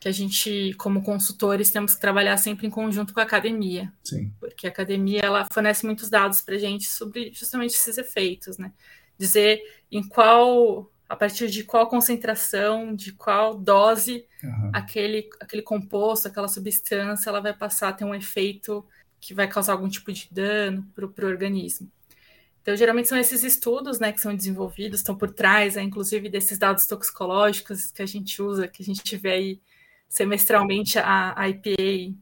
que 0.00 0.08
a 0.08 0.12
gente, 0.12 0.72
como 0.78 1.02
consultores, 1.02 1.70
temos 1.70 1.94
que 1.94 2.00
trabalhar 2.00 2.38
sempre 2.38 2.66
em 2.66 2.70
conjunto 2.70 3.12
com 3.12 3.20
a 3.20 3.22
academia. 3.22 3.92
Sim. 4.02 4.32
Porque 4.40 4.66
a 4.66 4.70
academia 4.70 5.20
ela 5.20 5.46
fornece 5.52 5.84
muitos 5.84 6.08
dados 6.08 6.40
para 6.40 6.54
a 6.54 6.58
gente 6.58 6.86
sobre 6.86 7.30
justamente 7.34 7.74
esses 7.74 7.98
efeitos, 7.98 8.56
né? 8.56 8.72
Dizer 9.18 9.60
em 9.92 10.02
qual, 10.02 10.90
a 11.06 11.14
partir 11.14 11.50
de 11.50 11.64
qual 11.64 11.86
concentração, 11.86 12.94
de 12.96 13.12
qual 13.12 13.54
dose 13.58 14.26
uhum. 14.42 14.70
aquele, 14.72 15.28
aquele 15.38 15.60
composto, 15.60 16.28
aquela 16.28 16.48
substância, 16.48 17.28
ela 17.28 17.40
vai 17.40 17.52
passar 17.52 17.90
a 17.90 17.92
ter 17.92 18.06
um 18.06 18.14
efeito 18.14 18.82
que 19.20 19.34
vai 19.34 19.46
causar 19.46 19.72
algum 19.72 19.88
tipo 19.88 20.10
de 20.10 20.26
dano 20.32 20.88
para 20.94 21.04
o 21.04 21.28
organismo. 21.28 21.92
Então, 22.62 22.74
geralmente 22.74 23.08
são 23.08 23.18
esses 23.18 23.44
estudos 23.44 24.00
né, 24.00 24.12
que 24.12 24.20
são 24.20 24.34
desenvolvidos, 24.34 25.00
estão 25.00 25.14
por 25.14 25.30
trás, 25.30 25.76
é, 25.76 25.82
inclusive, 25.82 26.30
desses 26.30 26.58
dados 26.58 26.86
toxicológicos 26.86 27.90
que 27.90 28.00
a 28.00 28.06
gente 28.06 28.40
usa, 28.40 28.66
que 28.66 28.82
a 28.82 28.86
gente 28.86 29.14
vê 29.18 29.30
aí 29.32 29.60
semestralmente 30.10 30.98
a, 30.98 31.48
IPA 31.48 32.18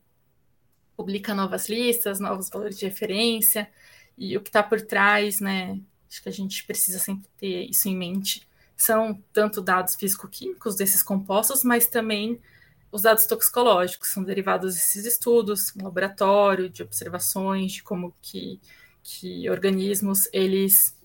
publica 0.95 1.35
novas 1.35 1.69
listas, 1.69 2.21
novos 2.21 2.51
valores 2.51 2.79
de 2.79 2.85
referência, 2.85 3.69
e 4.17 4.37
o 4.37 4.43
que 4.43 4.51
está 4.51 4.63
por 4.63 4.81
trás, 4.83 5.41
né? 5.41 5.81
Acho 6.09 6.23
que 6.23 6.29
a 6.29 6.33
gente 6.33 6.65
precisa 6.65 6.99
sempre 6.99 7.29
ter 7.39 7.65
isso 7.65 7.89
em 7.89 7.97
mente. 7.97 8.47
São 8.77 9.23
tanto 9.33 9.63
dados 9.63 9.95
físico-químicos 9.95 10.77
desses 10.77 11.03
compostos, 11.03 11.65
mas 11.65 11.87
também 11.87 12.39
os 12.93 13.03
dados 13.03 13.27
toxicológicos, 13.27 14.09
são 14.09 14.23
derivados 14.23 14.75
desses 14.75 15.07
estudos, 15.07 15.73
laboratório, 15.75 16.69
de 16.69 16.83
observações, 16.83 17.73
de 17.73 17.83
como 17.83 18.15
que, 18.21 18.61
que 19.03 19.49
organismos 19.49 20.29
eles 20.33 20.97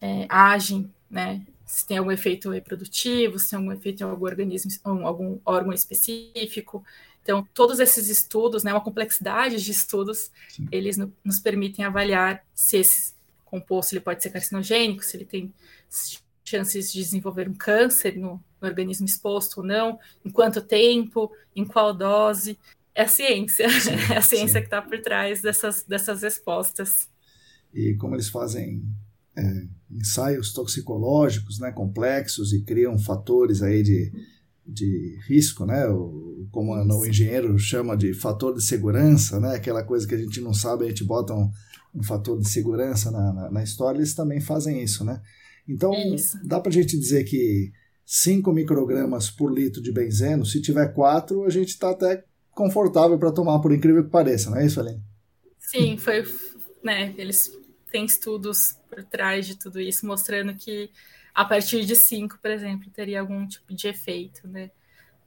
é, 0.00 0.26
agem, 0.28 0.92
né, 1.10 1.44
se 1.74 1.84
tem 1.84 1.98
algum 1.98 2.12
efeito 2.12 2.50
reprodutivo, 2.50 3.36
se 3.36 3.50
tem 3.50 3.56
algum 3.56 3.72
efeito 3.72 4.00
em 4.00 4.04
algum 4.06 4.24
organismo, 4.24 4.70
algum 4.84 5.40
órgão 5.44 5.72
específico. 5.72 6.84
Então, 7.20 7.44
todos 7.52 7.80
esses 7.80 8.08
estudos, 8.08 8.62
né, 8.62 8.72
uma 8.72 8.80
complexidade 8.80 9.60
de 9.60 9.72
estudos, 9.72 10.30
Sim. 10.48 10.68
eles 10.70 10.96
no, 10.96 11.12
nos 11.24 11.40
permitem 11.40 11.84
avaliar 11.84 12.44
se 12.54 12.76
esse 12.76 13.14
composto 13.44 13.92
ele 13.92 14.00
pode 14.00 14.22
ser 14.22 14.30
carcinogênico, 14.30 15.04
se 15.04 15.16
ele 15.16 15.24
tem 15.24 15.52
chances 16.44 16.92
de 16.92 17.00
desenvolver 17.00 17.48
um 17.48 17.54
câncer 17.54 18.16
no, 18.16 18.40
no 18.60 18.68
organismo 18.68 19.06
exposto 19.06 19.58
ou 19.58 19.66
não, 19.66 19.98
em 20.24 20.30
quanto 20.30 20.62
tempo, 20.62 21.32
em 21.56 21.64
qual 21.64 21.92
dose. 21.92 22.56
É 22.94 23.02
a 23.02 23.08
ciência, 23.08 23.68
sim, 23.68 23.90
é 24.14 24.18
a 24.18 24.22
ciência 24.22 24.46
sim. 24.46 24.60
que 24.60 24.66
está 24.66 24.80
por 24.80 25.00
trás 25.00 25.42
dessas, 25.42 25.82
dessas 25.82 26.22
respostas. 26.22 27.08
E 27.72 27.94
como 27.94 28.14
eles 28.14 28.28
fazem 28.28 28.84
é, 29.36 29.66
ensaios 29.90 30.52
toxicológicos 30.52 31.58
né, 31.58 31.70
complexos 31.72 32.52
e 32.52 32.62
criam 32.62 32.98
fatores 32.98 33.62
aí 33.62 33.82
de, 33.82 34.12
de 34.66 35.18
risco, 35.28 35.66
né, 35.66 35.86
o, 35.88 36.46
como 36.50 36.72
o 36.72 37.06
engenheiro 37.06 37.58
chama 37.58 37.96
de 37.96 38.14
fator 38.14 38.54
de 38.54 38.64
segurança, 38.64 39.38
né, 39.40 39.54
aquela 39.54 39.82
coisa 39.82 40.06
que 40.06 40.14
a 40.14 40.18
gente 40.18 40.40
não 40.40 40.54
sabe, 40.54 40.84
a 40.84 40.88
gente 40.88 41.04
bota 41.04 41.34
um, 41.34 41.50
um 41.94 42.02
fator 42.02 42.38
de 42.38 42.48
segurança 42.48 43.10
na, 43.10 43.32
na, 43.32 43.50
na, 43.50 43.62
história, 43.62 43.98
eles 43.98 44.14
também 44.14 44.40
fazem 44.40 44.82
isso. 44.82 45.04
Né? 45.04 45.20
Então, 45.68 45.92
isso. 46.14 46.38
dá 46.44 46.60
para 46.60 46.70
a 46.70 46.74
gente 46.74 46.98
dizer 46.98 47.24
que 47.24 47.72
5 48.06 48.52
microgramas 48.52 49.30
por 49.30 49.52
litro 49.52 49.82
de 49.82 49.92
benzeno, 49.92 50.44
se 50.44 50.60
tiver 50.60 50.92
4, 50.92 51.44
a 51.44 51.50
gente 51.50 51.70
está 51.70 51.90
até 51.90 52.24
confortável 52.50 53.18
para 53.18 53.32
tomar, 53.32 53.58
por 53.60 53.72
incrível 53.72 54.04
que 54.04 54.10
pareça, 54.10 54.50
não 54.50 54.58
é 54.58 54.66
isso, 54.66 54.80
Aline? 54.80 55.02
Sim, 55.58 55.96
foi, 55.96 56.24
né, 56.82 57.14
eles 57.16 57.50
têm 57.90 58.04
estudos 58.04 58.76
por 58.94 59.04
trás 59.04 59.46
de 59.46 59.56
tudo 59.56 59.80
isso, 59.80 60.06
mostrando 60.06 60.54
que 60.54 60.90
a 61.34 61.44
partir 61.44 61.84
de 61.84 61.96
5, 61.96 62.38
por 62.38 62.50
exemplo, 62.50 62.88
teria 62.90 63.20
algum 63.20 63.46
tipo 63.46 63.74
de 63.74 63.88
efeito, 63.88 64.46
né? 64.46 64.70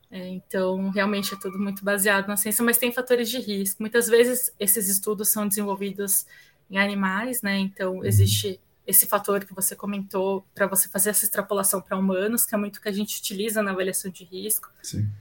É, 0.09 0.25
então, 0.29 0.89
realmente 0.89 1.33
é 1.33 1.37
tudo 1.37 1.59
muito 1.59 1.83
baseado 1.83 2.27
na 2.27 2.37
ciência, 2.37 2.63
mas 2.63 2.77
tem 2.77 2.93
fatores 2.93 3.29
de 3.29 3.39
risco. 3.39 3.81
Muitas 3.81 4.07
vezes 4.07 4.53
esses 4.57 4.87
estudos 4.87 5.27
são 5.29 5.45
desenvolvidos 5.45 6.25
em 6.71 6.77
animais, 6.77 7.41
né? 7.41 7.57
Então, 7.57 7.97
uhum. 7.97 8.05
existe 8.05 8.59
esse 8.85 9.05
fator 9.05 9.43
que 9.43 9.53
você 9.53 9.75
comentou 9.75 10.47
para 10.55 10.65
você 10.65 10.87
fazer 10.87 11.09
essa 11.09 11.25
extrapolação 11.25 11.81
para 11.81 11.97
humanos, 11.97 12.45
que 12.45 12.55
é 12.55 12.57
muito 12.57 12.79
que 12.79 12.87
a 12.87 12.91
gente 12.91 13.19
utiliza 13.19 13.61
na 13.61 13.71
avaliação 13.71 14.09
de 14.09 14.23
risco, 14.23 14.71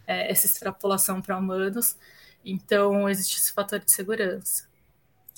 é, 0.06 0.30
essa 0.30 0.46
extrapolação 0.46 1.20
para 1.20 1.36
humanos. 1.36 1.96
Então, 2.44 3.08
existe 3.08 3.38
esse 3.38 3.52
fator 3.52 3.80
de 3.80 3.90
segurança. 3.90 4.68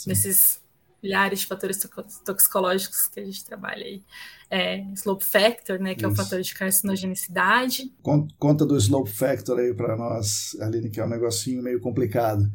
nesses 0.06 0.60
milhares 1.02 1.40
de 1.40 1.46
fatores 1.46 1.78
toxicológicos 2.24 3.08
que 3.08 3.20
a 3.20 3.24
gente 3.24 3.44
trabalha 3.44 3.84
aí. 3.84 4.02
É, 4.50 4.80
slope 4.94 5.24
factor, 5.24 5.78
né, 5.78 5.94
que 5.94 6.00
Isso. 6.00 6.06
é 6.06 6.12
o 6.12 6.16
fator 6.16 6.40
de 6.40 6.54
carcinogenicidade. 6.54 7.92
Conta 8.38 8.66
do 8.66 8.76
slope 8.76 9.10
factor 9.10 9.58
aí 9.60 9.74
para 9.74 9.96
nós, 9.96 10.56
Aline, 10.60 10.90
que 10.90 11.00
é 11.00 11.04
um 11.04 11.08
negocinho 11.08 11.62
meio 11.62 11.80
complicado. 11.80 12.50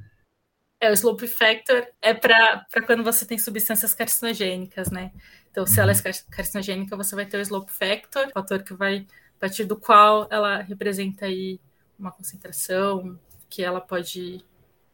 É, 0.82 0.90
o 0.90 0.94
slope 0.94 1.28
factor 1.28 1.88
é 2.02 2.14
para 2.14 2.66
quando 2.86 3.04
você 3.04 3.26
tem 3.26 3.38
substâncias 3.38 3.94
carcinogênicas, 3.94 4.92
né? 4.92 5.14
Então, 5.50 5.66
se 5.66 5.80
ela 5.80 5.92
é 5.92 5.96
uhum. 5.96 6.14
carcinogênica, 6.30 6.98
você 6.98 7.16
vai 7.16 7.26
ter 7.26 7.38
o 7.38 7.42
slope 7.42 7.72
factor, 7.72 8.30
fator 8.34 8.64
que 8.64 8.74
vai, 8.74 9.08
a 9.38 9.40
partir 9.40 9.64
do 9.64 9.78
qual 9.78 10.28
ela 10.30 10.62
representa 10.62 11.28
aí 11.28 11.60
uma 11.98 12.12
concentração, 12.12 13.18
que 13.50 13.64
ela 13.64 13.80
pode 13.80 14.44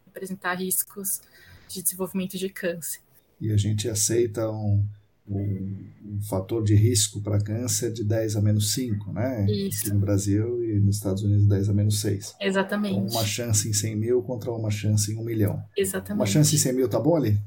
representar 0.06 0.56
riscos 0.56 1.22
de 1.68 1.82
desenvolvimento 1.82 2.38
de 2.38 2.50
câncer 2.50 3.02
e 3.40 3.52
a 3.52 3.58
gente 3.58 3.88
aceita 3.88 4.50
um, 4.50 4.84
um, 5.28 5.86
um 6.06 6.22
fator 6.22 6.64
de 6.64 6.76
risco 6.76 7.22
para 7.22 7.40
câncer 7.40 7.92
de 7.94 8.04
10 8.04 8.36
a 8.36 8.42
menos 8.42 8.74
5, 8.74 9.14
né? 9.14 9.46
Isso. 9.50 9.82
Aqui 9.82 9.94
no 9.94 10.00
Brasil 10.00 10.64
e 10.64 10.80
nos 10.80 10.98
Estados 10.98 11.24
Unidos 11.24 11.48
10 11.48 11.70
a 11.70 11.74
menos 11.74 12.02
6. 12.02 12.36
Exatamente. 12.42 12.98
Então, 12.98 13.08
uma 13.12 13.26
chance 13.26 13.70
em 13.70 13.74
100 13.74 13.96
mil 13.96 14.22
contra 14.24 14.52
uma 14.52 14.72
chance 14.72 15.12
em 15.12 15.18
1 15.18 15.24
milhão. 15.24 15.64
Exatamente. 15.78 16.20
Uma 16.20 16.26
chance 16.26 16.56
em 16.56 16.58
100 16.58 16.74
mil 16.74 16.90
tá 16.90 17.00
bom 17.00 17.16
ali? 17.16 17.40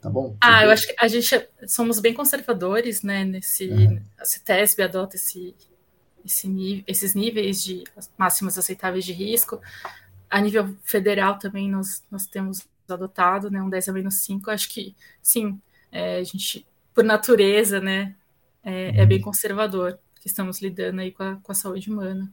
Tá 0.00 0.10
bom? 0.10 0.36
Ah, 0.40 0.64
eu 0.64 0.70
acho 0.70 0.86
que 0.86 0.94
a 1.00 1.08
gente 1.08 1.34
é, 1.34 1.48
somos 1.66 1.98
bem 1.98 2.12
conservadores, 2.12 3.02
né? 3.02 3.24
Nesse, 3.24 3.68
uhum. 3.68 4.00
A 4.18 4.24
CETESB 4.24 4.82
adota 4.82 5.16
esse, 5.16 5.54
esse, 6.24 6.84
esses 6.86 7.14
níveis 7.14 7.62
de 7.62 7.84
máximos 8.18 8.58
aceitáveis 8.58 9.04
de 9.04 9.12
risco. 9.12 9.60
A 10.30 10.40
nível 10.40 10.76
federal 10.84 11.38
também 11.38 11.70
nós, 11.70 12.02
nós 12.10 12.26
temos 12.26 12.66
adotado, 12.92 13.50
né, 13.50 13.62
um 13.62 13.70
10 13.70 13.88
a 13.88 13.92
menos 13.92 14.16
5, 14.20 14.50
acho 14.50 14.68
que 14.68 14.94
sim, 15.22 15.60
é, 15.90 16.18
a 16.18 16.24
gente, 16.24 16.66
por 16.92 17.04
natureza, 17.04 17.80
né, 17.80 18.14
é, 18.62 19.00
é, 19.00 19.06
bem 19.06 19.18
uhum. 19.18 19.24
conservador, 19.24 19.98
que 20.20 20.28
estamos 20.28 20.60
lidando 20.60 21.00
aí 21.00 21.12
com 21.12 21.22
a, 21.22 21.36
com 21.36 21.52
a 21.52 21.54
saúde 21.54 21.90
humana. 21.90 22.32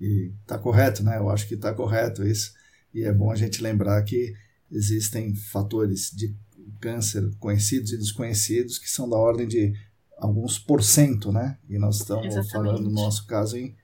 E 0.00 0.32
tá 0.46 0.58
correto, 0.58 1.02
né? 1.02 1.18
Eu 1.18 1.28
acho 1.28 1.46
que 1.48 1.56
tá 1.56 1.74
correto 1.74 2.24
isso. 2.24 2.52
E 2.94 3.04
é 3.04 3.12
bom 3.12 3.30
a 3.30 3.36
gente 3.36 3.62
lembrar 3.62 4.02
que 4.02 4.32
existem 4.70 5.34
fatores 5.34 6.10
de 6.10 6.34
câncer 6.80 7.28
conhecidos 7.38 7.92
e 7.92 7.98
desconhecidos 7.98 8.78
que 8.78 8.88
são 8.88 9.08
da 9.08 9.16
ordem 9.16 9.46
de 9.46 9.72
alguns 10.16 10.58
por 10.58 10.82
cento, 10.82 11.32
né? 11.32 11.58
E 11.68 11.78
nós 11.78 11.98
estamos 11.98 12.26
Exatamente. 12.26 12.52
falando, 12.52 12.80
no 12.82 12.90
nosso 12.90 13.26
caso, 13.26 13.56
em 13.56 13.76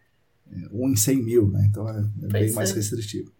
1 0.72 0.90
em 0.90 0.96
100 0.96 1.22
mil, 1.22 1.48
né? 1.48 1.66
Então 1.68 1.88
é, 1.88 2.00
é 2.22 2.26
bem 2.28 2.52
mais 2.52 2.70
é. 2.70 2.74
restritivo. 2.74 3.32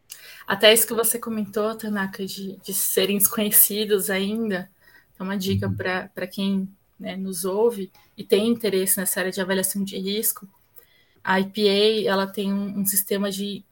Até 0.47 0.73
isso 0.73 0.87
que 0.87 0.95
você 0.95 1.19
comentou, 1.19 1.75
Tanaka, 1.75 2.25
de, 2.25 2.57
de 2.57 2.75
serem 2.75 3.19
desconhecidos 3.19 4.11
ainda. 4.11 4.71
É 5.19 5.23
uma 5.23 5.37
dica 5.37 5.69
uhum. 5.69 5.77
para 5.77 6.27
quem 6.27 6.69
né, 6.99 7.17
nos 7.17 7.45
ouve 7.45 7.91
e 8.17 8.25
tem 8.25 8.49
interesse 8.49 8.99
nessa 8.99 9.21
área 9.21 9.33
de 9.33 9.41
avaliação 9.41 9.83
de 9.83 9.99
risco. 9.99 10.49
A 11.23 11.41
IPA 11.41 12.07
ela 12.07 12.27
tem 12.27 12.53
um, 12.53 12.81
um 12.81 12.87
sistema 12.87 13.31
de 13.31 13.65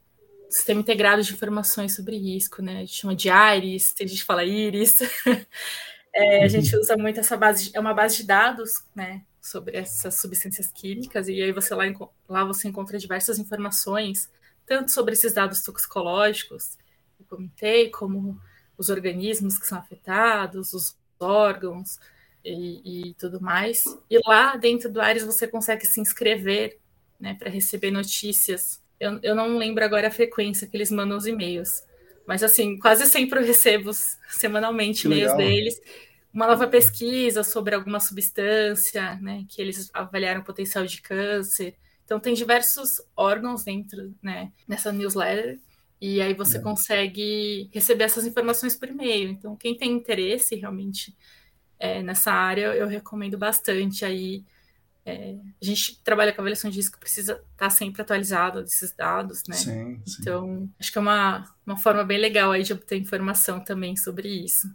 sistema 0.49 0.81
integrado 0.81 1.23
de 1.23 1.33
informações 1.33 1.95
sobre 1.95 2.17
risco, 2.17 2.61
né? 2.63 2.79
A 2.79 2.81
gente 2.81 2.95
chama 2.95 3.17
de 3.17 3.29
IRIS, 3.29 3.93
tem 3.93 4.07
gente 4.07 4.21
que 4.21 4.27
fala 4.27 4.45
IRIS. 4.45 5.01
é, 6.15 6.45
a 6.45 6.49
gente 6.49 6.75
uhum. 6.75 6.81
usa 6.81 6.97
muito 6.97 7.21
essa 7.21 7.37
base, 7.37 7.71
de, 7.71 7.77
é 7.77 7.81
uma 7.81 7.95
base 7.95 8.19
de 8.19 8.25
dados, 8.25 8.85
né? 8.95 9.23
Sobre 9.41 9.77
essas 9.77 10.21
substâncias 10.21 10.69
químicas, 10.69 11.29
e 11.29 11.43
aí 11.43 11.53
você 11.53 11.75
lá, 11.75 11.85
lá 12.29 12.45
você 12.45 12.69
encontra 12.69 12.99
diversas 12.99 13.39
informações 13.39 14.31
tanto 14.67 14.91
sobre 14.91 15.15
esses 15.15 15.33
dados 15.33 15.63
toxicológicos 15.63 16.77
que 17.17 17.23
eu 17.23 17.27
comentei, 17.27 17.91
como 17.91 18.41
os 18.77 18.89
organismos 18.89 19.59
que 19.59 19.67
são 19.67 19.79
afetados, 19.79 20.73
os 20.73 20.97
órgãos 21.21 21.99
e, 22.45 23.09
e 23.11 23.15
tudo 23.15 23.41
mais. 23.41 23.85
E 24.11 24.19
lá 24.27 24.57
dentro 24.57 24.91
do 24.91 25.01
Ares 25.01 25.25
você 25.25 25.47
consegue 25.47 25.87
se 25.87 26.01
inscrever 26.01 26.79
né, 27.19 27.35
para 27.39 27.51
receber 27.51 27.91
notícias. 27.91 28.83
Eu, 28.99 29.19
eu 29.23 29.35
não 29.35 29.57
lembro 29.57 29.85
agora 29.85 30.09
a 30.09 30.11
frequência 30.11 30.67
que 30.67 30.77
eles 30.77 30.91
mandam 30.91 31.17
os 31.17 31.27
e-mails, 31.27 31.85
mas 32.27 32.43
assim, 32.43 32.79
quase 32.79 33.07
sempre 33.07 33.41
eu 33.41 33.45
recebo 33.45 33.91
semanalmente 34.29 35.07
e-mails 35.07 35.37
deles. 35.37 35.81
Uma 36.33 36.47
nova 36.47 36.67
pesquisa 36.67 37.45
sobre 37.45 37.75
alguma 37.75 38.01
substância, 38.01 39.17
né, 39.17 39.45
que 39.49 39.61
eles 39.61 39.91
avaliaram 39.93 40.43
potencial 40.43 40.87
de 40.87 41.01
câncer, 41.03 41.75
então 42.13 42.21
tem 42.21 42.35
diversos 42.35 43.01
órgãos 43.17 43.65
dentro, 43.65 44.15
né, 44.23 44.53
nessa 44.69 44.93
newsletter, 44.93 45.59
e 45.99 46.21
aí 46.21 46.35
você 46.35 46.59
é. 46.59 46.61
consegue 46.61 47.71
receber 47.73 48.05
essas 48.05 48.27
informações 48.27 48.77
por 48.77 48.91
e-mail. 48.91 49.31
Então 49.31 49.57
quem 49.57 49.75
tem 49.75 49.93
interesse 49.93 50.55
realmente 50.57 51.17
é, 51.79 52.03
nessa 52.03 52.31
área, 52.31 52.75
eu 52.75 52.87
recomendo 52.87 53.39
bastante 53.39 54.05
aí. 54.05 54.45
É, 55.07 55.37
a 55.61 55.65
gente 55.65 56.03
trabalha 56.05 56.35
com 56.35 56.43
avaliação 56.43 56.71
de 56.71 56.77
risco, 56.77 57.01
precisa 57.01 57.33
estar 57.33 57.47
tá 57.57 57.71
sempre 57.71 58.03
atualizado 58.03 58.63
desses 58.63 58.93
dados, 58.93 59.43
né? 59.49 59.57
Sim, 59.57 60.03
sim. 60.05 60.17
Então, 60.21 60.69
acho 60.79 60.93
que 60.93 60.99
é 60.99 61.01
uma, 61.01 61.51
uma 61.67 61.79
forma 61.79 62.05
bem 62.05 62.19
legal 62.19 62.53
aí 62.53 62.63
de 62.63 62.75
obter 62.75 62.99
informação 62.99 63.65
também 63.65 63.97
sobre 63.97 64.29
isso. 64.29 64.71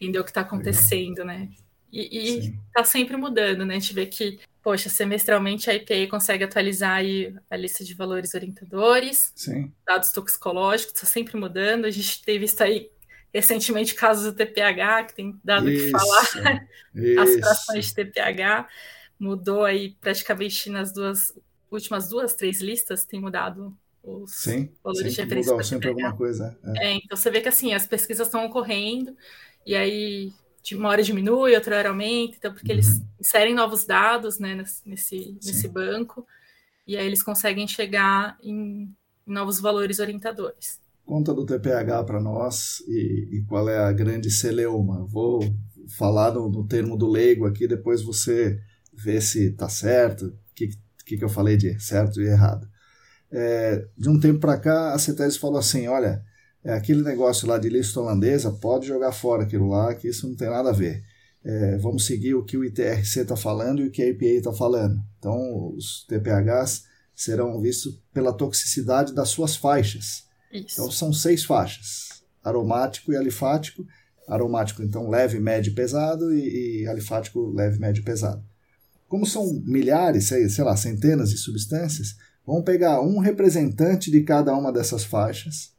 Entender 0.00 0.20
o 0.20 0.24
que 0.24 0.30
está 0.30 0.42
acontecendo, 0.42 1.18
legal. 1.18 1.26
né? 1.26 1.48
E, 1.92 2.54
está 2.68 2.84
sempre 2.84 3.16
mudando, 3.16 3.64
né? 3.64 3.74
A 3.74 3.78
gente 3.78 3.94
vê 3.94 4.06
que 4.06 4.38
poxa, 4.68 4.90
semestralmente 4.90 5.70
a 5.70 5.74
IPA 5.74 6.10
consegue 6.10 6.44
atualizar 6.44 6.96
aí 6.96 7.34
a 7.48 7.56
lista 7.56 7.82
de 7.82 7.94
valores 7.94 8.34
orientadores, 8.34 9.32
Sim. 9.34 9.72
dados 9.86 10.12
toxicológicos, 10.12 10.94
está 10.94 11.06
sempre 11.06 11.38
mudando. 11.38 11.86
A 11.86 11.90
gente 11.90 12.22
teve 12.22 12.40
visto 12.40 12.60
aí 12.60 12.90
recentemente 13.32 13.94
casos 13.94 14.24
do 14.24 14.34
TPH, 14.34 15.04
que 15.04 15.14
tem 15.14 15.40
dado 15.42 15.68
o 15.68 15.70
que 15.70 15.90
falar, 15.90 16.68
isso. 16.94 17.18
as 17.18 17.34
frações 17.36 17.86
de 17.86 17.94
TPH. 17.94 18.68
Mudou 19.18 19.64
aí 19.64 19.96
praticamente 20.02 20.68
nas 20.68 20.92
duas 20.92 21.32
últimas 21.70 22.10
duas, 22.10 22.34
três 22.34 22.60
listas, 22.60 23.06
tem 23.06 23.18
mudado 23.18 23.74
os 24.02 24.34
sim, 24.34 24.70
valores 24.84 25.14
de 25.14 25.22
referência. 25.22 25.50
Mudou 25.50 25.64
sempre 25.64 25.88
alguma 25.88 26.14
coisa. 26.14 26.58
É. 26.76 26.88
é, 26.88 26.92
então 26.92 27.16
você 27.16 27.30
vê 27.30 27.40
que 27.40 27.48
assim, 27.48 27.72
as 27.72 27.86
pesquisas 27.86 28.26
estão 28.26 28.44
ocorrendo, 28.44 29.16
e 29.64 29.74
aí 29.74 30.30
uma 30.72 30.88
hora 30.88 31.02
diminui, 31.02 31.54
outra 31.54 31.76
hora 31.76 31.88
aumenta, 31.88 32.36
então, 32.36 32.52
porque 32.52 32.72
uhum. 32.72 32.78
eles 32.78 33.02
inserem 33.20 33.54
novos 33.54 33.84
dados 33.84 34.38
né, 34.38 34.54
nesse, 34.84 35.38
nesse 35.42 35.68
banco, 35.68 36.26
e 36.86 36.96
aí 36.96 37.06
eles 37.06 37.22
conseguem 37.22 37.66
chegar 37.66 38.36
em, 38.42 38.94
em 39.26 39.32
novos 39.32 39.60
valores 39.60 39.98
orientadores. 39.98 40.80
Conta 41.04 41.32
do 41.32 41.46
TPH 41.46 42.04
para 42.04 42.20
nós 42.20 42.80
e, 42.86 43.38
e, 43.38 43.44
qual 43.46 43.68
é 43.68 43.78
a 43.78 43.92
grande 43.92 44.30
celeuma. 44.30 45.06
Vou 45.06 45.40
falar 45.96 46.32
no, 46.32 46.50
no, 46.50 46.66
termo 46.66 46.98
do 46.98 47.08
leigo 47.08 47.46
aqui, 47.46 47.66
depois 47.66 48.02
você 48.02 48.60
vê 48.92 49.20
se 49.20 49.50
está 49.50 49.68
certo, 49.68 50.26
o 50.26 50.54
que, 50.54 50.68
que, 51.06 51.16
que 51.16 51.24
eu 51.24 51.28
falei 51.28 51.56
de 51.56 51.80
certo 51.80 52.20
e 52.20 52.26
errado. 52.26 52.68
É, 53.30 53.86
de 53.96 54.08
um 54.08 54.18
tempo 54.18 54.40
para 54.40 54.58
cá, 54.58 54.92
a 54.92 54.98
CETES 54.98 55.36
falou 55.36 55.58
assim: 55.58 55.86
olha, 55.86 56.22
é, 56.64 56.72
aquele 56.72 57.02
negócio 57.02 57.46
lá 57.46 57.58
de 57.58 57.68
lista 57.68 58.00
holandesa, 58.00 58.50
pode 58.50 58.86
jogar 58.86 59.12
fora 59.12 59.44
aquilo 59.44 59.68
lá, 59.68 59.94
que 59.94 60.08
isso 60.08 60.28
não 60.28 60.34
tem 60.34 60.50
nada 60.50 60.70
a 60.70 60.72
ver. 60.72 61.04
É, 61.44 61.76
vamos 61.78 62.04
seguir 62.04 62.34
o 62.34 62.44
que 62.44 62.56
o 62.56 62.64
ITRC 62.64 63.20
está 63.20 63.36
falando 63.36 63.80
e 63.80 63.86
o 63.86 63.90
que 63.90 64.02
a 64.02 64.06
EPA 64.06 64.26
está 64.26 64.52
falando. 64.52 65.00
Então, 65.18 65.72
os 65.74 66.04
TPHs 66.06 66.84
serão 67.14 67.60
vistos 67.60 68.02
pela 68.12 68.32
toxicidade 68.32 69.14
das 69.14 69.28
suas 69.28 69.56
faixas. 69.56 70.24
Isso. 70.52 70.74
Então, 70.74 70.90
são 70.90 71.12
seis 71.12 71.44
faixas: 71.44 72.22
aromático 72.42 73.12
e 73.12 73.16
alifático. 73.16 73.86
Aromático, 74.28 74.82
então, 74.82 75.08
leve, 75.08 75.40
médio 75.40 75.74
pesado, 75.74 76.34
e, 76.34 76.82
e 76.82 76.86
alifático, 76.86 77.50
leve, 77.50 77.78
médio 77.78 78.04
pesado. 78.04 78.44
Como 79.08 79.24
são 79.24 79.50
milhares, 79.64 80.26
sei, 80.26 80.46
sei 80.50 80.62
lá, 80.64 80.76
centenas 80.76 81.30
de 81.30 81.38
substâncias, 81.38 82.14
vamos 82.46 82.62
pegar 82.62 83.00
um 83.00 83.20
representante 83.20 84.10
de 84.10 84.22
cada 84.22 84.54
uma 84.54 84.70
dessas 84.70 85.02
faixas 85.02 85.77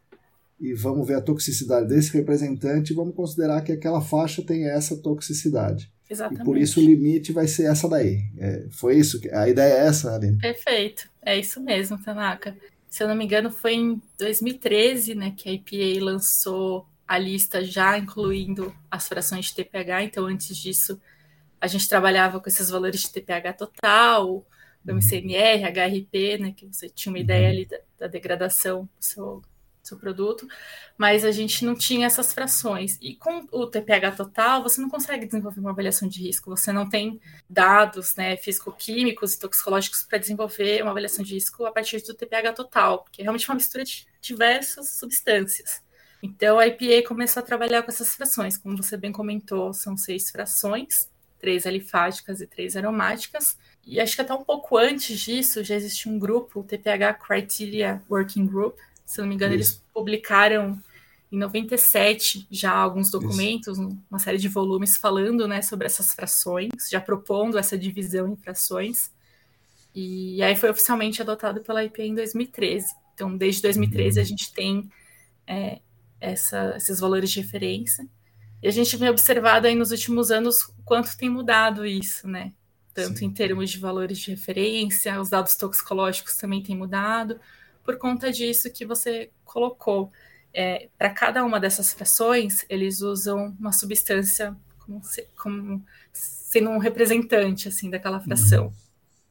e 0.60 0.74
vamos 0.74 1.08
ver 1.08 1.16
a 1.16 1.22
toxicidade 1.22 1.88
desse 1.88 2.12
representante 2.14 2.92
e 2.92 2.96
vamos 2.96 3.16
considerar 3.16 3.62
que 3.62 3.72
aquela 3.72 4.02
faixa 4.02 4.44
tem 4.44 4.66
essa 4.70 4.98
toxicidade. 4.98 5.92
Exatamente. 6.10 6.42
E 6.42 6.46
por 6.46 6.58
isso 6.58 6.80
o 6.80 6.84
limite 6.84 7.32
vai 7.32 7.48
ser 7.48 7.72
essa 7.72 7.88
daí. 7.88 8.24
É, 8.38 8.68
foi 8.72 8.98
isso? 8.98 9.22
A 9.32 9.48
ideia 9.48 9.74
é 9.74 9.88
essa, 9.88 10.14
Aline? 10.14 10.38
Perfeito. 10.40 11.08
É 11.22 11.38
isso 11.38 11.62
mesmo, 11.62 12.02
Tanaka. 12.02 12.58
Se 12.90 13.04
eu 13.04 13.08
não 13.08 13.16
me 13.16 13.26
engano, 13.26 13.52
foi 13.52 13.76
em 13.76 14.02
2013 14.18 15.14
né, 15.14 15.34
que 15.38 15.48
a 15.48 15.54
EPA 15.54 16.04
lançou 16.04 16.88
a 17.08 17.18
lista 17.18 17.64
já 17.64 17.98
incluindo 17.98 18.74
as 18.90 19.08
frações 19.08 19.46
de 19.46 19.56
TPH. 19.56 20.04
Então, 20.04 20.26
antes 20.26 20.58
disso, 20.58 21.00
a 21.62 21.68
gente 21.68 21.88
trabalhava 21.88 22.40
com 22.40 22.50
esses 22.50 22.70
valores 22.70 23.02
de 23.02 23.12
TPH 23.12 23.54
total, 23.54 24.38
o 24.38 24.92
MCMR, 24.92 25.64
HRP, 25.64 26.38
né, 26.40 26.54
que 26.56 26.66
você 26.66 26.90
tinha 26.90 27.14
uma 27.14 27.20
ideia 27.20 27.48
uhum. 27.48 27.54
ali 27.54 27.66
da, 27.66 27.78
da 28.00 28.08
degradação 28.08 28.84
do 28.84 29.06
seu 29.06 29.42
seu 29.82 29.98
produto, 29.98 30.48
mas 30.98 31.26
a 31.26 31.32
gente 31.32 31.66
não 31.66 31.76
tinha 31.76 32.08
essas 32.08 32.34
frações. 32.34 32.98
E 33.02 33.16
com 33.16 33.48
o 33.52 33.68
TPH 33.68 34.12
total, 34.12 34.64
você 34.64 34.82
não 34.82 34.90
consegue 34.90 35.26
desenvolver 35.26 35.60
uma 35.60 35.72
avaliação 35.72 36.08
de 36.08 36.22
risco, 36.22 36.50
você 36.50 36.72
não 36.72 36.88
tem 36.88 37.20
dados 37.50 38.16
né, 38.16 38.38
físico-químicos 38.38 39.34
e 39.34 39.40
toxicológicos 39.40 40.04
para 40.04 40.18
desenvolver 40.18 40.82
uma 40.82 40.92
avaliação 40.92 41.24
de 41.24 41.34
risco 41.34 41.66
a 41.66 41.72
partir 41.72 42.02
do 42.02 42.14
TPH 42.14 42.54
total, 42.54 43.04
porque 43.04 43.22
é 43.22 43.24
realmente 43.24 43.48
uma 43.50 43.56
mistura 43.56 43.84
de 43.84 44.08
diversas 44.22 44.92
substâncias. 44.92 45.82
Então 46.22 46.60
a 46.60 46.68
IPA 46.68 47.08
começou 47.08 47.42
a 47.42 47.46
trabalhar 47.46 47.82
com 47.82 47.92
essas 47.92 48.14
frações, 48.16 48.58
como 48.58 48.76
você 48.76 48.98
bem 48.98 49.12
comentou, 49.12 49.74
são 49.74 49.96
seis 49.96 50.30
frações, 50.30 51.10
três 51.40 51.66
alifáticas 51.66 52.42
e 52.42 52.48
três 52.48 52.76
aromáticas. 52.76 53.58
E 53.86 54.00
acho 54.00 54.16
que 54.16 54.22
até 54.22 54.34
um 54.34 54.44
pouco 54.44 54.78
antes 54.78 55.20
disso 55.20 55.64
já 55.64 55.76
existia 55.76 56.12
um 56.12 56.20
grupo, 56.20 56.60
o 56.60 56.64
TPH 56.64 57.14
Criteria 57.16 58.04
Working 58.10 58.46
Group. 58.46 58.78
Se 59.10 59.20
não 59.20 59.28
me 59.28 59.34
engano, 59.34 59.56
Isso. 59.56 59.74
eles 59.74 59.84
publicaram 59.92 60.80
em 61.32 61.38
97 61.40 62.46
já 62.52 62.72
alguns 62.72 63.10
documentos, 63.10 63.80
Isso. 63.80 63.98
uma 64.08 64.20
série 64.20 64.38
de 64.38 64.48
volumes 64.48 64.98
falando 64.98 65.48
né, 65.48 65.64
sobre 65.64 65.88
essas 65.88 66.14
frações, 66.14 66.70
já 66.88 67.02
propondo 67.02 67.58
essa 67.58 67.76
divisão 67.76 68.32
em 68.32 68.36
frações. 68.36 69.12
E 69.96 70.44
aí 70.44 70.56
foi 70.56 70.70
oficialmente 70.70 71.24
adotado 71.24 71.62
pela 71.62 71.84
IPA 71.84 72.04
em 72.04 72.14
2013. 72.14 72.94
Então, 73.16 73.36
desde 73.36 73.64
2013 73.64 74.20
a 74.20 74.22
uhum. 74.22 74.28
gente 74.28 74.54
tem 74.54 74.92
é, 75.48 75.80
essa, 76.22 76.76
esses 76.78 77.00
valores 77.00 77.32
de 77.32 77.42
referência. 77.42 78.08
E 78.62 78.68
a 78.68 78.72
gente 78.72 78.96
vem 78.96 79.10
observado 79.10 79.66
aí 79.66 79.74
nos 79.74 79.90
últimos 79.90 80.30
anos 80.30 80.66
o 80.66 80.84
quanto 80.86 81.18
tem 81.18 81.32
mudado 81.32 81.84
isso, 81.84 82.28
né? 82.28 82.54
Tanto 82.94 83.18
Sim. 83.18 83.26
em 83.26 83.32
termos 83.32 83.72
de 83.72 83.80
valores 83.80 84.20
de 84.20 84.30
referência, 84.30 85.20
os 85.20 85.32
dados 85.32 85.56
toxicológicos 85.56 86.36
também 86.36 86.62
têm 86.62 86.78
mudado, 86.78 87.40
por 87.90 87.98
conta 87.98 88.32
disso 88.32 88.72
que 88.72 88.86
você 88.86 89.32
colocou. 89.44 90.12
É, 90.54 90.90
Para 90.96 91.10
cada 91.10 91.44
uma 91.44 91.60
dessas 91.60 91.92
frações, 91.92 92.64
eles 92.70 93.02
usam 93.02 93.58
uma 93.60 93.72
substância 93.72 94.56
como, 94.78 95.04
se, 95.04 95.28
como 95.36 95.84
sendo 96.14 96.70
um 96.70 96.78
representante 96.78 97.68
assim 97.68 97.90
daquela 97.90 98.20
fração. 98.20 98.72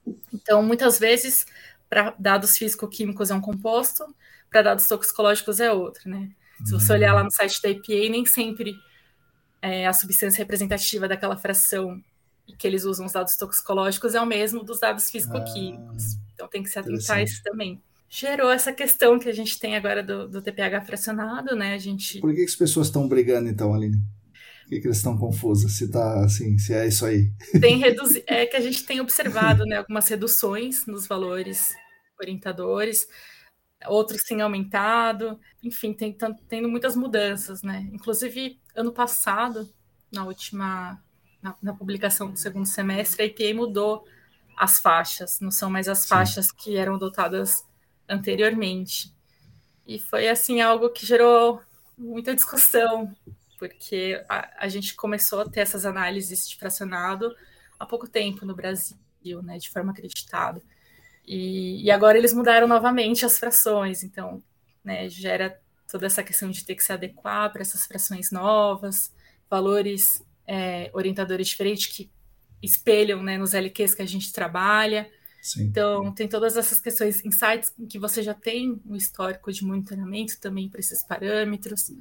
Uhum. 0.04 0.18
Então, 0.34 0.60
muitas 0.60 0.98
vezes, 0.98 1.46
para 1.88 2.16
dados 2.18 2.58
físico-químicos 2.58 3.30
é 3.30 3.34
um 3.34 3.40
composto, 3.40 4.04
para 4.50 4.62
dados 4.62 4.88
toxicológicos 4.88 5.60
é 5.60 5.70
outro, 5.70 6.10
né? 6.10 6.28
Se 6.64 6.72
você 6.72 6.92
olhar 6.94 7.14
lá 7.14 7.22
no 7.22 7.30
site 7.30 7.62
da 7.62 7.68
EPA, 7.68 8.10
nem 8.10 8.26
sempre 8.26 8.74
é, 9.62 9.86
a 9.86 9.92
substância 9.92 10.38
representativa 10.38 11.06
daquela 11.06 11.36
fração 11.36 12.02
que 12.58 12.66
eles 12.66 12.82
usam 12.82 13.06
os 13.06 13.12
dados 13.12 13.36
toxicológicos 13.36 14.16
é 14.16 14.20
o 14.20 14.26
mesmo 14.26 14.64
dos 14.64 14.80
dados 14.80 15.10
físico-químicos. 15.10 16.16
Ah, 16.16 16.28
então 16.34 16.48
tem 16.48 16.62
que 16.64 16.70
se 16.70 16.78
atentar 16.78 17.18
a 17.18 17.22
isso 17.22 17.40
também. 17.44 17.80
Gerou 18.08 18.50
essa 18.50 18.72
questão 18.72 19.18
que 19.18 19.28
a 19.28 19.34
gente 19.34 19.58
tem 19.58 19.76
agora 19.76 20.02
do, 20.02 20.28
do 20.28 20.40
TPH 20.40 20.82
fracionado, 20.82 21.54
né? 21.54 21.74
A 21.74 21.78
gente... 21.78 22.20
Por 22.20 22.30
que, 22.30 22.36
que 22.36 22.44
as 22.44 22.54
pessoas 22.54 22.86
estão 22.86 23.06
brigando 23.06 23.48
então, 23.48 23.74
Aline? 23.74 23.96
Por 24.62 24.70
que, 24.70 24.80
que 24.80 24.86
eles 24.86 24.96
estão 24.96 25.16
confusas? 25.16 25.72
Se 25.72 25.90
tá 25.90 26.24
assim, 26.24 26.58
se 26.58 26.72
é 26.72 26.86
isso 26.86 27.04
aí. 27.04 27.30
Tem 27.60 27.76
reduzi... 27.78 28.24
É 28.26 28.46
que 28.46 28.56
a 28.56 28.60
gente 28.60 28.84
tem 28.84 29.00
observado 29.00 29.64
né, 29.64 29.76
algumas 29.76 30.08
reduções 30.08 30.86
nos 30.86 31.06
valores 31.06 31.74
orientadores 32.20 33.06
outros 33.86 34.22
têm 34.22 34.40
aumentado, 34.40 35.38
enfim, 35.62 35.92
tem 35.92 36.16
tendo 36.48 36.68
muitas 36.68 36.96
mudanças, 36.96 37.62
né? 37.62 37.88
Inclusive, 37.92 38.60
ano 38.74 38.92
passado, 38.92 39.68
na 40.10 40.24
última, 40.24 41.00
na, 41.42 41.54
na 41.62 41.74
publicação 41.74 42.30
do 42.30 42.38
segundo 42.38 42.66
semestre, 42.66 43.22
a 43.22 43.26
IPA 43.26 43.54
mudou 43.54 44.04
as 44.56 44.80
faixas, 44.80 45.38
não 45.40 45.50
são 45.50 45.70
mais 45.70 45.88
as 45.88 46.00
Sim. 46.00 46.08
faixas 46.08 46.50
que 46.50 46.76
eram 46.76 46.96
adotadas 46.96 47.64
anteriormente. 48.08 49.12
E 49.86 49.98
foi, 49.98 50.28
assim, 50.28 50.60
algo 50.60 50.90
que 50.90 51.06
gerou 51.06 51.60
muita 51.96 52.34
discussão, 52.34 53.14
porque 53.58 54.24
a, 54.28 54.64
a 54.64 54.68
gente 54.68 54.94
começou 54.94 55.40
a 55.40 55.48
ter 55.48 55.60
essas 55.60 55.84
análises 55.84 56.48
de 56.48 56.56
fracionado 56.56 57.34
há 57.78 57.86
pouco 57.86 58.08
tempo 58.08 58.46
no 58.46 58.54
Brasil, 58.54 58.96
né, 59.42 59.58
de 59.58 59.68
forma 59.70 59.92
acreditada. 59.92 60.62
E, 61.26 61.84
e 61.84 61.90
agora 61.90 62.16
eles 62.16 62.32
mudaram 62.32 62.66
novamente 62.66 63.26
as 63.26 63.38
frações, 63.38 64.02
então 64.02 64.42
né, 64.82 65.08
gera 65.08 65.60
toda 65.90 66.06
essa 66.06 66.22
questão 66.22 66.50
de 66.50 66.64
ter 66.64 66.74
que 66.74 66.82
se 66.82 66.92
adequar 66.92 67.52
para 67.52 67.62
essas 67.62 67.86
frações 67.86 68.30
novas, 68.30 69.12
valores 69.48 70.22
é, 70.46 70.90
orientadores 70.94 71.48
diferentes 71.48 71.86
que 71.88 72.10
espelham 72.62 73.22
né, 73.22 73.36
nos 73.36 73.54
LQs 73.54 73.94
que 73.94 74.02
a 74.02 74.06
gente 74.06 74.32
trabalha. 74.32 75.10
Sim. 75.40 75.64
Então, 75.64 76.12
tem 76.12 76.28
todas 76.28 76.56
essas 76.56 76.80
questões, 76.80 77.24
insights 77.24 77.72
em 77.78 77.86
que 77.86 77.98
você 77.98 78.22
já 78.22 78.34
tem 78.34 78.80
um 78.84 78.96
histórico 78.96 79.52
de 79.52 79.64
monitoramento 79.64 80.38
também 80.40 80.68
para 80.68 80.80
esses 80.80 81.02
parâmetros. 81.02 81.92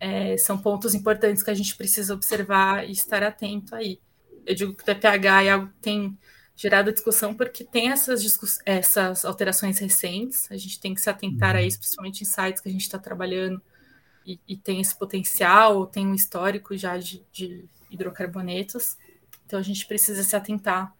É, 0.00 0.36
são 0.38 0.58
pontos 0.58 0.94
importantes 0.94 1.42
que 1.42 1.50
a 1.50 1.54
gente 1.54 1.76
precisa 1.76 2.14
observar 2.14 2.88
e 2.88 2.92
estar 2.92 3.22
atento 3.22 3.74
aí. 3.74 4.00
Eu 4.44 4.54
digo 4.54 4.74
que 4.74 4.82
o 4.82 4.86
TPH 4.86 5.42
é 5.42 5.50
algo 5.50 5.68
que 5.68 5.80
tem 5.80 6.18
gerado 6.56 6.90
discussão 6.90 7.34
porque 7.34 7.62
tem 7.62 7.90
essas, 7.90 8.38
essas 8.64 9.24
alterações 9.24 9.78
recentes, 9.78 10.50
a 10.50 10.56
gente 10.56 10.80
tem 10.80 10.94
que 10.94 11.00
se 11.00 11.10
atentar 11.10 11.54
a 11.54 11.60
uhum. 11.60 11.66
isso, 11.66 11.78
principalmente 11.78 12.22
em 12.22 12.24
sites 12.24 12.62
que 12.62 12.68
a 12.68 12.72
gente 12.72 12.80
está 12.80 12.98
trabalhando 12.98 13.60
e, 14.24 14.40
e, 14.48 14.56
tem 14.56 14.80
esse 14.80 14.98
potencial, 14.98 15.86
tem 15.86 16.06
um 16.06 16.14
histórico 16.14 16.76
já 16.76 16.96
de, 16.96 17.24
de, 17.30 17.68
hidrocarbonetos, 17.90 18.96
então 19.44 19.58
a 19.58 19.62
gente 19.62 19.86
precisa 19.86 20.24
se 20.24 20.34
atentar 20.34 20.95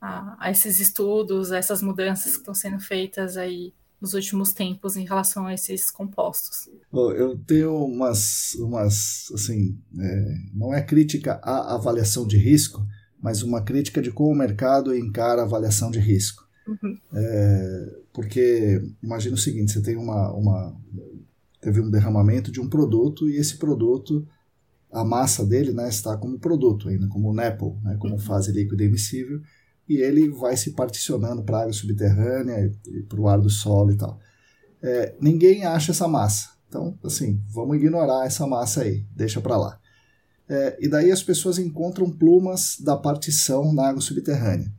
a, 0.00 0.36
a 0.38 0.50
esses 0.50 0.80
estudos, 0.80 1.52
a 1.52 1.58
essas 1.58 1.82
mudanças 1.82 2.32
que 2.32 2.38
estão 2.38 2.54
sendo 2.54 2.80
feitas 2.80 3.36
aí 3.36 3.72
nos 4.00 4.14
últimos 4.14 4.52
tempos 4.52 4.96
em 4.96 5.04
relação 5.04 5.46
a 5.46 5.52
esses 5.52 5.90
compostos. 5.90 6.68
Eu 6.92 7.36
tenho 7.38 7.84
umas, 7.84 8.54
umas 8.54 9.30
assim, 9.34 9.78
é, 9.98 10.34
não 10.54 10.72
é 10.72 10.80
crítica 10.80 11.38
à 11.42 11.74
avaliação 11.74 12.26
de 12.26 12.38
risco, 12.38 12.86
mas 13.22 13.42
uma 13.42 13.60
crítica 13.62 14.00
de 14.00 14.10
como 14.10 14.30
o 14.30 14.34
mercado 14.34 14.96
encara 14.96 15.42
a 15.42 15.44
avaliação 15.44 15.90
de 15.90 15.98
risco. 15.98 16.48
Uhum. 16.66 16.96
É, 17.12 18.00
porque 18.12 18.80
imagina 19.02 19.34
o 19.34 19.38
seguinte: 19.38 19.72
você 19.72 19.82
tem 19.82 19.96
uma, 19.96 20.32
uma. 20.32 20.76
teve 21.60 21.80
um 21.80 21.90
derramamento 21.90 22.50
de 22.50 22.60
um 22.60 22.68
produto 22.68 23.28
e 23.28 23.36
esse 23.36 23.58
produto, 23.58 24.26
a 24.90 25.04
massa 25.04 25.44
dele 25.44 25.72
né, 25.72 25.88
está 25.88 26.16
como 26.16 26.38
produto 26.38 26.88
ainda, 26.88 27.06
como 27.08 27.34
NEPL, 27.34 27.76
né, 27.82 27.96
como 27.98 28.14
uhum. 28.14 28.20
fase 28.20 28.52
líquida 28.52 28.84
emissível, 28.84 29.40
e 29.90 29.96
ele 29.96 30.28
vai 30.28 30.56
se 30.56 30.70
particionando 30.70 31.42
para 31.42 31.58
a 31.58 31.60
água 31.62 31.72
subterrânea 31.72 32.72
e 32.86 33.02
para 33.02 33.20
o 33.20 33.26
ar 33.26 33.40
do 33.40 33.50
solo 33.50 33.90
e 33.90 33.96
tal. 33.96 34.20
É, 34.80 35.16
ninguém 35.20 35.64
acha 35.64 35.90
essa 35.90 36.06
massa. 36.06 36.50
Então, 36.68 36.96
assim, 37.02 37.42
vamos 37.52 37.76
ignorar 37.76 38.24
essa 38.24 38.46
massa 38.46 38.82
aí, 38.82 39.04
deixa 39.10 39.40
para 39.40 39.56
lá. 39.56 39.80
É, 40.48 40.78
e 40.80 40.88
daí 40.88 41.10
as 41.10 41.24
pessoas 41.24 41.58
encontram 41.58 42.08
plumas 42.08 42.76
da 42.78 42.96
partição 42.96 43.72
na 43.72 43.88
água 43.88 44.00
subterrânea. 44.00 44.72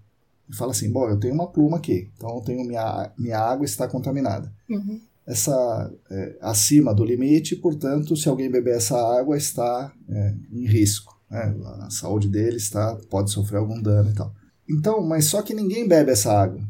E 0.48 0.56
fala 0.56 0.72
assim, 0.72 0.90
bom, 0.90 1.10
eu 1.10 1.20
tenho 1.20 1.34
uma 1.34 1.52
pluma 1.52 1.76
aqui, 1.76 2.10
então 2.16 2.38
eu 2.38 2.42
tenho 2.42 2.66
minha, 2.66 3.12
minha 3.18 3.38
água 3.38 3.66
está 3.66 3.90
contaminada. 3.90 4.50
Uhum. 4.70 5.02
Essa 5.28 5.94
é, 6.10 6.38
acima 6.40 6.96
do 6.96 7.04
limite, 7.04 7.58
portanto, 7.58 8.16
se 8.16 8.30
alguém 8.30 8.50
beber 8.50 8.78
essa 8.78 8.96
água, 9.20 9.36
está 9.36 9.94
é, 10.08 10.36
em 10.54 10.66
risco. 10.66 11.20
Né? 11.30 11.54
A 11.82 11.90
saúde 11.90 12.30
dele 12.30 12.56
está, 12.56 12.96
pode 13.10 13.30
sofrer 13.30 13.58
algum 13.58 13.82
dano 13.82 14.10
e 14.10 14.14
tal. 14.14 14.34
Então, 14.72 15.02
mas 15.02 15.26
só 15.26 15.42
que 15.42 15.54
ninguém 15.54 15.88
bebe 15.88 16.12
essa 16.12 16.32
água. 16.32 16.62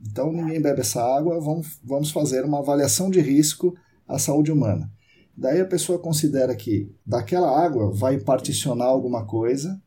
Então, 0.00 0.32
ninguém 0.32 0.60
bebe 0.60 0.80
essa 0.80 1.02
água, 1.02 1.38
vamos, 1.40 1.78
vamos 1.84 2.10
fazer 2.10 2.44
uma 2.44 2.58
avaliação 2.58 3.10
de 3.10 3.20
risco 3.20 3.76
à 4.08 4.18
saúde 4.18 4.50
humana. 4.50 4.90
Daí 5.36 5.60
a 5.60 5.66
pessoa 5.66 5.98
considera 5.98 6.54
que 6.54 6.92
daquela 7.06 7.64
água 7.64 7.90
vai 7.92 8.18
particionar 8.18 8.86
alguma 8.86 9.24
coisa 9.24 9.80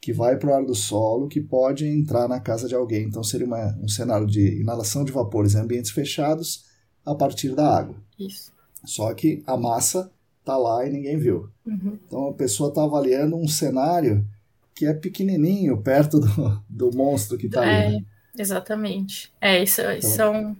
que 0.00 0.12
vai 0.12 0.36
para 0.36 0.50
o 0.50 0.54
ar 0.54 0.64
do 0.64 0.74
solo, 0.74 1.28
que 1.28 1.40
pode 1.40 1.86
entrar 1.86 2.26
na 2.26 2.40
casa 2.40 2.66
de 2.66 2.74
alguém. 2.74 3.04
Então 3.04 3.22
seria 3.22 3.46
uma, 3.46 3.78
um 3.80 3.88
cenário 3.88 4.26
de 4.26 4.60
inalação 4.60 5.04
de 5.04 5.12
vapores 5.12 5.54
em 5.54 5.58
ambientes 5.58 5.90
fechados 5.90 6.64
a 7.04 7.14
partir 7.14 7.54
da 7.54 7.78
água. 7.78 7.96
Isso. 8.18 8.52
Só 8.84 9.12
que 9.12 9.42
a 9.46 9.56
massa 9.56 10.10
está 10.40 10.56
lá 10.56 10.86
e 10.86 10.90
ninguém 10.90 11.18
viu. 11.18 11.48
Uhum. 11.66 11.98
Então 12.06 12.28
a 12.28 12.34
pessoa 12.34 12.70
está 12.70 12.82
avaliando 12.82 13.36
um 13.36 13.46
cenário 13.46 14.26
que 14.74 14.86
é 14.86 14.94
pequenininho 14.94 15.80
perto 15.82 16.20
do, 16.20 16.64
do 16.68 16.90
monstro 16.96 17.36
que 17.36 17.46
está 17.46 17.64
é, 17.64 17.86
ali. 17.86 17.96
Né? 17.96 18.04
Exatamente. 18.38 19.32
É, 19.40 19.62
isso, 19.62 19.80
então, 19.80 19.94
isso 19.94 20.22
é 20.22 20.30
um, 20.30 20.56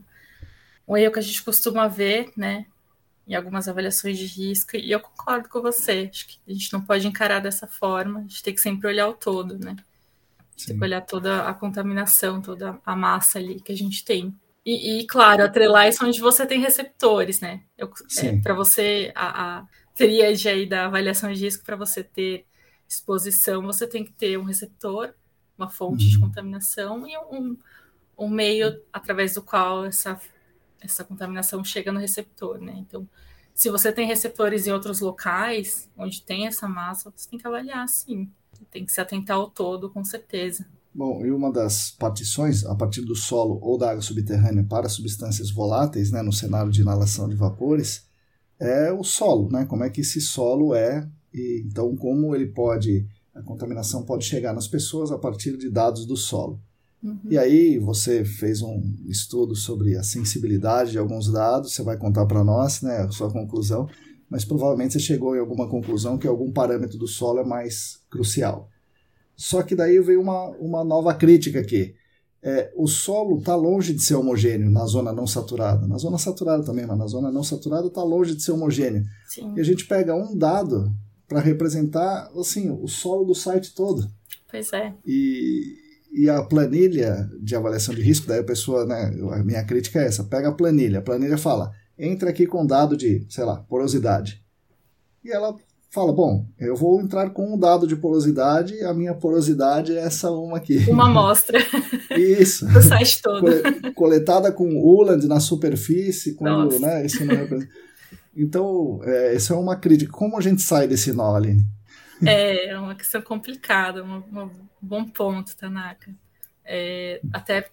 um 0.88 0.96
erro 0.96 1.12
que 1.12 1.18
a 1.18 1.22
gente 1.22 1.42
costuma 1.42 1.88
ver, 1.88 2.30
né? 2.36 2.66
em 3.30 3.34
algumas 3.36 3.68
avaliações 3.68 4.18
de 4.18 4.26
risco, 4.26 4.76
e 4.76 4.90
eu 4.90 4.98
concordo 4.98 5.48
com 5.48 5.62
você. 5.62 6.10
Acho 6.10 6.26
que 6.26 6.40
a 6.48 6.52
gente 6.52 6.72
não 6.72 6.80
pode 6.80 7.06
encarar 7.06 7.38
dessa 7.38 7.64
forma, 7.64 8.18
a 8.18 8.22
gente 8.22 8.42
tem 8.42 8.52
que 8.52 8.60
sempre 8.60 8.88
olhar 8.88 9.06
o 9.06 9.14
todo, 9.14 9.56
né? 9.56 9.76
Tem 10.66 10.76
que 10.76 10.84
olhar 10.84 11.00
toda 11.00 11.48
a 11.48 11.54
contaminação, 11.54 12.42
toda 12.42 12.80
a 12.84 12.96
massa 12.96 13.38
ali 13.38 13.60
que 13.60 13.70
a 13.70 13.76
gente 13.76 14.04
tem. 14.04 14.36
E, 14.66 14.98
e 14.98 15.06
claro, 15.06 15.44
atrelar 15.44 15.88
isso 15.88 16.04
onde 16.04 16.20
você 16.20 16.44
tem 16.44 16.60
receptores, 16.60 17.40
né? 17.40 17.60
É, 17.78 17.86
para 18.42 18.52
você, 18.52 19.12
a, 19.14 19.58
a 19.58 19.66
tríade 19.94 20.48
aí 20.48 20.66
da 20.66 20.86
avaliação 20.86 21.32
de 21.32 21.40
risco, 21.40 21.64
para 21.64 21.76
você 21.76 22.02
ter 22.02 22.44
exposição, 22.90 23.62
você 23.62 23.86
tem 23.86 24.04
que 24.04 24.12
ter 24.12 24.36
um 24.36 24.44
receptor, 24.44 25.14
uma 25.56 25.68
fonte 25.68 26.04
uhum. 26.04 26.10
de 26.10 26.20
contaminação 26.20 27.06
e 27.06 27.16
um, 27.18 27.56
um 28.18 28.28
meio 28.28 28.82
através 28.92 29.34
do 29.34 29.42
qual 29.42 29.84
essa 29.84 30.20
essa 30.82 31.04
contaminação 31.04 31.62
chega 31.62 31.92
no 31.92 32.00
receptor, 32.00 32.58
né? 32.58 32.74
Então, 32.78 33.06
se 33.54 33.68
você 33.68 33.92
tem 33.92 34.06
receptores 34.06 34.66
em 34.66 34.72
outros 34.72 35.00
locais 35.00 35.90
onde 35.96 36.22
tem 36.22 36.46
essa 36.46 36.66
massa, 36.66 37.12
você 37.14 37.28
tem 37.28 37.38
que 37.38 37.46
avaliar, 37.46 37.86
sim. 37.86 38.30
Tem 38.70 38.84
que 38.84 38.92
se 38.92 39.00
atentar 39.00 39.36
ao 39.36 39.50
todo, 39.50 39.90
com 39.90 40.02
certeza. 40.02 40.66
Bom, 40.94 41.24
e 41.24 41.30
uma 41.30 41.52
das 41.52 41.90
partições, 41.90 42.64
a 42.64 42.74
partir 42.74 43.02
do 43.02 43.14
solo 43.14 43.58
ou 43.62 43.78
da 43.78 43.90
água 43.90 44.02
subterrânea 44.02 44.64
para 44.64 44.88
substâncias 44.88 45.50
voláteis, 45.50 46.10
né, 46.10 46.22
no 46.22 46.32
cenário 46.32 46.70
de 46.70 46.80
inalação 46.80 47.28
de 47.28 47.36
vapores, 47.36 48.08
é 48.58 48.92
o 48.92 49.04
solo, 49.04 49.50
né? 49.50 49.66
Como 49.66 49.84
é 49.84 49.90
que 49.90 50.00
esse 50.00 50.20
solo 50.20 50.74
é 50.74 51.08
e 51.32 51.62
então 51.66 51.94
como 51.96 52.34
ele 52.34 52.46
pode 52.46 53.06
a 53.34 53.42
contaminação 53.42 54.04
pode 54.04 54.24
chegar 54.24 54.52
nas 54.52 54.66
pessoas 54.66 55.12
a 55.12 55.18
partir 55.18 55.56
de 55.56 55.70
dados 55.70 56.04
do 56.04 56.16
solo. 56.16 56.60
Uhum. 57.02 57.18
E 57.30 57.38
aí 57.38 57.78
você 57.78 58.24
fez 58.24 58.60
um 58.60 58.82
estudo 59.08 59.54
sobre 59.54 59.96
a 59.96 60.02
sensibilidade 60.02 60.90
de 60.90 60.98
alguns 60.98 61.32
dados, 61.32 61.72
você 61.72 61.82
vai 61.82 61.96
contar 61.96 62.26
para 62.26 62.44
nós, 62.44 62.82
né, 62.82 62.98
a 62.98 63.10
sua 63.10 63.30
conclusão, 63.30 63.88
mas 64.28 64.44
provavelmente 64.44 64.92
você 64.92 65.00
chegou 65.00 65.34
em 65.34 65.40
alguma 65.40 65.68
conclusão 65.68 66.18
que 66.18 66.26
algum 66.26 66.52
parâmetro 66.52 66.98
do 66.98 67.06
solo 67.06 67.40
é 67.40 67.44
mais 67.44 68.00
crucial. 68.10 68.68
Só 69.34 69.62
que 69.62 69.74
daí 69.74 69.98
veio 70.00 70.20
uma, 70.20 70.50
uma 70.58 70.84
nova 70.84 71.14
crítica 71.14 71.60
aqui. 71.60 71.94
É, 72.42 72.72
o 72.76 72.86
solo 72.86 73.38
está 73.38 73.54
longe 73.54 73.94
de 73.94 74.02
ser 74.02 74.14
homogêneo 74.14 74.70
na 74.70 74.84
zona 74.86 75.12
não 75.12 75.26
saturada. 75.26 75.86
Na 75.86 75.98
zona 75.98 76.18
saturada 76.18 76.62
também, 76.62 76.86
mas 76.86 76.98
na 76.98 77.06
zona 77.06 77.32
não 77.32 77.42
saturada 77.42 77.86
está 77.86 78.02
longe 78.02 78.34
de 78.34 78.42
ser 78.42 78.52
homogêneo. 78.52 79.04
Sim. 79.28 79.54
E 79.56 79.60
a 79.60 79.64
gente 79.64 79.86
pega 79.86 80.14
um 80.14 80.36
dado 80.36 80.92
para 81.30 81.38
representar 81.38 82.28
assim, 82.36 82.68
o 82.68 82.88
solo 82.88 83.24
do 83.24 83.36
site 83.36 83.72
todo. 83.72 84.10
Pois 84.50 84.72
é. 84.72 84.92
E, 85.06 85.76
e 86.12 86.28
a 86.28 86.42
planilha 86.42 87.30
de 87.40 87.54
avaliação 87.54 87.94
de 87.94 88.02
risco, 88.02 88.26
daí 88.26 88.40
a 88.40 88.44
pessoa, 88.44 88.84
né, 88.84 89.16
a 89.30 89.44
minha 89.44 89.62
crítica 89.62 90.00
é 90.00 90.06
essa, 90.06 90.24
pega 90.24 90.48
a 90.48 90.52
planilha, 90.52 90.98
a 90.98 91.02
planilha 91.02 91.38
fala, 91.38 91.70
entra 91.96 92.30
aqui 92.30 92.48
com 92.48 92.66
dado 92.66 92.96
de, 92.96 93.24
sei 93.30 93.44
lá, 93.44 93.58
porosidade. 93.68 94.42
E 95.24 95.30
ela 95.30 95.54
fala, 95.88 96.12
bom, 96.12 96.46
eu 96.58 96.74
vou 96.74 97.00
entrar 97.00 97.30
com 97.30 97.54
um 97.54 97.58
dado 97.58 97.86
de 97.86 97.94
porosidade, 97.94 98.82
a 98.82 98.92
minha 98.92 99.14
porosidade 99.14 99.96
é 99.96 100.00
essa 100.00 100.32
uma 100.32 100.56
aqui. 100.56 100.78
Uma 100.90 101.06
amostra. 101.06 101.60
Isso. 102.18 102.66
Do 102.66 102.82
site 102.82 103.22
todo. 103.22 103.46
Coletada 103.94 104.50
com 104.50 104.66
Uland 104.82 105.28
na 105.28 105.38
superfície, 105.38 106.34
quando, 106.34 106.80
né, 106.80 107.06
isso 107.06 107.24
não 107.24 107.36
representa. 107.36 107.70
Então, 108.34 109.00
é, 109.04 109.34
isso 109.34 109.52
é 109.52 109.56
uma 109.56 109.76
crítica. 109.76 110.12
Como 110.12 110.36
a 110.36 110.40
gente 110.40 110.62
sai 110.62 110.86
desse 110.86 111.12
nó, 111.12 111.34
Aline? 111.34 111.66
É, 112.24 112.66
é 112.66 112.78
uma 112.78 112.94
questão 112.94 113.22
complicada, 113.22 114.04
um, 114.04 114.50
bom 114.80 115.04
ponto, 115.04 115.56
Tanaka. 115.56 116.14
É, 116.64 117.20
até 117.32 117.70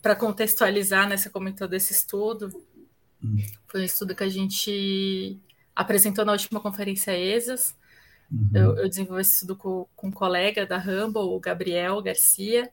para 0.00 0.14
contextualizar, 0.14 1.08
né, 1.08 1.16
você 1.16 1.28
comentou 1.28 1.66
desse 1.66 1.92
estudo, 1.92 2.50
hum. 3.22 3.36
foi 3.66 3.82
um 3.82 3.84
estudo 3.84 4.14
que 4.14 4.24
a 4.24 4.28
gente 4.28 5.38
apresentou 5.74 6.24
na 6.24 6.32
última 6.32 6.60
conferência 6.60 7.16
ESAS. 7.16 7.76
Uhum. 8.30 8.50
Eu, 8.52 8.76
eu, 8.76 8.88
desenvolvi 8.88 9.22
esse 9.22 9.34
estudo 9.34 9.56
com, 9.56 9.86
com 9.96 10.08
um 10.08 10.12
colega 10.12 10.66
da 10.66 10.78
Humble, 10.78 11.22
o 11.22 11.40
Gabriel 11.40 12.00
Garcia. 12.02 12.70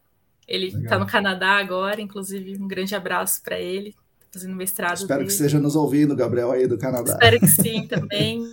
Ele 0.48 0.68
está 0.68 1.00
no 1.00 1.08
Canadá 1.08 1.58
agora, 1.58 2.02
inclusive 2.02 2.58
um 2.62 2.68
grande 2.68 2.94
abraço 2.94 3.42
para 3.42 3.60
ele, 3.60 3.96
fazendo 4.36 4.54
mestrado. 4.54 4.98
Espero 4.98 5.20
dele. 5.20 5.28
que 5.28 5.32
esteja 5.32 5.60
nos 5.60 5.78
ouvindo, 5.78 6.14
Gabriel, 6.14 6.52
aí 6.52 6.68
do 6.68 6.78
Canadá. 6.78 7.14
Espero 7.14 7.40
que 7.40 7.48
sim 7.48 7.88
também. 7.88 8.46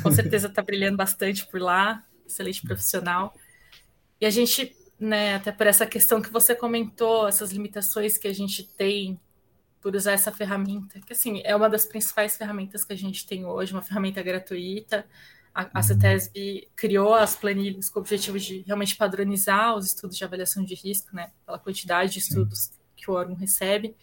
Com 0.00 0.12
certeza 0.12 0.46
está 0.46 0.62
brilhando 0.62 0.96
bastante 0.96 1.44
por 1.48 1.60
lá, 1.60 2.04
excelente 2.24 2.62
profissional. 2.62 3.34
E 4.20 4.26
a 4.26 4.30
gente, 4.30 4.76
né, 4.98 5.34
até 5.34 5.50
por 5.50 5.66
essa 5.66 5.84
questão 5.84 6.22
que 6.22 6.30
você 6.30 6.54
comentou, 6.54 7.26
essas 7.26 7.50
limitações 7.50 8.16
que 8.16 8.28
a 8.28 8.32
gente 8.32 8.62
tem 8.62 9.20
por 9.80 9.96
usar 9.96 10.12
essa 10.12 10.30
ferramenta, 10.30 11.00
que 11.00 11.12
assim, 11.12 11.40
é 11.44 11.54
uma 11.54 11.68
das 11.68 11.84
principais 11.84 12.36
ferramentas 12.36 12.84
que 12.84 12.92
a 12.92 12.96
gente 12.96 13.26
tem 13.26 13.44
hoje, 13.44 13.72
uma 13.72 13.82
ferramenta 13.82 14.22
gratuita. 14.22 15.04
A, 15.52 15.68
a 15.80 15.82
CETESB 15.82 16.68
criou 16.76 17.14
as 17.14 17.34
planilhas 17.34 17.90
com 17.90 17.98
o 17.98 18.02
objetivo 18.02 18.38
de 18.38 18.60
realmente 18.60 18.94
padronizar 18.94 19.76
os 19.76 19.86
estudos 19.86 20.16
de 20.16 20.24
avaliação 20.24 20.64
de 20.64 20.74
risco, 20.74 21.08
né, 21.12 21.32
pela 21.44 21.58
quantidade 21.58 22.12
de 22.12 22.18
estudos 22.20 22.70
que 22.96 23.10
o 23.10 23.14
órgão 23.14 23.34
recebe 23.34 23.96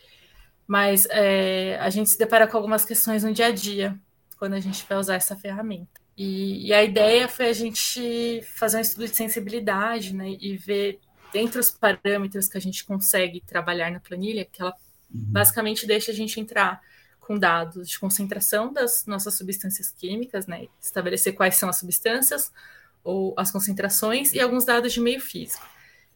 mas 0.68 1.08
é, 1.10 1.78
a 1.80 1.90
gente 1.90 2.10
se 2.10 2.18
depara 2.18 2.48
com 2.48 2.58
algumas 2.58 2.84
questões 2.84 3.24
no 3.24 3.34
dia 3.34 3.48
a 3.48 3.52
dia 3.52 3.98
quando 4.38 4.54
a 4.54 4.60
gente 4.60 4.86
vai 4.88 4.98
usar 4.98 5.16
essa 5.16 5.36
ferramenta. 5.36 6.02
E, 6.18 6.68
e, 6.68 6.74
a 6.74 6.84
ideia 6.84 7.28
foi 7.28 7.50
a 7.50 7.54
gente 7.54 8.42
fazer 8.56 8.78
um 8.78 8.82
estudo 8.82 9.08
de 9.08 9.16
sensibilidade 9.16 10.14
né, 10.14 10.38
e 10.40 10.56
ver 10.56 11.00
dentro 11.34 11.60
dos 11.60 11.72
parâmetros 11.72 12.48
que 12.48 12.58
a 12.58 12.62
gente 12.62 12.86
consegue 12.86 13.42
trabalhar 13.42 13.92
na 13.92 14.00
planilha, 14.00 14.46
que 14.46 14.62
ela 14.62 14.72
uhum. 15.14 15.26
basicamente 15.28 15.86
deixa 15.86 16.12
a 16.12 16.16
gente 16.16 16.40
entrar 16.40 16.82
com 17.20 17.38
dados 17.38 17.90
de 17.90 18.00
concentração 18.00 18.72
das 18.72 19.06
nossas 19.06 19.34
substâncias 19.34 19.92
químicas, 19.92 20.48
né, 20.48 20.68
estabelecer 20.82 21.34
quais 21.34 21.56
são 21.56 21.68
as 21.68 21.78
substâncias 21.78 22.52
ou 23.04 23.34
as 23.38 23.52
concentrações 23.52 24.34
e 24.34 24.40
alguns 24.40 24.64
dados 24.64 24.94
de 24.94 25.02
meio 25.02 25.20
físico. 25.20 25.68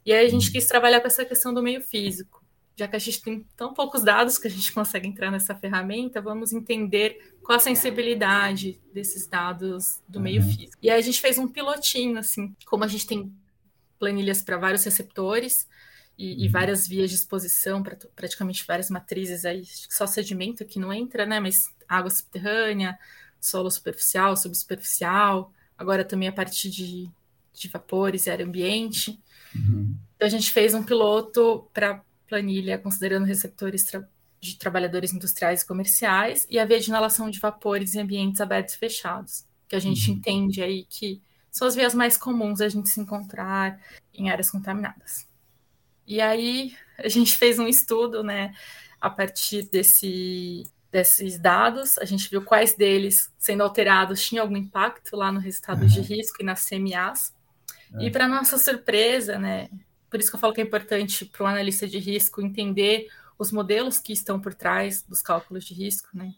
E 0.06 0.14
aí 0.14 0.26
a 0.26 0.30
gente 0.30 0.47
uhum. 0.47 0.54
quis 0.54 0.66
trabalhar 0.66 1.02
com 1.02 1.08
essa 1.08 1.26
questão 1.26 1.54
do 1.54 1.62
meio 1.62 1.82
físico 1.82 2.39
já 2.80 2.88
que 2.88 2.96
a 2.96 3.00
gente 3.00 3.22
tem 3.22 3.46
tão 3.58 3.74
poucos 3.74 4.04
dados 4.04 4.38
que 4.38 4.48
a 4.48 4.50
gente 4.50 4.72
consegue 4.74 5.08
entrar 5.08 5.30
nessa 5.30 5.54
ferramenta, 5.54 6.22
vamos 6.22 6.54
entender 6.54 7.36
qual 7.44 7.58
a 7.58 7.60
sensibilidade 7.60 8.80
desses 8.94 9.28
dados 9.28 10.02
do 10.08 10.20
meio 10.20 10.42
uhum. 10.42 10.48
físico. 10.50 10.78
E 10.82 10.90
aí 10.90 10.98
a 10.98 11.04
gente 11.04 11.20
fez 11.20 11.38
um 11.38 11.48
pilotinho, 11.48 12.18
assim, 12.18 12.56
como 12.66 12.86
a 12.86 12.88
gente 12.88 13.06
tem 13.06 13.32
planilhas 14.00 14.42
para 14.42 14.56
vários 14.58 14.84
receptores 14.86 15.68
e, 16.18 16.44
e, 16.44 16.46
uhum. 16.46 16.52
várias 16.52 16.88
vias 16.88 17.10
de 17.10 17.18
exposição 17.18 17.84
para 17.84 17.98
praticamente 18.16 18.66
várias 18.66 18.90
matrizes 18.90 19.44
aí, 19.44 19.64
só 19.90 20.08
sedimento 20.08 20.64
que 20.64 20.80
não 20.80 20.94
entra, 20.94 21.26
né? 21.26 21.40
Mas 21.40 21.70
água 21.88 22.10
subterrânea, 22.10 22.98
solo 23.42 23.70
superficial, 23.70 24.38
subsuperficial, 24.38 25.52
agora 25.78 26.06
também 26.06 26.30
a 26.30 26.34
parte 26.34 26.70
de, 26.70 27.10
de 27.54 27.68
vapores 27.68 28.26
e 28.26 28.30
ar 28.30 28.42
ambiente. 28.42 29.20
Uhum. 29.54 29.98
Então 30.16 30.28
a 30.28 30.32
gente 30.32 30.52
fez 30.52 30.74
um 30.74 30.84
piloto 30.84 31.68
para 31.74 32.02
planilha 32.30 32.78
considerando 32.78 33.26
receptores 33.26 33.84
tra 33.84 34.08
de 34.42 34.58
trabalhadores 34.58 35.12
industriais 35.14 35.62
e 35.62 35.68
comerciais 35.68 36.48
e 36.50 36.58
a 36.58 36.64
via 36.64 36.80
de 36.80 36.90
inalação 36.90 37.30
de 37.30 37.40
vapores 37.40 37.94
em 37.94 38.00
ambientes 38.00 38.40
abertos 38.40 38.76
e 38.76 38.78
fechados, 38.78 39.46
que 39.68 39.76
a 39.76 39.80
gente 39.80 40.10
uhum. 40.10 40.16
entende 40.16 40.64
aí 40.64 40.86
que 40.86 41.22
são 41.52 41.68
as 41.68 41.76
vias 41.76 41.94
mais 41.94 42.16
comuns 42.16 42.62
a 42.62 42.70
gente 42.70 42.88
se 42.88 43.02
encontrar 43.02 43.80
em 44.14 44.30
áreas 44.30 44.50
contaminadas. 44.50 45.28
E 46.08 46.22
aí 46.22 46.74
a 46.98 47.10
gente 47.10 47.36
fez 47.36 47.60
um 47.60 47.68
estudo, 47.68 48.24
né, 48.24 48.54
a 49.00 49.10
partir 49.10 49.64
desse, 49.70 50.64
desses 50.92 51.38
dados, 51.38 51.98
a 51.98 52.06
gente 52.06 52.30
viu 52.30 52.42
quais 52.42 52.74
deles, 52.76 53.32
sendo 53.38 53.64
alterados, 53.64 54.24
tinham 54.24 54.44
algum 54.44 54.58
impacto 54.58 55.16
lá 55.16 55.32
no 55.32 55.40
resultado 55.40 55.82
uhum. 55.82 55.88
de 55.88 56.02
risco 56.02 56.42
e 56.42 56.46
nas 56.46 56.68
CMAs. 56.68 57.34
E 58.00 58.08
é. 58.08 58.10
para 58.10 58.28
nossa 58.28 58.58
surpresa, 58.58 59.38
né, 59.38 59.70
por 60.10 60.20
isso 60.20 60.30
que 60.30 60.36
eu 60.36 60.39
falo 60.39 60.53
que 60.53 60.62
é 60.62 60.64
importante 60.64 61.26
para 61.26 61.43
o 61.43 61.47
analista 61.47 61.88
de 61.88 61.99
risco 61.99 62.41
entender 62.41 63.07
os 63.38 63.51
modelos 63.51 63.99
que 63.99 64.12
estão 64.12 64.39
por 64.39 64.53
trás 64.53 65.03
dos 65.03 65.22
cálculos 65.22 65.64
de 65.64 65.74
risco, 65.74 66.10
né? 66.14 66.34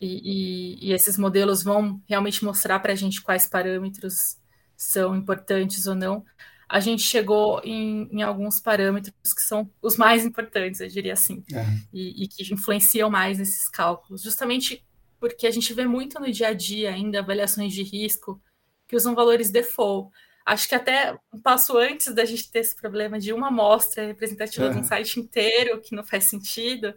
E, 0.00 0.86
e, 0.86 0.88
e 0.88 0.92
esses 0.92 1.16
modelos 1.16 1.62
vão 1.62 2.00
realmente 2.06 2.44
mostrar 2.44 2.78
para 2.80 2.92
a 2.92 2.96
gente 2.96 3.22
quais 3.22 3.46
parâmetros 3.46 4.36
são 4.76 5.16
importantes 5.16 5.86
ou 5.86 5.94
não. 5.94 6.24
A 6.68 6.80
gente 6.80 7.02
chegou 7.02 7.60
em, 7.64 8.08
em 8.12 8.22
alguns 8.22 8.60
parâmetros 8.60 9.32
que 9.32 9.42
são 9.42 9.70
os 9.80 9.96
mais 9.96 10.24
importantes, 10.24 10.80
eu 10.80 10.88
diria 10.88 11.14
assim, 11.14 11.42
é. 11.52 11.64
e, 11.92 12.24
e 12.24 12.28
que 12.28 12.52
influenciam 12.52 13.08
mais 13.08 13.38
nesses 13.38 13.68
cálculos, 13.68 14.22
justamente 14.22 14.84
porque 15.18 15.46
a 15.46 15.50
gente 15.50 15.72
vê 15.72 15.86
muito 15.86 16.20
no 16.20 16.30
dia 16.30 16.48
a 16.48 16.52
dia 16.52 16.90
ainda 16.90 17.20
avaliações 17.20 17.72
de 17.72 17.82
risco 17.82 18.40
que 18.86 18.96
usam 18.96 19.14
valores 19.14 19.50
default. 19.50 20.10
Acho 20.46 20.68
que 20.68 20.74
até 20.74 21.18
um 21.32 21.40
passo 21.40 21.76
antes 21.76 22.14
da 22.14 22.24
gente 22.24 22.50
ter 22.50 22.60
esse 22.60 22.76
problema 22.76 23.18
de 23.18 23.32
uma 23.32 23.48
amostra 23.48 24.06
representativa 24.06 24.66
uhum. 24.66 24.72
de 24.72 24.78
um 24.78 24.84
site 24.84 25.18
inteiro 25.18 25.80
que 25.80 25.94
não 25.94 26.04
faz 26.04 26.24
sentido, 26.26 26.94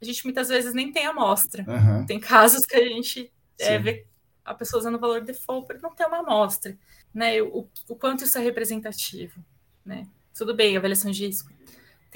a 0.00 0.04
gente 0.04 0.24
muitas 0.24 0.48
vezes 0.48 0.72
nem 0.72 0.90
tem 0.90 1.06
amostra. 1.06 1.64
Uhum. 1.68 2.06
Tem 2.06 2.18
casos 2.18 2.64
que 2.64 2.74
a 2.74 2.88
gente 2.88 3.30
é, 3.58 3.78
vê 3.78 4.06
a 4.42 4.54
pessoa 4.54 4.80
usando 4.80 4.94
o 4.94 5.00
valor 5.00 5.20
default 5.20 5.66
por 5.66 5.80
não 5.82 5.94
ter 5.94 6.06
uma 6.06 6.20
amostra. 6.20 6.76
Né? 7.12 7.42
O, 7.42 7.68
o 7.86 7.94
quanto 7.94 8.24
isso 8.24 8.38
é 8.38 8.40
representativo. 8.40 9.44
Né? 9.84 10.06
Tudo 10.34 10.54
bem, 10.54 10.76
avaliação 10.76 11.10
de 11.10 11.26
risco 11.26 11.56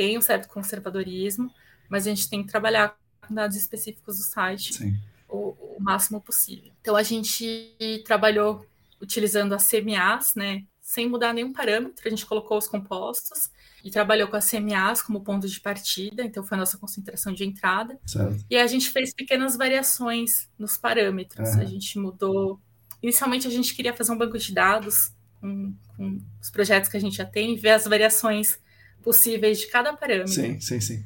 tem 0.01 0.17
um 0.17 0.23
certo 0.23 0.49
conservadorismo, 0.49 1.53
mas 1.87 2.07
a 2.07 2.11
gente 2.11 2.31
tem 2.31 2.43
que 2.43 2.51
trabalhar 2.51 2.97
com 3.21 3.35
dados 3.35 3.55
específicos 3.55 4.17
do 4.17 4.23
site 4.23 4.99
o, 5.29 5.51
o, 5.51 5.77
máximo 5.79 6.23
possível. 6.23 6.73
Então 6.81 6.97
a 6.97 7.03
gente 7.03 7.77
trabalhou 8.07 8.65
utilizando 8.99 9.55
as 9.55 9.69
CMAs, 9.69 10.35
né, 10.35 10.65
sem 10.91 11.09
mudar 11.09 11.33
nenhum 11.33 11.53
parâmetro, 11.53 12.05
a 12.05 12.11
gente 12.11 12.27
colocou 12.27 12.59
os 12.59 12.67
compostos 12.67 13.49
e 13.85 13.93
trabalhou 13.93 14.27
com 14.27 14.35
as 14.35 14.51
CMAs 14.51 15.01
como 15.01 15.21
ponto 15.21 15.47
de 15.47 15.61
partida, 15.61 16.25
então 16.25 16.43
foi 16.43 16.57
a 16.57 16.59
nossa 16.59 16.77
concentração 16.79 17.33
de 17.33 17.45
entrada. 17.45 17.97
Certo. 18.05 18.45
E 18.51 18.57
a 18.57 18.67
gente 18.67 18.91
fez 18.91 19.15
pequenas 19.15 19.57
variações 19.57 20.49
nos 20.59 20.77
parâmetros. 20.77 21.51
Uhum. 21.51 21.61
A 21.61 21.65
gente 21.65 21.97
mudou. 21.97 22.61
Inicialmente 23.01 23.47
a 23.47 23.51
gente 23.51 23.73
queria 23.73 23.95
fazer 23.95 24.11
um 24.11 24.19
banco 24.19 24.37
de 24.37 24.53
dados 24.53 25.13
com, 25.41 25.73
com, 25.97 26.21
os 26.43 26.51
projetos 26.51 26.91
que 26.91 26.97
a 26.97 27.01
gente 27.01 27.17
já 27.17 27.25
tem 27.25 27.55
e 27.55 27.57
ver 27.57 27.71
as 27.71 27.85
variações 27.85 28.59
possíveis 29.01 29.61
de 29.61 29.69
cada 29.69 29.93
parâmetro. 29.93 30.33
Sim, 30.33 30.61
sim, 30.61 30.81
sim. 30.81 31.05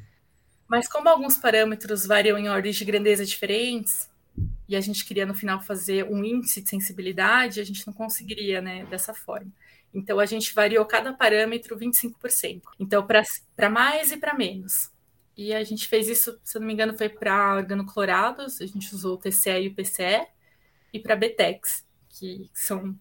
Mas 0.67 0.89
como 0.89 1.07
alguns 1.07 1.37
parâmetros 1.37 2.07
variam 2.07 2.39
em 2.39 2.49
ordens 2.49 2.75
de 2.75 2.85
grandeza 2.85 3.23
diferentes, 3.23 4.09
e 4.67 4.75
a 4.75 4.81
gente 4.81 5.05
queria 5.05 5.27
no 5.27 5.35
final 5.35 5.61
fazer 5.61 6.05
um 6.05 6.23
índice 6.25 6.59
de 6.59 6.69
sensibilidade, 6.71 7.59
a 7.59 7.63
gente 7.63 7.85
não 7.85 7.93
conseguiria, 7.93 8.59
né, 8.61 8.83
dessa 8.87 9.13
forma. 9.13 9.51
Então, 9.95 10.19
a 10.19 10.25
gente 10.25 10.53
variou 10.53 10.85
cada 10.85 11.13
parâmetro 11.13 11.77
25%. 11.77 12.61
Então, 12.79 13.07
para 13.55 13.69
mais 13.69 14.11
e 14.11 14.17
para 14.17 14.35
menos. 14.35 14.91
E 15.37 15.53
a 15.53 15.63
gente 15.63 15.87
fez 15.87 16.07
isso, 16.07 16.39
se 16.43 16.59
não 16.59 16.67
me 16.67 16.73
engano, 16.73 16.97
foi 16.97 17.09
para 17.09 17.55
organoclorados, 17.55 18.61
a 18.61 18.65
gente 18.65 18.93
usou 18.93 19.15
o 19.15 19.17
TCE 19.17 19.63
e 19.63 19.67
o 19.67 19.73
PCE, 19.73 20.27
e 20.93 20.99
para 20.99 21.15
BTEX, 21.15 21.85
que 22.09 22.49
são 22.53 22.97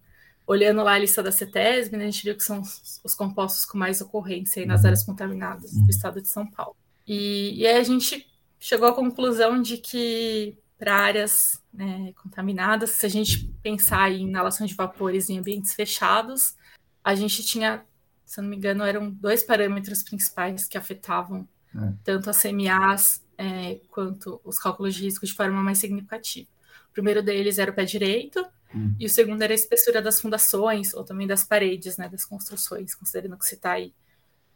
olhando 0.47 0.83
lá 0.83 0.93
a 0.93 0.99
lista 0.99 1.23
da 1.23 1.33
CETESB, 1.33 1.97
né, 1.97 2.05
a 2.05 2.11
gente 2.11 2.25
viu 2.25 2.37
que 2.37 2.43
são 2.43 2.61
os, 2.61 3.01
os 3.03 3.15
compostos 3.15 3.65
com 3.65 3.79
mais 3.79 4.01
ocorrência 4.01 4.65
nas 4.67 4.81
uhum. 4.81 4.87
áreas 4.87 5.03
contaminadas 5.05 5.73
do 5.73 5.91
estado 5.91 6.21
de 6.21 6.29
São 6.29 6.47
Paulo. 6.47 6.77
E, 7.07 7.61
e 7.61 7.67
aí 7.67 7.77
a 7.77 7.83
gente 7.83 8.27
chegou 8.59 8.89
à 8.89 8.95
conclusão 8.95 9.61
de 9.61 9.79
que 9.79 10.59
para 10.79 10.97
áreas 10.97 11.63
né, 11.73 12.13
contaminadas, 12.23 12.91
se 12.91 13.07
a 13.07 13.09
gente 13.09 13.45
pensar 13.63 14.11
em 14.13 14.29
inalação 14.29 14.67
de 14.67 14.75
vapores 14.75 15.31
em 15.31 15.39
ambientes 15.39 15.73
fechados, 15.73 16.57
a 17.05 17.15
gente 17.15 17.45
tinha, 17.45 17.85
se 18.25 18.41
não 18.41 18.49
me 18.49 18.57
engano, 18.57 18.83
eram 18.83 19.11
dois 19.11 19.43
parâmetros 19.43 20.03
principais 20.03 20.67
que 20.67 20.79
afetavam 20.79 21.47
é. 21.77 21.93
tanto 22.03 22.31
as 22.31 22.41
CMAs 22.41 23.23
é, 23.37 23.81
quanto 23.91 24.41
os 24.43 24.59
cálculos 24.59 24.95
de 24.95 25.05
risco 25.05 25.27
de 25.27 25.35
forma 25.35 25.63
mais 25.63 25.79
significativa. 25.79 26.49
O 26.91 26.95
primeiro 26.95 27.23
deles 27.23 27.59
era 27.59 27.71
o 27.71 27.75
pé 27.75 27.85
direito, 27.85 28.45
hum. 28.75 28.95
e 28.99 29.05
o 29.05 29.11
segundo 29.11 29.43
era 29.43 29.53
a 29.53 29.55
espessura 29.55 30.01
das 30.01 30.21
fundações, 30.21 30.95
ou 30.95 31.05
também 31.05 31.27
das 31.27 31.45
paredes, 31.45 31.99
né, 31.99 32.09
das 32.09 32.25
construções, 32.25 32.95
considerando 32.95 33.37
que 33.37 33.45
você 33.45 33.57
está 33.57 33.73
aí 33.73 33.93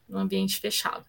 no 0.08 0.18
ambiente 0.18 0.60
fechado. 0.60 1.04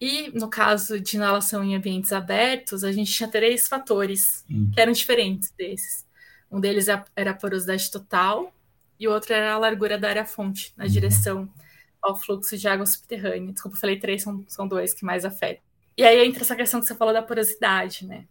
E 0.00 0.30
no 0.30 0.48
caso 0.48 1.00
de 1.00 1.16
inalação 1.16 1.64
em 1.64 1.74
ambientes 1.74 2.12
abertos, 2.12 2.84
a 2.84 2.92
gente 2.92 3.12
tinha 3.12 3.28
três 3.28 3.66
fatores 3.66 4.44
hum. 4.48 4.70
que 4.72 4.80
eram 4.80 4.92
diferentes 4.92 5.50
desses. 5.50 6.06
Um 6.50 6.60
deles 6.60 6.86
era 6.88 7.30
a 7.32 7.34
porosidade 7.34 7.90
total, 7.90 8.54
e 8.98 9.06
o 9.06 9.12
outro 9.12 9.32
era 9.32 9.52
a 9.52 9.58
largura 9.58 9.98
da 9.98 10.08
área 10.08 10.24
fonte, 10.24 10.72
na 10.76 10.84
uhum. 10.84 10.90
direção 10.90 11.48
ao 12.02 12.16
fluxo 12.16 12.56
de 12.56 12.68
água 12.68 12.86
subterrânea. 12.86 13.52
Desculpa, 13.52 13.76
eu 13.76 13.80
falei 13.80 13.98
três, 13.98 14.22
são, 14.22 14.44
são 14.48 14.66
dois 14.66 14.94
que 14.94 15.04
mais 15.04 15.24
afetam. 15.24 15.62
E 15.96 16.04
aí 16.04 16.24
entra 16.24 16.42
essa 16.42 16.56
questão 16.56 16.80
que 16.80 16.86
você 16.86 16.94
falou 16.94 17.12
da 17.12 17.22
porosidade, 17.22 18.06
né? 18.06 18.26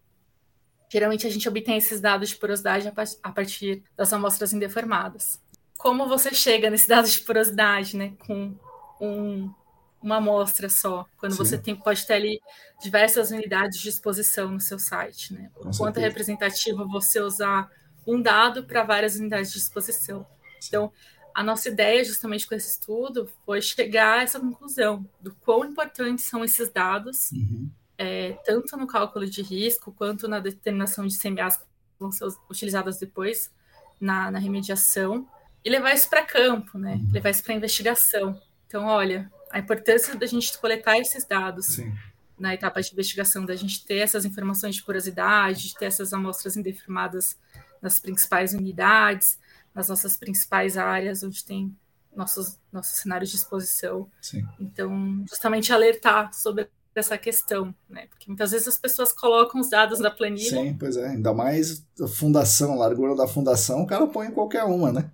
Geralmente 0.89 1.28
a 1.28 1.30
gente 1.30 1.47
obtém 1.49 1.78
esses 1.78 1.99
dados 1.99 2.30
de 2.30 2.38
porosidade 2.38 2.88
a 3.22 3.32
partir 3.32 3.84
das 3.95 4.13
amostras 4.13 4.53
indeformadas. 4.53 5.41
Como 5.78 6.07
você 6.07 6.34
chega 6.34 6.70
nesse 6.70 6.88
dado 6.88 7.09
de 7.09 7.20
porosidade, 7.20 7.97
né? 7.97 8.13
Com 8.26 8.55
um, 9.01 9.53
uma 10.01 10.18
amostra 10.18 10.70
só, 10.70 11.05
quando 11.18 11.34
Sim. 11.34 11.38
você 11.39 11.57
tem, 11.57 11.76
pode 11.76 12.05
ter 12.07 12.13
ali 12.13 12.39
diversas 12.82 13.32
unidades 13.32 13.80
de 13.80 13.89
exposição 13.89 14.49
no 14.49 14.61
seu 14.61 14.80
site, 14.80 15.34
né? 15.34 15.51
O 15.57 15.76
quanto 15.78 15.97
é 15.97 16.01
representativo 16.01 16.88
você 16.88 17.20
usar 17.20 17.70
um 18.05 18.22
dado 18.22 18.63
para 18.63 18.84
várias 18.84 19.18
unidades 19.18 19.51
de 19.51 19.57
exposição. 19.57 20.26
Então, 20.65 20.91
a 21.33 21.43
nossa 21.43 21.69
ideia, 21.69 22.03
justamente 22.03 22.47
com 22.47 22.55
esse 22.55 22.71
estudo, 22.71 23.29
foi 23.45 23.61
chegar 23.61 24.19
a 24.19 24.23
essa 24.23 24.39
conclusão 24.39 25.07
do 25.21 25.33
quão 25.35 25.65
importantes 25.65 26.25
são 26.25 26.43
esses 26.43 26.69
dados, 26.69 27.31
uhum. 27.31 27.69
é, 27.97 28.31
tanto 28.43 28.75
no 28.75 28.87
cálculo 28.87 29.27
de 29.27 29.41
risco, 29.41 29.91
quanto 29.91 30.27
na 30.27 30.39
determinação 30.39 31.05
de 31.05 31.17
CMAs 31.17 31.57
que 31.57 31.63
vão 31.99 32.11
ser 32.11 32.25
utilizadas 32.49 32.97
depois 32.97 33.51
na, 33.99 34.31
na 34.31 34.39
remediação, 34.39 35.27
e 35.63 35.69
levar 35.69 35.93
isso 35.93 36.09
para 36.09 36.23
campo, 36.23 36.77
né? 36.77 36.95
Uhum. 36.95 37.09
levar 37.11 37.29
isso 37.29 37.43
para 37.43 37.53
investigação. 37.53 38.41
Então, 38.65 38.85
olha, 38.85 39.31
a 39.51 39.59
importância 39.59 40.15
da 40.15 40.25
gente 40.25 40.57
coletar 40.57 40.97
esses 40.97 41.25
dados. 41.25 41.65
Sim 41.67 41.93
na 42.37 42.53
etapa 42.53 42.81
de 42.81 42.91
investigação, 42.91 43.45
da 43.45 43.55
gente 43.55 43.83
ter 43.83 43.97
essas 43.97 44.23
informações 44.23 44.75
de 44.75 44.83
porosidade, 44.83 45.69
de 45.69 45.75
ter 45.75 45.85
essas 45.85 46.13
amostras 46.13 46.55
indeformadas 46.55 47.35
nas 47.81 47.99
principais 47.99 48.53
unidades, 48.53 49.39
nas 49.78 49.89
nossas 49.89 50.17
principais 50.17 50.75
áreas, 50.75 51.21
onde 51.21 51.45
tem 51.45 51.71
nossos, 52.15 52.57
nossos 52.71 52.97
cenários 52.97 53.30
de 53.30 53.36
exposição. 53.36 54.09
Sim. 54.19 54.43
Então, 54.59 55.23
justamente 55.30 55.71
alertar 55.71 56.34
sobre 56.34 56.67
essa 56.95 57.15
questão, 57.15 57.75
né? 57.88 58.07
Porque 58.07 58.25
muitas 58.28 58.49
vezes 58.49 58.67
as 58.67 58.78
pessoas 58.80 59.13
colocam 59.13 59.61
os 59.61 59.69
dados 59.69 59.99
na 59.99 60.09
planilha. 60.09 60.49
Sim, 60.49 60.75
pois 60.80 60.97
é. 60.97 61.09
Ainda 61.09 61.32
mais 61.32 61.86
a 62.01 62.07
fundação, 62.07 62.73
a 62.73 62.75
largura 62.75 63.15
da 63.15 63.28
fundação, 63.28 63.84
o 63.84 63.86
cara 63.86 64.07
põe 64.07 64.28
em 64.28 64.32
qualquer 64.32 64.63
uma, 64.63 64.91
né? 64.91 65.11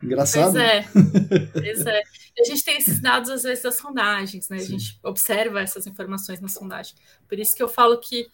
Engraçado. 0.00 0.52
Pois 0.52 0.64
é. 0.64 0.82
pois 1.52 1.84
é. 1.84 2.02
A 2.38 2.44
gente 2.44 2.62
tem 2.62 2.76
esses 2.76 3.00
dados, 3.00 3.28
às 3.28 3.42
vezes, 3.42 3.64
das 3.64 3.74
sondagens, 3.74 4.48
né? 4.48 4.58
Sim. 4.58 4.64
A 4.64 4.68
gente 4.68 5.00
observa 5.02 5.60
essas 5.60 5.84
informações 5.84 6.40
na 6.40 6.48
sondagem. 6.48 6.94
Por 7.28 7.40
isso 7.40 7.56
que 7.56 7.62
eu 7.62 7.68
falo 7.68 7.98
que 7.98 8.28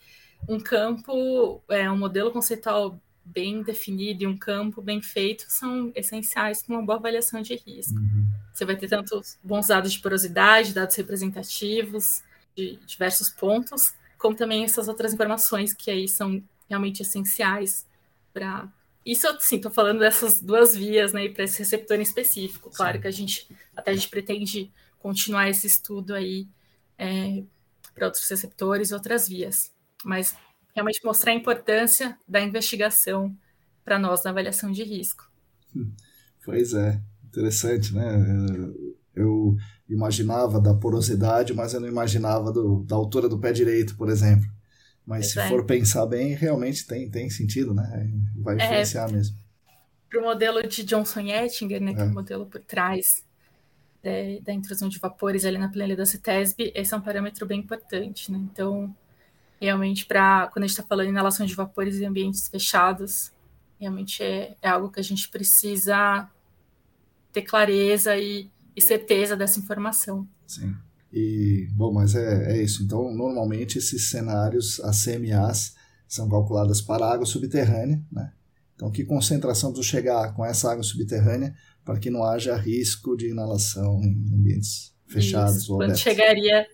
um 0.46 0.60
campo, 0.60 1.62
é 1.70 1.90
um 1.90 1.96
modelo 1.96 2.30
conceitual 2.30 3.00
bem 3.24 3.62
definido 3.62 4.24
e 4.24 4.26
um 4.26 4.36
campo 4.36 4.82
bem 4.82 5.00
feito 5.00 5.44
são 5.48 5.92
essenciais 5.94 6.62
para 6.62 6.74
uma 6.74 6.84
boa 6.84 6.98
avaliação 6.98 7.40
de 7.40 7.54
risco. 7.54 7.94
Uhum. 7.98 8.26
Você 8.52 8.64
vai 8.64 8.76
ter 8.76 8.88
tanto 8.88 9.20
bons 9.42 9.68
dados 9.68 9.92
de 9.92 10.00
porosidade, 10.00 10.74
dados 10.74 10.96
representativos 10.96 12.22
de 12.56 12.78
diversos 12.86 13.30
pontos, 13.30 13.94
como 14.18 14.36
também 14.36 14.64
essas 14.64 14.88
outras 14.88 15.14
informações 15.14 15.72
que 15.72 15.90
aí 15.90 16.08
são 16.08 16.42
realmente 16.68 17.02
essenciais 17.02 17.86
para 18.32 18.68
isso 19.04 19.26
sim, 19.40 19.56
estou 19.56 19.70
falando 19.70 19.98
dessas 19.98 20.40
duas 20.40 20.76
vias, 20.76 21.12
né, 21.12 21.28
para 21.28 21.42
esse 21.42 21.58
receptor 21.58 21.98
em 21.98 22.02
específico. 22.02 22.70
Claro 22.70 22.94
sim. 22.94 23.00
que 23.00 23.08
a 23.08 23.10
gente 23.10 23.48
até 23.76 23.90
a 23.90 23.94
gente 23.94 24.08
pretende 24.08 24.72
continuar 24.98 25.48
esse 25.48 25.66
estudo 25.66 26.14
aí 26.14 26.46
é, 26.96 27.42
para 27.94 28.06
outros 28.06 28.28
receptores 28.28 28.92
outras 28.92 29.28
vias, 29.28 29.72
mas 30.04 30.36
realmente 30.74 31.00
mostrar 31.04 31.32
a 31.32 31.34
importância 31.34 32.18
da 32.26 32.40
investigação 32.40 33.34
para 33.84 33.98
nós 33.98 34.24
na 34.24 34.30
avaliação 34.30 34.70
de 34.70 34.82
risco. 34.82 35.30
Pois 36.44 36.74
é, 36.74 37.00
interessante, 37.26 37.94
né? 37.94 38.04
Eu 39.14 39.56
imaginava 39.88 40.60
da 40.60 40.74
porosidade, 40.74 41.52
mas 41.54 41.74
eu 41.74 41.80
não 41.80 41.88
imaginava 41.88 42.50
do, 42.50 42.82
da 42.84 42.96
altura 42.96 43.28
do 43.28 43.38
pé 43.38 43.52
direito, 43.52 43.96
por 43.96 44.08
exemplo. 44.08 44.48
Mas 45.04 45.32
se 45.32 45.48
for 45.48 45.64
pensar 45.66 46.06
bem, 46.06 46.34
realmente 46.34 46.86
tem, 46.86 47.10
tem 47.10 47.28
sentido, 47.28 47.74
né? 47.74 48.10
Vai 48.36 48.58
é, 48.58 48.64
influenciar 48.64 49.08
é, 49.08 49.12
mesmo. 49.12 49.36
Para 50.08 50.20
o 50.20 50.24
modelo 50.24 50.66
de 50.66 50.84
Johnson 50.84 51.20
Ettinger, 51.20 51.82
né, 51.82 51.94
que 51.94 52.00
é 52.00 52.04
o 52.04 52.12
modelo 52.12 52.46
por 52.46 52.60
trás 52.60 53.24
da, 54.02 54.10
da 54.42 54.52
intrusão 54.52 54.88
de 54.88 54.98
vapores 54.98 55.44
ali 55.44 55.58
na 55.58 55.68
planilha 55.68 55.96
da 55.96 56.06
CETESB, 56.06 56.72
esse 56.74 56.94
é 56.94 56.96
um 56.96 57.00
parâmetro 57.00 57.46
bem 57.46 57.60
importante, 57.60 58.30
né? 58.30 58.38
Então, 58.38 58.94
realmente 59.66 60.04
para 60.04 60.48
quando 60.48 60.64
a 60.64 60.66
gente 60.66 60.76
está 60.76 60.82
falando 60.82 61.06
em 61.06 61.10
inalação 61.10 61.46
de 61.46 61.54
vapores 61.54 62.00
em 62.00 62.06
ambientes 62.06 62.48
fechados, 62.48 63.30
realmente 63.78 64.22
é, 64.22 64.56
é 64.60 64.68
algo 64.68 64.90
que 64.90 64.98
a 64.98 65.04
gente 65.04 65.28
precisa 65.28 66.28
ter 67.32 67.42
clareza 67.42 68.16
e, 68.16 68.50
e, 68.76 68.80
certeza 68.80 69.36
dessa 69.36 69.60
informação. 69.60 70.26
Sim. 70.46 70.74
E, 71.12 71.68
bom, 71.72 71.92
mas 71.92 72.14
é, 72.14 72.52
é 72.52 72.62
isso. 72.62 72.82
Então, 72.82 73.14
normalmente 73.14 73.78
esses 73.78 74.10
cenários, 74.10 74.80
as 74.80 75.04
CMAs, 75.04 75.74
são 76.08 76.28
calculadas 76.28 76.80
para 76.80 77.10
água 77.10 77.24
subterrânea, 77.24 78.02
né? 78.10 78.32
Então, 78.74 78.90
que 78.90 79.04
concentração 79.04 79.72
precisa 79.72 79.82
chegar 79.82 80.34
com 80.34 80.44
essa 80.44 80.72
água 80.72 80.82
subterrânea 80.82 81.54
para 81.84 81.98
que 81.98 82.10
não 82.10 82.24
haja 82.24 82.56
risco 82.56 83.16
de 83.16 83.30
inalação 83.30 84.00
em 84.02 84.34
ambientes 84.34 84.92
fechados 85.06 85.58
Isso, 85.58 85.72
ou 85.72 85.82
abertos? 85.82 86.00
chegaria 86.00 86.66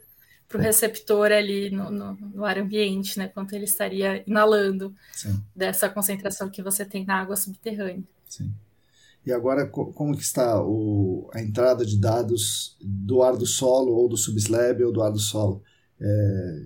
para 0.49 0.59
o 0.59 0.61
receptor 0.62 1.30
ali 1.30 1.70
no, 1.70 1.90
no, 1.90 2.14
no, 2.14 2.44
ar 2.44 2.59
ambiente, 2.59 3.18
né? 3.18 3.28
Quanto 3.28 3.53
ele 3.53 3.64
estaria 3.64 4.24
inalando 4.26 4.94
Sim. 5.12 5.38
dessa 5.55 5.90
concentração 5.90 6.49
que 6.49 6.62
você 6.62 6.86
tem 6.86 7.05
na 7.05 7.20
água 7.20 7.36
subterrânea. 7.36 8.03
Sim. 8.26 8.51
E 9.26 9.32
agora, 9.32 9.66
como 9.66 10.16
que 10.16 10.22
está 10.22 10.62
o, 10.64 11.28
a 11.34 11.42
entrada 11.42 11.84
de 11.84 12.01
dados 12.01 12.78
do 12.80 13.22
ar 13.22 13.36
do 13.36 13.44
solo, 13.44 13.92
ou 13.92 14.09
do 14.09 14.16
subslab, 14.16 14.82
ou 14.82 14.90
do 14.90 15.03
ar 15.03 15.12
do 15.12 15.18
solo? 15.18 15.62
É, 16.01 16.62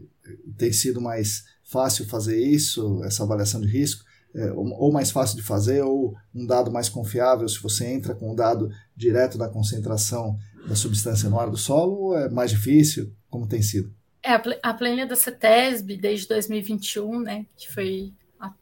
tem 0.57 0.73
sido 0.73 1.01
mais 1.01 1.45
fácil 1.65 2.07
fazer 2.07 2.39
isso, 2.39 3.03
essa 3.03 3.25
avaliação 3.25 3.61
de 3.61 3.67
risco? 3.67 4.05
É, 4.35 4.51
ou 4.53 4.93
mais 4.93 5.11
fácil 5.11 5.37
de 5.37 5.43
fazer, 5.43 5.83
ou 5.83 6.15
um 6.33 6.47
dado 6.47 6.71
mais 6.71 6.89
confiável 6.89 7.47
se 7.49 7.61
você 7.61 7.87
entra 7.87 8.15
com 8.15 8.29
o 8.29 8.33
um 8.33 8.35
dado 8.35 8.71
direto 8.97 9.37
da 9.37 9.49
concentração 9.49 10.39
da 10.67 10.75
substância 10.75 11.29
no 11.29 11.39
ar 11.39 11.51
do 11.51 11.57
solo, 11.57 12.17
é 12.17 12.29
mais 12.29 12.51
difícil? 12.51 13.15
Como 13.29 13.49
tem 13.49 13.63
sido? 13.63 13.95
É, 14.23 14.35
a 14.63 14.75
planilha 14.75 15.07
da 15.07 15.17
CETESB 15.17 15.97
desde 15.97 16.29
2021, 16.29 17.21
né, 17.21 17.47
que 17.57 17.73
foi 17.73 18.13
a 18.39 18.53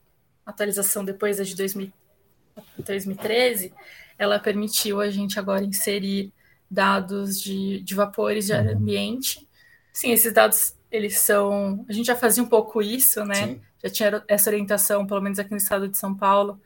atualização 0.46 1.04
depois 1.04 1.36
da 1.36 1.44
de 1.44 1.54
2013, 1.54 3.74
ela 4.18 4.38
permitiu 4.38 5.00
a 5.00 5.10
gente 5.10 5.38
agora 5.38 5.64
inserir 5.64 6.32
dados 6.70 7.40
de, 7.40 7.82
de 7.82 7.94
vapores 7.94 8.46
de 8.46 8.54
uhum. 8.54 8.70
ambiente. 8.70 9.46
Sim, 9.92 10.12
esses 10.12 10.32
dados, 10.32 10.74
eles 10.90 11.18
são... 11.18 11.84
A 11.88 11.92
gente 11.92 12.06
já 12.06 12.16
fazia 12.16 12.42
um 12.42 12.48
pouco 12.48 12.80
isso, 12.80 13.24
né? 13.24 13.34
Sim. 13.34 13.60
Já 13.82 13.90
tinha 13.90 14.24
essa 14.28 14.48
orientação, 14.48 15.06
pelo 15.06 15.20
menos 15.20 15.38
aqui 15.38 15.50
no 15.50 15.56
estado 15.56 15.88
de 15.88 15.96
São 15.96 16.14
Paulo, 16.14 16.60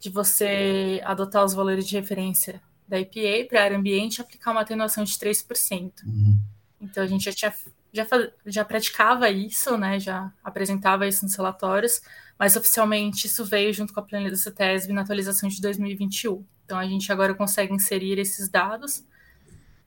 de 0.00 0.10
você 0.10 1.00
adotar 1.04 1.44
os 1.44 1.54
valores 1.54 1.86
de 1.86 1.96
referência 1.96 2.60
da 2.92 3.00
EPA 3.00 3.48
para 3.48 3.60
a 3.60 3.64
área 3.64 3.78
ambiente 3.78 4.20
aplicar 4.20 4.52
uma 4.52 4.60
atenuação 4.60 5.02
de 5.02 5.14
3%. 5.14 5.92
Uhum. 6.04 6.38
Então 6.78 7.02
a 7.02 7.06
gente 7.06 7.24
já 7.24 7.32
tinha 7.32 7.54
já, 7.94 8.06
já 8.46 8.64
praticava 8.64 9.30
isso, 9.30 9.76
né? 9.76 9.98
Já 9.98 10.32
apresentava 10.44 11.06
isso 11.06 11.24
nos 11.24 11.34
relatórios, 11.34 12.02
mas 12.38 12.56
oficialmente 12.56 13.26
isso 13.26 13.44
veio 13.44 13.72
junto 13.72 13.92
com 13.92 14.00
a 14.00 14.02
planilha 14.02 14.30
da 14.30 14.36
CETESB 14.36 14.92
na 14.92 15.02
atualização 15.02 15.48
de 15.48 15.60
2021. 15.60 16.44
Então 16.64 16.78
a 16.78 16.86
gente 16.86 17.10
agora 17.10 17.34
consegue 17.34 17.72
inserir 17.72 18.18
esses 18.18 18.48
dados. 18.48 19.04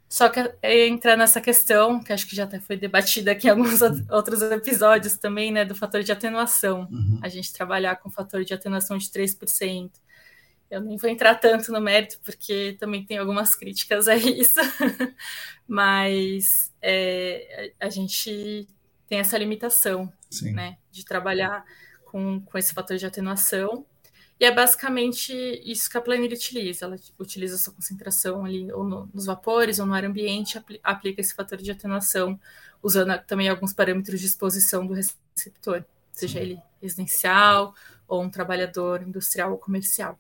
Só 0.08 0.30
que 0.30 0.40
entra 0.64 1.18
nessa 1.18 1.42
questão, 1.42 2.02
que 2.02 2.14
acho 2.14 2.28
que 2.28 2.36
já 2.36 2.44
até 2.44 2.60
foi 2.60 2.78
debatida 2.78 3.32
aqui 3.32 3.48
em 3.48 3.50
alguns 3.50 3.82
outros 4.10 4.42
episódios 4.44 5.18
também, 5.18 5.52
né, 5.52 5.66
do 5.66 5.74
fator 5.74 6.04
de 6.04 6.12
atenuação. 6.12 6.88
Uhum. 6.92 7.20
A 7.24 7.28
gente 7.28 7.52
trabalhar 7.52 7.96
com 7.98 8.10
fator 8.10 8.44
de 8.44 8.54
atenuação 8.54 8.98
de 8.98 9.08
3%. 9.08 9.92
Eu 10.70 10.82
nem 10.82 10.98
vou 10.98 11.10
entrar 11.10 11.36
tanto 11.36 11.72
no 11.72 11.80
mérito, 11.80 12.20
porque 12.24 12.76
também 12.80 13.06
tem 13.06 13.18
algumas 13.18 13.56
críticas 13.56 14.08
a 14.08 14.16
isso, 14.16 14.60
mas 15.68 16.74
é, 16.82 17.74
a 17.80 17.90
gente 17.90 18.68
tem 19.08 19.20
essa 19.20 19.38
limitação, 19.38 20.12
Sim. 20.30 20.54
né, 20.54 20.78
de 20.92 21.06
trabalhar 21.06 21.64
com, 22.06 22.42
com 22.42 22.58
esse 22.58 22.74
fator 22.74 22.98
de 22.98 23.06
atenuação, 23.06 23.86
e 24.40 24.44
é 24.44 24.52
basicamente 24.52 25.34
isso 25.64 25.90
que 25.90 25.98
a 25.98 26.02
planilha 26.02 26.36
utiliza. 26.36 26.86
Ela 26.86 26.98
utiliza 27.18 27.56
a 27.56 27.58
sua 27.58 27.74
concentração 27.74 28.44
ali 28.44 28.72
ou 28.72 28.84
no, 28.84 29.10
nos 29.14 29.26
vapores 29.26 29.80
ou 29.80 29.86
no 29.86 29.94
ar 29.94 30.04
ambiente, 30.04 30.58
apl 30.58 30.76
aplica 30.84 31.22
esse 31.22 31.34
fator 31.34 31.58
de 31.58 31.72
atenuação, 31.72 32.40
usando 32.84 33.18
também 33.26 33.48
alguns 33.48 33.72
parâmetros 33.74 34.20
de 34.20 34.26
exposição 34.26 34.86
do 34.86 34.94
receptor, 34.94 35.86
seja 36.12 36.40
ele 36.40 36.60
residencial 36.82 37.74
ou 38.08 38.22
um 38.22 38.30
trabalhador 38.30 39.02
industrial 39.02 39.52
ou 39.52 39.58
comercial. 39.58 40.20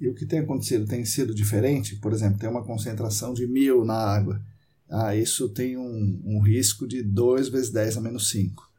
E 0.00 0.08
o 0.08 0.14
que 0.14 0.24
tem 0.24 0.38
acontecido 0.38 0.86
tem 0.86 1.04
sido 1.04 1.34
diferente? 1.34 1.96
Por 1.96 2.12
exemplo, 2.12 2.38
tem 2.38 2.48
uma 2.48 2.64
concentração 2.64 3.34
de 3.34 3.46
mil 3.46 3.84
na 3.84 3.94
água. 3.94 4.40
Ah, 4.88 5.14
isso 5.14 5.48
tem 5.50 5.76
um, 5.76 6.20
um 6.24 6.40
risco 6.40 6.88
de 6.88 7.02
2 7.02 7.48
vezes 7.50 7.70
10 7.70 7.98
a 7.98 8.00
menos 8.00 8.30
5. 8.30 8.70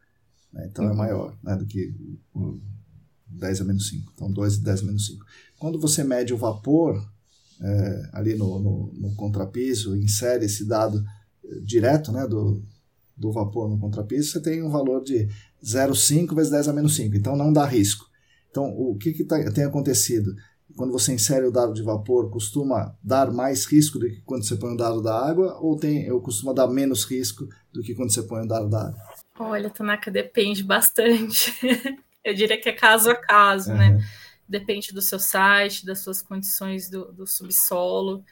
Né? 0.52 0.68
Então 0.70 0.86
é 0.86 0.88
uhum. 0.88 0.94
é 0.94 0.98
maior 0.98 1.38
né, 1.44 1.56
do 1.56 1.66
que 1.66 1.94
o 2.34 2.60
10 3.28 3.62
a 3.62 3.64
menos 3.64 3.88
5. 3.88 4.12
Então 4.16 4.32
2 4.32 4.56
e 4.56 4.64
10 4.64 4.82
a 4.82 4.86
menos 4.86 5.06
5. 5.06 5.26
Quando 5.60 5.80
você 5.80 6.04
mede 6.04 6.34
o 6.34 6.38
vapor 6.38 7.08
é, 7.62 8.10
ali 8.14 8.36
no, 8.36 8.60
no, 8.60 8.94
no, 8.94 9.16
contrapiso, 9.16 9.96
insere 9.96 10.46
esse 10.46 10.66
dado 10.66 11.06
eh, 11.46 11.60
direto 11.64 12.12
né, 12.12 12.28
do, 12.28 12.64
do 13.16 13.32
vapor 13.32 13.70
no 13.70 13.78
contrapiso, 13.78 14.32
você 14.32 14.42
tem 14.42 14.64
um 14.64 14.70
valor 14.72 15.04
de 15.04 15.30
0,5 15.64 16.36
vezes 16.36 16.52
10 16.52 16.68
a 16.68 16.74
menos 16.74 16.96
5. 16.96 17.16
Então 17.16 17.36
não 17.36 17.54
dá 17.54 17.66
risco. 17.66 18.10
Então 18.50 18.66
o 18.76 18.98
que, 18.98 19.14
que 19.14 19.24
tá, 19.24 19.38
tem 19.52 19.64
acontecido? 19.64 20.36
Quando 20.76 20.92
você 20.92 21.14
insere 21.14 21.46
o 21.46 21.52
dado 21.52 21.74
de 21.74 21.82
vapor, 21.82 22.30
costuma 22.30 22.96
dar 23.04 23.32
mais 23.32 23.66
risco 23.66 24.00
do 24.00 24.08
que 24.08 24.22
quando 24.22 24.46
você 24.46 24.56
põe 24.56 24.74
o 24.74 24.78
dado 24.78 25.02
da 25.02 25.18
água, 25.28 25.58
ou 25.60 25.78
tem, 25.78 26.04
eu 26.04 26.20
costuma 26.22 26.54
dar 26.54 26.68
menos 26.68 27.04
risco 27.04 27.48
do 27.72 27.82
que 27.82 27.96
quando 27.96 28.12
você 28.12 28.24
põe 28.24 28.44
o 28.44 28.48
dado 28.48 28.70
da 28.70 28.88
água? 28.88 29.02
Olha, 29.40 29.70
Tanaka, 29.70 30.12
depende 30.12 30.64
bastante. 30.64 31.54
eu 32.24 32.34
diria 32.34 32.60
que 32.60 32.70
é 32.70 32.74
caso 32.74 33.10
a 33.10 33.16
caso, 33.16 33.72
uhum. 33.72 33.78
né? 33.78 34.08
Depende 34.48 34.94
do 34.94 35.02
seu 35.02 35.20
site, 35.20 35.86
das 35.86 36.00
suas 36.00 36.22
condições 36.22 36.90
do, 36.90 37.12
do 37.12 37.26
subsolo, 37.26 38.24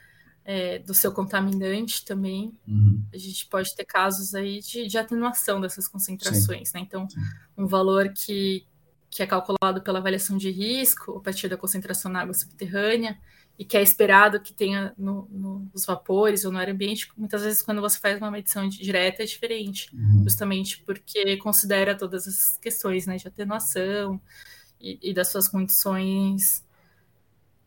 é, 0.44 0.80
do 0.80 0.94
seu 0.94 1.12
contaminante 1.12 2.04
também. 2.04 2.54
Uhum. 2.68 3.04
A 3.14 3.18
gente 3.18 3.46
pode 3.48 3.76
ter 3.76 3.86
casos 3.86 4.36
aí 4.36 4.60
de, 4.60 4.88
de 4.88 4.98
atenuação 4.98 5.62
dessas 5.62 5.88
concentrações, 5.88 6.70
Sim. 6.70 6.78
né? 6.78 6.84
Então, 6.86 7.10
Sim. 7.10 7.20
um 7.58 7.66
valor 7.66 8.12
que, 8.14 8.66
que 9.10 9.24
é 9.24 9.28
calculado 9.28 9.82
pela 9.82 10.00
avaliação 10.00 10.38
de 10.38 10.52
risco, 10.52 11.18
a 11.18 11.22
partir 11.22 11.48
da 11.48 11.58
concentração 11.58 12.12
na 12.12 12.22
água 12.22 12.34
subterrânea, 12.34 13.18
e 13.60 13.66
que 13.66 13.76
é 13.76 13.82
esperado 13.82 14.40
que 14.40 14.54
tenha 14.54 14.94
no, 14.98 15.28
no, 15.30 15.70
nos 15.74 15.86
vapores 15.86 16.46
ou 16.46 16.52
no 16.52 16.58
ar 16.58 16.70
ambiente, 16.70 17.12
muitas 17.18 17.42
vezes 17.42 17.62
quando 17.62 17.82
você 17.82 18.00
faz 18.00 18.18
uma 18.18 18.32
medição 18.32 18.70
direta 18.70 19.22
é 19.22 19.26
diferente, 19.26 19.94
uhum. 19.94 20.24
justamente 20.24 20.82
porque 20.84 21.36
considera 21.36 21.94
todas 21.94 22.26
as 22.26 22.58
questões 22.58 23.06
né, 23.06 23.18
de 23.18 23.28
atenuação 23.28 24.22
e, 24.80 24.98
e, 25.02 25.14
das 25.14 25.28
suas 25.28 25.50
condições 25.50 26.66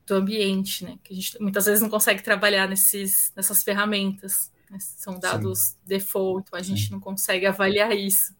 do 0.06 0.14
ambiente, 0.14 0.82
né, 0.82 0.98
que 1.04 1.12
a 1.12 1.16
gente 1.16 1.38
muitas 1.38 1.66
vezes 1.66 1.82
não 1.82 1.90
consegue 1.90 2.22
trabalhar 2.22 2.66
nesses, 2.66 3.30
nessas 3.36 3.62
ferramentas, 3.62 4.50
né, 4.70 4.78
são 4.80 5.20
dados 5.20 5.58
Sim. 5.58 5.76
default, 5.84 6.46
então 6.48 6.58
a 6.58 6.62
gente 6.62 6.84
Sim. 6.84 6.92
não 6.92 7.00
consegue 7.00 7.44
avaliar 7.44 7.94
isso. 7.94 8.34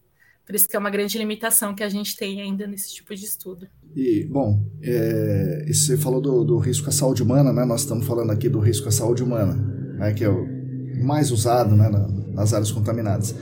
Por 0.45 0.55
isso 0.55 0.67
que 0.67 0.75
é 0.75 0.79
uma 0.79 0.89
grande 0.89 1.17
limitação 1.17 1.73
que 1.73 1.83
a 1.83 1.89
gente 1.89 2.17
tem 2.17 2.41
ainda 2.41 2.67
nesse 2.67 2.93
tipo 2.93 3.15
de 3.15 3.23
estudo. 3.23 3.65
E, 3.95 4.25
bom, 4.25 4.59
é, 4.81 5.65
você 5.67 5.97
falou 5.97 6.19
do, 6.19 6.43
do, 6.43 6.57
risco 6.57 6.89
à 6.89 6.91
saúde 6.91 7.23
humana, 7.23 7.53
né? 7.53 7.63
Nós 7.63 7.81
estamos 7.81 8.05
falando 8.05 8.31
aqui 8.31 8.49
do 8.49 8.59
risco 8.59 8.89
à 8.89 8.91
saúde 8.91 9.23
humana, 9.23 9.53
né? 9.97 10.13
que 10.13 10.23
é 10.23 10.29
o 10.29 10.45
mais 11.03 11.31
usado 11.31 11.75
né? 11.75 11.89
nas 12.33 12.53
áreas 12.53 12.71
contaminadas. 12.71 13.33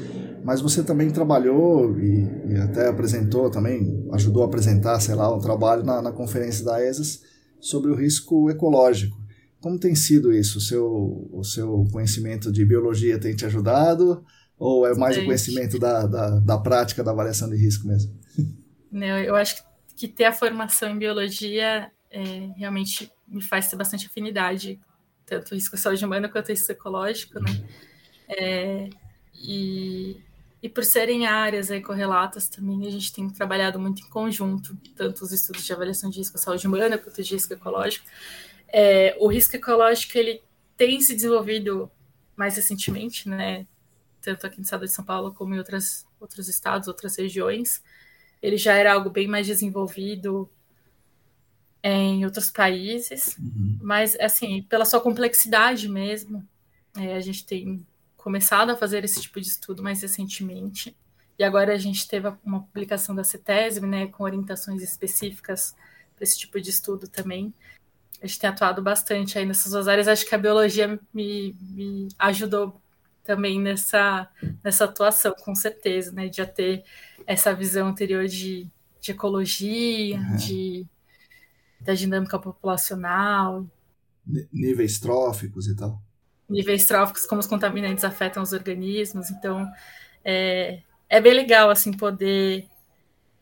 Mas 0.43 0.61
você 0.61 0.83
também 0.83 1.09
trabalhou 1.09 1.99
e, 1.99 2.27
e, 2.49 2.57
até 2.57 2.87
apresentou 2.87 3.49
também, 3.49 4.07
ajudou 4.13 4.43
a 4.43 4.45
apresentar, 4.45 4.99
sei 4.99 5.15
lá, 5.15 5.33
um 5.33 5.39
trabalho 5.39 5.83
na, 5.83 6.01
na 6.01 6.11
conferência 6.11 6.65
da 6.65 6.83
ESAS 6.83 7.21
sobre 7.59 7.91
o 7.91 7.95
risco 7.95 8.49
ecológico. 8.49 9.17
Como 9.59 9.79
tem 9.79 9.93
sido 9.93 10.33
isso? 10.33 10.57
O 10.57 10.61
seu, 10.61 11.29
o 11.31 11.43
seu 11.43 11.87
conhecimento 11.91 12.51
de 12.51 12.65
biologia 12.65 13.19
tem 13.19 13.35
te 13.35 13.45
ajudado? 13.45 14.23
Ou 14.61 14.85
é 14.85 14.93
mais 14.93 15.17
o 15.17 15.25
conhecimento 15.25 15.79
da, 15.79 16.05
da, 16.05 16.39
da, 16.39 16.57
prática 16.59 17.03
da 17.03 17.09
avaliação 17.09 17.49
de 17.49 17.55
risco 17.55 17.87
mesmo? 17.87 18.15
Não, 18.91 19.17
eu 19.17 19.35
acho 19.35 19.55
que 19.95 20.07
ter 20.07 20.25
a 20.25 20.31
formação 20.31 20.91
em 20.91 20.99
biologia 20.99 21.91
é, 22.11 22.21
realmente 22.55 23.11
me 23.27 23.41
faz 23.41 23.67
ter 23.67 23.75
bastante 23.75 24.05
afinidade, 24.05 24.79
tanto 25.25 25.55
risco 25.55 25.75
à 25.75 25.79
saúde 25.79 26.05
humana 26.05 26.29
quanto 26.29 26.49
risco 26.49 26.71
ecológico, 26.71 27.39
né? 27.39 27.49
É, 28.27 28.89
e, 29.33 30.21
e 30.61 30.69
por 30.69 30.85
serem 30.85 31.25
áreas 31.25 31.71
aí 31.71 31.81
correlatas 31.81 32.47
também, 32.47 32.85
a 32.85 32.91
gente 32.91 33.11
tem 33.11 33.27
trabalhado 33.31 33.79
muito 33.79 34.03
em 34.03 34.09
conjunto, 34.11 34.77
tanto 34.95 35.23
os 35.23 35.31
estudos 35.31 35.65
de 35.65 35.73
avaliação 35.73 36.07
de 36.07 36.19
risco 36.19 36.37
à 36.37 36.39
saúde 36.39 36.67
humana 36.67 36.99
quanto 36.99 37.23
de 37.23 37.33
risco 37.33 37.51
ecológico. 37.51 38.05
É, 38.67 39.17
o 39.19 39.27
risco 39.27 39.55
ecológico 39.55 40.15
ele 40.19 40.39
tem 40.77 41.01
se 41.01 41.15
desenvolvido 41.15 41.89
mais 42.35 42.57
recentemente, 42.57 43.27
né? 43.27 43.65
Tanto 44.21 44.45
aqui 44.45 44.57
no 44.57 44.63
estado 44.63 44.85
de 44.85 44.91
São 44.91 45.03
Paulo 45.03 45.33
como 45.33 45.53
em 45.53 45.57
outras, 45.57 46.05
outros 46.19 46.47
estados, 46.47 46.87
outras 46.87 47.17
regiões. 47.17 47.81
Ele 48.41 48.57
já 48.57 48.73
era 48.73 48.93
algo 48.93 49.09
bem 49.09 49.27
mais 49.27 49.47
desenvolvido 49.47 50.49
em 51.83 52.23
outros 52.25 52.51
países, 52.51 53.35
uhum. 53.37 53.79
mas, 53.81 54.15
assim, 54.19 54.61
pela 54.63 54.85
sua 54.85 55.01
complexidade 55.01 55.89
mesmo, 55.89 56.47
é, 56.95 57.15
a 57.15 57.19
gente 57.19 57.45
tem 57.45 57.85
começado 58.15 58.69
a 58.69 58.77
fazer 58.77 59.03
esse 59.03 59.19
tipo 59.19 59.41
de 59.41 59.47
estudo 59.47 59.81
mais 59.81 60.01
recentemente, 60.01 60.95
e 61.39 61.43
agora 61.43 61.73
a 61.73 61.77
gente 61.77 62.07
teve 62.07 62.31
uma 62.45 62.61
publicação 62.61 63.15
da 63.15 63.23
CETESB, 63.23 63.87
né, 63.87 64.07
com 64.07 64.23
orientações 64.23 64.83
específicas 64.83 65.75
para 66.15 66.23
esse 66.23 66.37
tipo 66.37 66.61
de 66.61 66.69
estudo 66.69 67.07
também. 67.07 67.51
A 68.21 68.27
gente 68.27 68.39
tem 68.39 68.49
atuado 68.51 68.79
bastante 68.79 69.39
aí 69.39 69.45
nessas 69.45 69.71
duas 69.71 69.87
áreas, 69.87 70.07
acho 70.07 70.27
que 70.27 70.35
a 70.35 70.37
biologia 70.37 70.99
me, 71.11 71.55
me 71.59 72.09
ajudou 72.19 72.79
também 73.23 73.59
nessa, 73.59 74.27
nessa 74.63 74.85
atuação, 74.85 75.33
com 75.43 75.53
certeza, 75.55 76.11
né? 76.11 76.27
De 76.27 76.37
já 76.37 76.45
ter 76.45 76.83
essa 77.25 77.53
visão 77.53 77.87
anterior 77.87 78.27
de, 78.27 78.67
de 78.99 79.11
ecologia, 79.11 80.17
uhum. 80.17 80.35
de, 80.35 80.87
da 81.79 81.93
dinâmica 81.93 82.39
populacional. 82.39 83.65
Níveis 84.51 84.99
tróficos 84.99 85.67
e 85.67 85.75
tal. 85.75 86.01
Níveis 86.49 86.85
tróficos, 86.85 87.25
como 87.25 87.39
os 87.39 87.47
contaminantes 87.47 88.03
afetam 88.03 88.43
os 88.43 88.53
organismos. 88.53 89.29
Então, 89.29 89.69
é, 90.23 90.81
é 91.09 91.21
bem 91.21 91.33
legal, 91.33 91.69
assim, 91.69 91.91
poder 91.91 92.67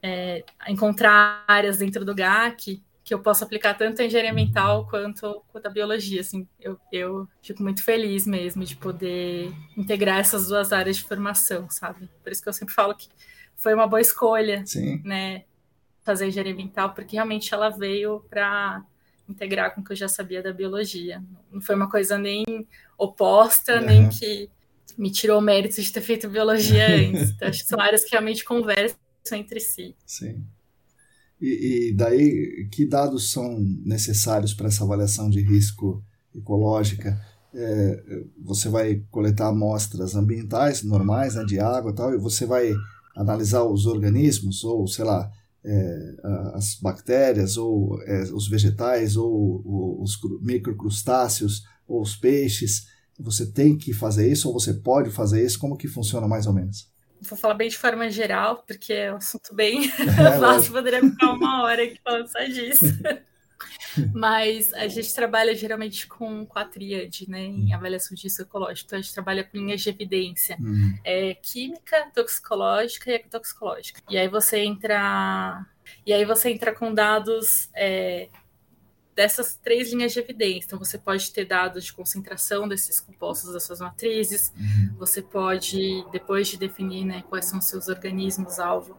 é, 0.02 0.44
encontrar 0.68 1.44
áreas 1.48 1.78
dentro 1.78 2.06
do 2.06 2.16
GAC 2.16 2.82
que 3.10 3.14
eu 3.16 3.20
posso 3.20 3.44
aplicar 3.44 3.74
tanto 3.74 4.04
a 4.04 4.06
engenharia 4.06 4.32
ambiental 4.32 4.86
quanto, 4.88 5.44
quanto 5.48 5.66
a 5.66 5.72
biologia. 5.72 6.22
Assim, 6.22 6.48
eu, 6.60 6.80
eu 6.92 7.28
fico 7.42 7.64
muito 7.64 7.84
feliz 7.84 8.28
mesmo 8.28 8.64
de 8.64 8.76
poder 8.76 9.52
integrar 9.76 10.20
essas 10.20 10.50
duas 10.50 10.72
áreas 10.72 10.98
de 10.98 11.04
formação, 11.06 11.68
sabe? 11.72 12.08
Por 12.22 12.32
isso 12.32 12.44
que 12.44 12.48
eu 12.48 12.54
sempre 12.54 12.72
falo 12.72 12.94
que 12.94 13.10
foi 13.56 13.74
uma 13.74 13.88
boa 13.88 14.00
escolha, 14.00 14.64
Sim. 14.64 15.02
né? 15.04 15.46
Fazer 16.04 16.28
engenharia 16.28 16.54
ambiental, 16.54 16.94
porque 16.94 17.16
realmente 17.16 17.52
ela 17.52 17.72
veio 17.72 18.24
para 18.30 18.86
integrar 19.28 19.74
com 19.74 19.82
o 19.82 19.84
que 19.84 19.94
eu 19.94 19.98
já 19.98 20.08
sabia 20.08 20.44
da 20.44 20.54
biologia. 20.54 21.20
Não 21.52 21.62
foi 21.62 21.74
uma 21.74 21.90
coisa 21.90 22.16
nem 22.16 22.46
oposta, 22.96 23.80
uhum. 23.80 23.86
nem 23.88 24.10
que 24.10 24.52
me 24.96 25.10
tirou 25.10 25.40
o 25.40 25.42
mérito 25.42 25.82
de 25.82 25.92
ter 25.92 26.02
feito 26.02 26.30
biologia 26.30 26.86
antes. 26.94 27.32
Então, 27.32 27.48
acho 27.48 27.64
que 27.64 27.70
são 27.70 27.82
áreas 27.82 28.04
que 28.04 28.12
realmente 28.12 28.46
conversam 28.46 29.00
entre 29.34 29.60
si. 29.60 29.96
Sim. 30.06 30.46
E, 31.42 31.90
e 31.90 31.94
daí, 31.94 32.68
que 32.72 32.86
dados 32.86 33.32
são 33.32 33.60
necessários 33.86 34.54
para 34.54 34.68
essa 34.68 34.84
avaliação 34.84 35.30
de 35.30 35.42
risco 35.42 36.04
ecológica? 36.36 37.20
É, 37.54 38.04
você 38.44 38.70
vai 38.70 39.04
coletar 39.10 39.48
amostras 39.48 40.16
ambientais 40.16 40.84
normais, 40.84 41.36
né, 41.36 41.44
de 41.46 41.60
água 41.60 41.92
e 41.92 41.96
tal, 41.96 42.14
e 42.14 42.18
você 42.18 42.46
vai 42.46 42.74
analisar 43.16 43.64
os 43.64 43.86
organismos, 43.86 44.64
ou 44.64 44.88
sei 44.88 45.06
lá, 45.06 45.32
é, 45.64 46.16
as 46.54 46.76
bactérias, 46.76 47.58
ou 47.58 48.02
é, 48.04 48.24
os 48.34 48.48
vegetais, 48.48 49.16
ou, 49.16 49.62
ou 49.66 50.04
os 50.04 50.20
microcrustáceos, 50.42 51.64
ou 51.88 52.02
os 52.02 52.16
peixes. 52.16 52.86
Você 53.20 53.46
tem 53.46 53.78
que 53.78 53.94
fazer 53.94 54.32
isso, 54.32 54.48
ou 54.48 54.54
você 54.54 54.74
pode 54.74 55.10
fazer 55.10 55.44
isso? 55.44 55.60
Como 55.60 55.76
que 55.76 55.88
funciona 55.88 56.28
mais 56.28 56.48
ou 56.48 56.54
menos? 56.54 56.88
Vou 57.22 57.38
falar 57.38 57.54
bem 57.54 57.70
de 57.70 57.78
forma 57.78 58.10
geral, 58.10 58.64
porque 58.66 58.94
é 58.94 59.14
um 59.14 59.18
assunto 59.18 59.54
bem 59.54 59.86
é, 60.00 60.32
fácil, 60.40 60.74
poderia 60.74 61.02
ficar 61.02 61.32
uma 61.32 61.64
hora 61.64 61.84
aqui 61.84 62.00
falando 62.04 62.28
só 62.28 62.44
disso. 62.44 62.86
Mas 64.14 64.74
a 64.74 64.88
gente 64.88 65.14
trabalha 65.14 65.54
geralmente 65.54 66.08
com, 66.08 66.46
com 66.46 66.60
a 66.60 66.64
tríade, 66.64 67.30
né, 67.30 67.42
em 67.42 67.72
hum. 67.72 67.76
avaliação 67.76 68.16
de 68.16 68.24
risco 68.24 68.44
ecológico. 68.44 68.88
Então, 68.88 69.00
a 69.00 69.02
gente 69.02 69.14
trabalha 69.14 69.44
com 69.44 69.58
linhas 69.58 69.82
de 69.82 69.90
evidência 69.90 70.56
uhum. 70.60 70.98
é, 71.04 71.34
química, 71.34 72.10
toxicológica 72.14 73.12
e 73.12 73.16
ecotoxicológica. 73.16 74.02
E 74.10 74.18
aí 74.18 74.28
você 74.28 74.60
entra. 74.60 75.66
E 76.06 76.14
aí 76.14 76.24
você 76.24 76.52
entra 76.52 76.74
com 76.74 76.94
dados 76.94 77.70
é, 77.76 78.30
dessas 79.20 79.60
três 79.62 79.92
linhas 79.92 80.14
de 80.14 80.20
evidência. 80.20 80.68
Então, 80.68 80.80
você 80.80 80.98
pode 80.98 81.30
ter 81.34 81.44
dados 81.44 81.84
de 81.84 81.92
concentração 81.92 82.70
desses 82.70 83.02
compostos 83.02 83.52
das 83.52 83.64
suas 83.64 83.82
matrizes, 83.82 84.54
uhum. 84.56 84.96
você 84.98 85.22
pode, 85.22 86.06
depois 86.10 86.48
de 86.48 86.56
definir 86.56 87.04
né, 87.04 87.22
quais 87.28 87.44
são 87.44 87.60
os 87.60 87.66
seus 87.66 87.90
organismos-alvo 87.90 88.98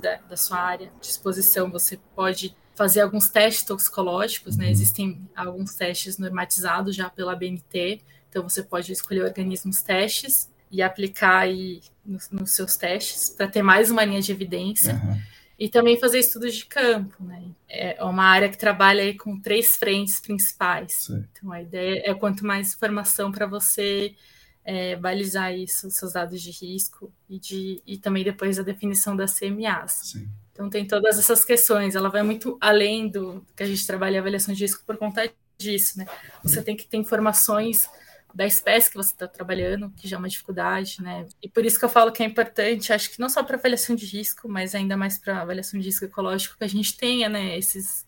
da, 0.00 0.18
da, 0.28 0.36
sua 0.36 0.60
área 0.60 0.92
de 1.00 1.08
exposição, 1.08 1.68
você 1.68 1.98
pode 2.14 2.56
fazer 2.76 3.00
alguns 3.00 3.28
testes 3.28 3.64
toxicológicos, 3.64 4.56
né? 4.56 4.66
Uhum. 4.66 4.70
Existem 4.70 5.28
alguns 5.34 5.74
testes 5.74 6.18
normatizados 6.18 6.94
já 6.94 7.10
pela 7.10 7.34
BNT, 7.34 8.02
então 8.30 8.48
você 8.48 8.62
pode 8.62 8.92
escolher 8.92 9.24
organismos 9.24 9.82
testes 9.82 10.48
e 10.70 10.80
aplicar 10.80 11.38
aí 11.38 11.80
nos, 12.04 12.30
nos 12.30 12.54
seus 12.54 12.76
testes 12.76 13.28
para 13.30 13.48
ter 13.48 13.62
mais 13.62 13.90
uma 13.90 14.04
linha 14.04 14.22
de 14.22 14.30
evidência. 14.30 14.94
Uhum. 14.94 15.20
E 15.58 15.68
também 15.68 15.98
fazer 15.98 16.18
estudos 16.18 16.54
de 16.54 16.66
campo, 16.66 17.22
né? 17.24 17.42
É 17.68 18.04
uma 18.04 18.24
área 18.24 18.48
que 18.48 18.58
trabalha 18.58 19.02
aí 19.02 19.14
com 19.14 19.40
três 19.40 19.76
frentes 19.76 20.20
principais. 20.20 20.92
Sim. 21.06 21.24
Então 21.32 21.50
a 21.50 21.62
ideia 21.62 22.02
é 22.04 22.14
quanto 22.14 22.44
mais 22.44 22.74
informação 22.74 23.32
para 23.32 23.46
você 23.46 24.14
é, 24.64 24.96
balizar 24.96 25.54
isso, 25.54 25.90
seus 25.90 26.12
dados 26.12 26.42
de 26.42 26.50
risco 26.50 27.10
e, 27.28 27.38
de, 27.38 27.82
e 27.86 27.96
também 27.96 28.24
depois 28.24 28.58
a 28.58 28.62
definição 28.62 29.16
das 29.16 29.38
CMAs. 29.38 30.10
Sim. 30.12 30.28
Então 30.52 30.68
tem 30.68 30.86
todas 30.86 31.18
essas 31.18 31.44
questões, 31.44 31.94
ela 31.94 32.10
vai 32.10 32.22
muito 32.22 32.58
além 32.60 33.08
do 33.08 33.44
que 33.54 33.62
a 33.62 33.66
gente 33.66 33.86
trabalha 33.86 34.16
em 34.16 34.18
avaliação 34.18 34.54
de 34.54 34.62
risco 34.62 34.82
por 34.84 34.96
conta 34.96 35.30
disso, 35.56 35.98
né? 35.98 36.06
Você 36.42 36.62
tem 36.62 36.76
que 36.76 36.86
ter 36.86 36.96
informações 36.96 37.88
da 38.36 38.46
espécie 38.46 38.90
que 38.90 38.96
você 38.96 39.12
está 39.12 39.26
trabalhando, 39.26 39.90
que 39.96 40.06
já 40.06 40.16
é 40.16 40.18
uma 40.18 40.28
dificuldade, 40.28 41.02
né? 41.02 41.26
E 41.42 41.48
por 41.48 41.64
isso 41.64 41.78
que 41.78 41.84
eu 41.84 41.88
falo 41.88 42.12
que 42.12 42.22
é 42.22 42.26
importante, 42.26 42.92
acho 42.92 43.10
que 43.10 43.18
não 43.18 43.30
só 43.30 43.42
para 43.42 43.56
avaliação 43.56 43.96
de 43.96 44.04
risco, 44.04 44.46
mas 44.48 44.74
ainda 44.74 44.96
mais 44.96 45.16
para 45.16 45.40
avaliação 45.40 45.80
de 45.80 45.86
risco 45.86 46.04
ecológico, 46.04 46.58
que 46.58 46.64
a 46.64 46.68
gente 46.68 46.96
tenha, 46.96 47.28
né, 47.28 47.56
esses, 47.56 48.06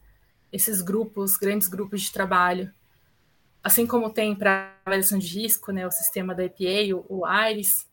esses 0.53 0.83
grupos, 0.83 1.37
grandes 1.39 1.67
grupos 1.67 2.03
de 2.03 2.13
trabalho. 2.13 2.71
Assim 3.63 3.87
como 3.87 4.11
tem 4.11 4.35
para 4.35 4.77
avaliação 4.85 5.19
de 5.19 5.27
risco, 5.27 5.73
né, 5.73 5.87
o 5.87 5.91
sistema 5.91 6.35
da 6.35 6.45
EPA, 6.45 6.95
o, 7.09 7.21
o 7.21 7.25
AIRES, 7.25 7.89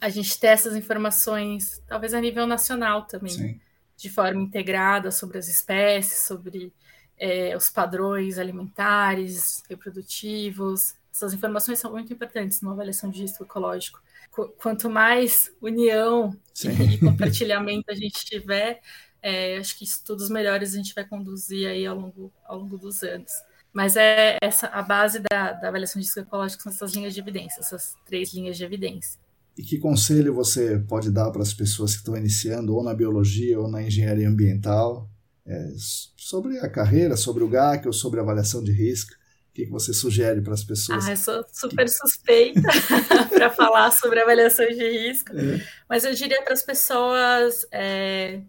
a 0.00 0.08
gente 0.08 0.38
ter 0.40 0.48
essas 0.48 0.74
informações, 0.74 1.80
talvez 1.86 2.12
a 2.12 2.20
nível 2.20 2.44
nacional 2.44 3.06
também. 3.06 3.30
Sim 3.30 3.60
de 4.02 4.10
forma 4.10 4.42
integrada 4.42 5.12
sobre 5.12 5.38
as 5.38 5.46
espécies, 5.46 6.26
sobre 6.26 6.74
é, 7.16 7.56
os 7.56 7.70
padrões 7.70 8.36
alimentares, 8.36 9.62
reprodutivos. 9.68 10.96
Essas 11.12 11.34
informações 11.34 11.78
são 11.78 11.92
muito 11.92 12.12
importantes 12.12 12.62
numa 12.62 12.72
avaliação 12.72 13.10
de 13.10 13.20
risco 13.20 13.44
ecológico. 13.44 14.00
Qu 14.30 14.48
quanto 14.56 14.88
mais 14.88 15.52
união 15.60 16.34
e, 16.64 16.94
e 16.94 16.98
compartilhamento 16.98 17.90
a 17.90 17.94
gente 17.94 18.24
tiver, 18.24 18.80
é, 19.20 19.58
acho 19.58 19.78
que 19.78 19.84
estudos 19.84 20.30
melhores 20.30 20.72
a 20.72 20.76
gente 20.78 20.94
vai 20.94 21.06
conduzir 21.06 21.68
aí 21.68 21.86
ao 21.86 21.96
longo, 21.96 22.32
ao 22.44 22.58
longo 22.58 22.78
dos 22.78 23.02
anos. 23.02 23.30
Mas 23.72 23.96
é 23.96 24.36
essa 24.42 24.66
a 24.68 24.82
base 24.82 25.20
da, 25.30 25.52
da 25.52 25.68
avaliação 25.68 26.00
de 26.00 26.06
risco 26.06 26.20
ecológico 26.20 26.62
são 26.62 26.72
essas 26.72 26.92
linhas 26.92 27.14
de 27.14 27.20
evidência, 27.20 27.60
essas 27.60 27.94
três 28.06 28.32
linhas 28.32 28.56
de 28.56 28.64
evidência. 28.64 29.20
E 29.56 29.62
que 29.62 29.78
conselho 29.78 30.34
você 30.34 30.78
pode 30.78 31.10
dar 31.10 31.30
para 31.30 31.42
as 31.42 31.52
pessoas 31.52 31.92
que 31.92 31.98
estão 31.98 32.16
iniciando, 32.16 32.74
ou 32.74 32.82
na 32.82 32.94
biologia, 32.94 33.60
ou 33.60 33.68
na 33.68 33.82
engenharia 33.82 34.28
ambiental, 34.28 35.10
é, 35.46 35.72
sobre 36.16 36.58
a 36.58 36.68
carreira, 36.70 37.16
sobre 37.16 37.44
o 37.44 37.48
GAC 37.48 37.86
ou 37.86 37.92
sobre 37.92 38.18
a 38.18 38.22
avaliação 38.22 38.62
de 38.62 38.72
risco? 38.72 39.12
O 39.52 39.54
que, 39.54 39.66
você 39.66 39.92
sugere 39.92 40.40
para 40.40 40.54
as 40.54 40.64
pessoas? 40.64 41.06
Ah, 41.06 41.10
eu 41.10 41.16
sou 41.16 41.44
super 41.52 41.86
suspeita 41.88 42.62
para 43.28 43.50
falar 43.50 43.90
sobre 43.90 44.20
avaliação 44.20 44.66
de 44.66 44.88
risco, 44.90 45.30
é. 45.36 45.62
mas 45.88 46.04
eu 46.04 46.14
diria 46.14 46.42
para 46.42 46.54
as 46.54 46.62
pessoas 46.62 47.66
é, 47.70 48.40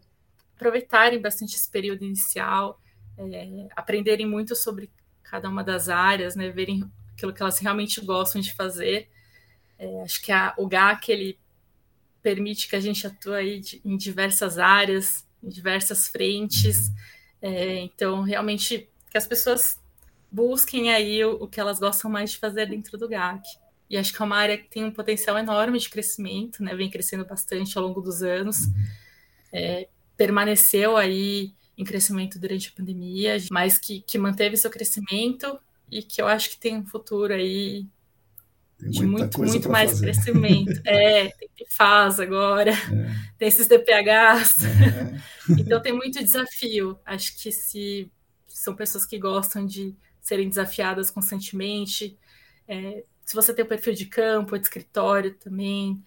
aproveitarem 0.56 1.22
bastante 1.22 1.56
esse 1.56 1.70
período 1.70 2.06
inicial, 2.06 2.82
é, 3.18 3.68
aprenderem 3.76 4.26
muito 4.26 4.56
sobre 4.56 4.89
cada 5.24 5.49
uma 5.49 5.64
das 5.64 5.89
áreas, 5.89 6.36
né, 6.36 6.49
verem 6.49 6.89
aquilo 7.14 7.34
que 7.34 7.41
elas 7.41 7.60
realmente 7.60 7.99
gostam 7.99 8.39
de 8.39 8.54
fazer 8.54 9.10
é, 9.84 10.01
acho 10.01 10.22
que 10.22 10.32
a, 10.32 10.54
o 10.58 10.68
GAC 10.68 11.12
ele 11.12 11.39
permite 12.22 12.70
que 12.70 12.76
a 12.76 12.80
gente 12.80 13.06
atue 13.06 13.36
aí 13.36 13.60
de, 13.60 13.82
em 13.84 13.97
diversas 13.97 14.58
áreas, 14.58 15.28
em 15.43 15.49
diversas 15.49 16.08
frentes. 16.08 16.89
É, 17.41 17.80
então, 17.80 18.22
realmente, 18.22 18.89
que 19.10 19.18
as 19.18 19.28
pessoas 19.28 19.80
busquem 20.34 20.91
aí 20.91 21.23
o, 21.23 21.43
o, 21.43 21.47
que 21.47 21.59
elas 21.59 21.79
gostam 21.79 22.09
mais 22.09 22.31
de 22.31 22.38
fazer 22.38 22.67
dentro 22.67 22.97
do 22.97 23.07
GAC. 23.07 23.43
E 23.88 23.95
acho 23.95 24.11
que 24.11 24.19
é 24.19 24.25
uma 24.25 24.38
área 24.38 24.57
que 24.57 24.67
tem 24.67 24.84
um 24.84 24.91
potencial 24.91 25.38
enorme 25.38 25.77
de 25.77 25.88
crescimento, 25.88 26.63
né? 26.63 26.73
Vem 26.73 26.89
crescendo 26.89 27.23
bastante 27.23 27.77
ao 27.77 27.84
longo 27.84 28.01
dos 28.01 28.23
anos. 28.23 28.67
É, 29.51 29.88
permaneceu 30.17 30.97
aí 30.97 31.53
em 31.77 31.84
crescimento 31.84 32.39
durante 32.39 32.69
a 32.69 32.71
pandemia, 32.75 33.38
mas 33.51 33.77
que, 33.77 34.01
que 34.01 34.17
manteve 34.17 34.57
seu 34.57 34.71
crescimento 34.71 35.59
e 35.91 36.01
que 36.01 36.19
eu 36.19 36.27
acho 36.27 36.49
que 36.49 36.59
tem 36.59 36.77
um 36.77 36.86
futuro 36.86 37.34
aí 37.34 37.86
de 38.79 39.05
muito, 39.05 39.39
muito 39.39 39.69
mais 39.69 39.91
fazer. 39.91 40.05
crescimento. 40.05 40.81
É, 40.86 41.27
tem 41.27 41.67
faz 41.69 42.19
agora, 42.19 42.71
é. 42.71 43.34
tem 43.38 43.47
esses 43.47 43.67
DPHs. 43.67 44.63
É. 44.65 45.59
então 45.59 45.79
tem 45.79 45.93
muito 45.93 46.23
desafio. 46.23 46.99
Acho 47.05 47.39
que 47.39 47.51
se 47.51 48.11
são 48.47 48.75
pessoas 48.75 49.05
que 49.05 49.19
gostam 49.19 49.65
de 49.65 49.95
serem 50.24 50.49
desafiadas 50.49 51.11
constantemente, 51.11 52.17
é, 52.67 53.03
se 53.24 53.36
você 53.36 53.53
tem 53.53 53.63
o 53.63 53.67
perfil 53.67 53.93
de 53.93 54.07
campo, 54.07 54.57
de 54.57 54.63
escritório 54.63 55.36
também, 55.36 56.03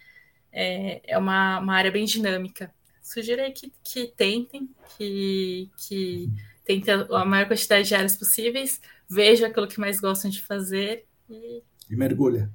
é, 0.50 1.00
é 1.04 1.16
uma, 1.16 1.60
uma 1.60 1.76
área 1.76 1.92
bem 1.92 2.04
dinâmica. 2.04 2.74
Sugiro 3.00 3.40
aí 3.40 3.52
que, 3.52 3.72
que 3.84 4.08
tentem, 4.08 4.68
que, 4.96 5.70
que 5.76 6.28
tentem 6.64 6.94
a 6.94 7.24
maior 7.24 7.46
quantidade 7.46 7.86
de 7.86 7.94
áreas 7.94 8.16
possíveis, 8.16 8.80
vejam 9.08 9.48
aquilo 9.48 9.68
que 9.68 9.78
mais 9.78 10.00
gostam 10.00 10.28
de 10.28 10.42
fazer 10.42 11.06
e 11.30 11.62
e 11.90 11.96
mergulha. 11.96 12.50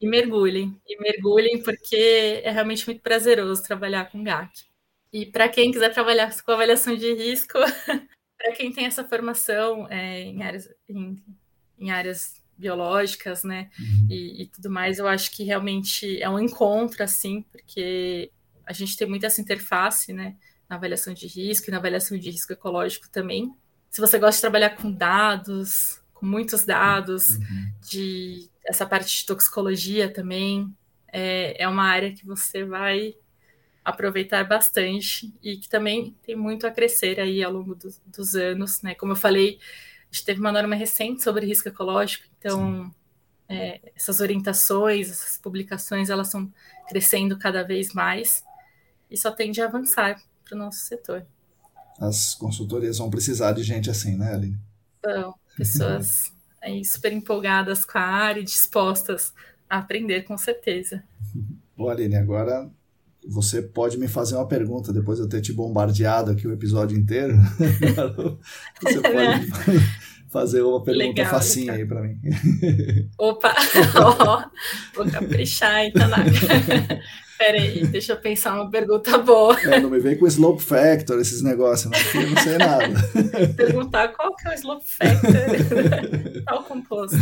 E 0.00 0.06
mergulhem, 0.06 0.80
e 0.86 1.00
mergulhem, 1.00 1.62
porque 1.62 2.40
é 2.44 2.50
realmente 2.50 2.86
muito 2.86 3.02
prazeroso 3.02 3.64
trabalhar 3.64 4.10
com 4.10 4.22
GAC. 4.22 4.66
E 5.12 5.26
para 5.26 5.48
quem 5.48 5.72
quiser 5.72 5.92
trabalhar 5.92 6.30
com 6.42 6.52
avaliação 6.52 6.94
de 6.94 7.12
risco, 7.14 7.58
para 8.38 8.52
quem 8.52 8.72
tem 8.72 8.86
essa 8.86 9.04
formação 9.04 9.88
é, 9.90 10.22
em, 10.22 10.42
áreas, 10.42 10.68
em, 10.88 11.22
em, 11.78 11.90
áreas 11.90 12.40
biológicas, 12.56 13.44
né, 13.44 13.70
uhum. 13.78 14.06
e, 14.08 14.42
e, 14.42 14.46
tudo 14.46 14.70
mais, 14.70 14.98
eu 14.98 15.06
acho 15.06 15.30
que 15.32 15.44
realmente 15.44 16.20
é 16.22 16.28
um 16.28 16.38
encontro, 16.38 17.02
assim, 17.02 17.42
porque 17.42 18.30
a 18.64 18.72
gente 18.72 18.96
tem 18.96 19.08
muita 19.08 19.26
essa 19.26 19.40
interface, 19.40 20.12
né, 20.12 20.36
na 20.68 20.76
avaliação 20.76 21.12
de 21.12 21.26
risco 21.26 21.68
e 21.68 21.70
na 21.70 21.78
avaliação 21.78 22.18
de 22.18 22.30
risco 22.30 22.52
ecológico 22.52 23.08
também. 23.10 23.52
Se 23.90 24.00
você 24.00 24.18
gosta 24.18 24.36
de 24.36 24.40
trabalhar 24.42 24.70
com 24.70 24.92
dados, 24.92 26.00
com 26.12 26.26
muitos 26.26 26.64
dados, 26.64 27.36
uhum. 27.36 27.72
de 27.88 28.50
essa 28.66 28.84
parte 28.84 29.16
de 29.16 29.26
toxicologia 29.26 30.12
também 30.12 30.74
é, 31.12 31.62
é 31.62 31.68
uma 31.68 31.84
área 31.84 32.12
que 32.12 32.26
você 32.26 32.64
vai 32.64 33.14
aproveitar 33.88 34.44
bastante 34.44 35.32
e 35.42 35.56
que 35.56 35.68
também 35.68 36.14
tem 36.22 36.36
muito 36.36 36.66
a 36.66 36.70
crescer 36.70 37.18
aí 37.18 37.42
ao 37.42 37.52
longo 37.52 37.74
do, 37.74 37.88
dos 38.06 38.34
anos, 38.34 38.82
né? 38.82 38.94
Como 38.94 39.12
eu 39.12 39.16
falei, 39.16 39.58
a 40.10 40.14
gente 40.14 40.24
teve 40.24 40.40
uma 40.40 40.52
norma 40.52 40.74
recente 40.74 41.22
sobre 41.22 41.46
risco 41.46 41.68
ecológico, 41.68 42.26
então 42.38 42.92
é, 43.48 43.80
essas 43.96 44.20
orientações, 44.20 45.10
essas 45.10 45.38
publicações, 45.38 46.10
elas 46.10 46.28
estão 46.28 46.52
crescendo 46.88 47.38
cada 47.38 47.62
vez 47.62 47.92
mais 47.94 48.44
e 49.10 49.16
só 49.16 49.30
tende 49.30 49.60
a 49.62 49.64
avançar 49.64 50.20
para 50.44 50.54
o 50.54 50.58
nosso 50.58 50.80
setor. 50.80 51.26
As 51.98 52.34
consultorias 52.34 52.98
vão 52.98 53.10
precisar 53.10 53.52
de 53.52 53.62
gente 53.62 53.90
assim, 53.90 54.16
né, 54.16 54.34
Aline? 54.34 54.58
Então, 54.98 55.34
pessoas 55.56 56.32
aí 56.60 56.84
super 56.84 57.12
empolgadas 57.12 57.84
com 57.84 57.98
a 57.98 58.02
área 58.02 58.40
e 58.40 58.44
dispostas 58.44 59.32
a 59.68 59.78
aprender, 59.78 60.22
com 60.22 60.36
certeza. 60.36 61.02
Bom, 61.76 61.88
Aline, 61.88 62.16
agora 62.16 62.70
você 63.28 63.60
pode 63.60 63.98
me 63.98 64.08
fazer 64.08 64.36
uma 64.36 64.48
pergunta 64.48 64.92
depois 64.92 65.18
de 65.18 65.24
eu 65.24 65.28
ter 65.28 65.42
te 65.42 65.52
bombardeado 65.52 66.30
aqui 66.30 66.48
o 66.48 66.52
episódio 66.52 66.96
inteiro. 66.96 67.36
você 68.82 69.00
pode 69.00 69.50
fazer 70.30 70.62
uma 70.62 70.82
pergunta 70.82 71.06
Legal, 71.06 71.26
facinha 71.26 71.74
aí 71.74 71.86
para 71.86 72.02
mim. 72.02 72.18
Opa! 73.18 73.54
oh, 73.96 74.96
vou 74.96 75.10
caprichar, 75.10 75.84
hein, 75.84 75.92
Tanaka? 75.94 77.00
Peraí, 77.38 77.86
deixa 77.86 78.14
eu 78.14 78.16
pensar 78.16 78.54
uma 78.54 78.70
pergunta 78.70 79.16
boa. 79.18 79.58
É, 79.60 79.78
não 79.78 79.90
me 79.90 80.00
vem 80.00 80.16
com 80.16 80.26
slope 80.26 80.62
factor, 80.62 81.20
esses 81.20 81.42
negócios, 81.42 81.90
não, 81.90 82.22
eu 82.22 82.30
não 82.30 82.42
sei 82.42 82.58
nada. 82.58 83.54
Perguntar 83.54 84.08
qual 84.08 84.34
que 84.34 84.48
é 84.48 84.50
o 84.50 84.54
slope 84.54 84.84
factor 84.88 86.42
tal 86.44 86.64
composto. 86.64 87.16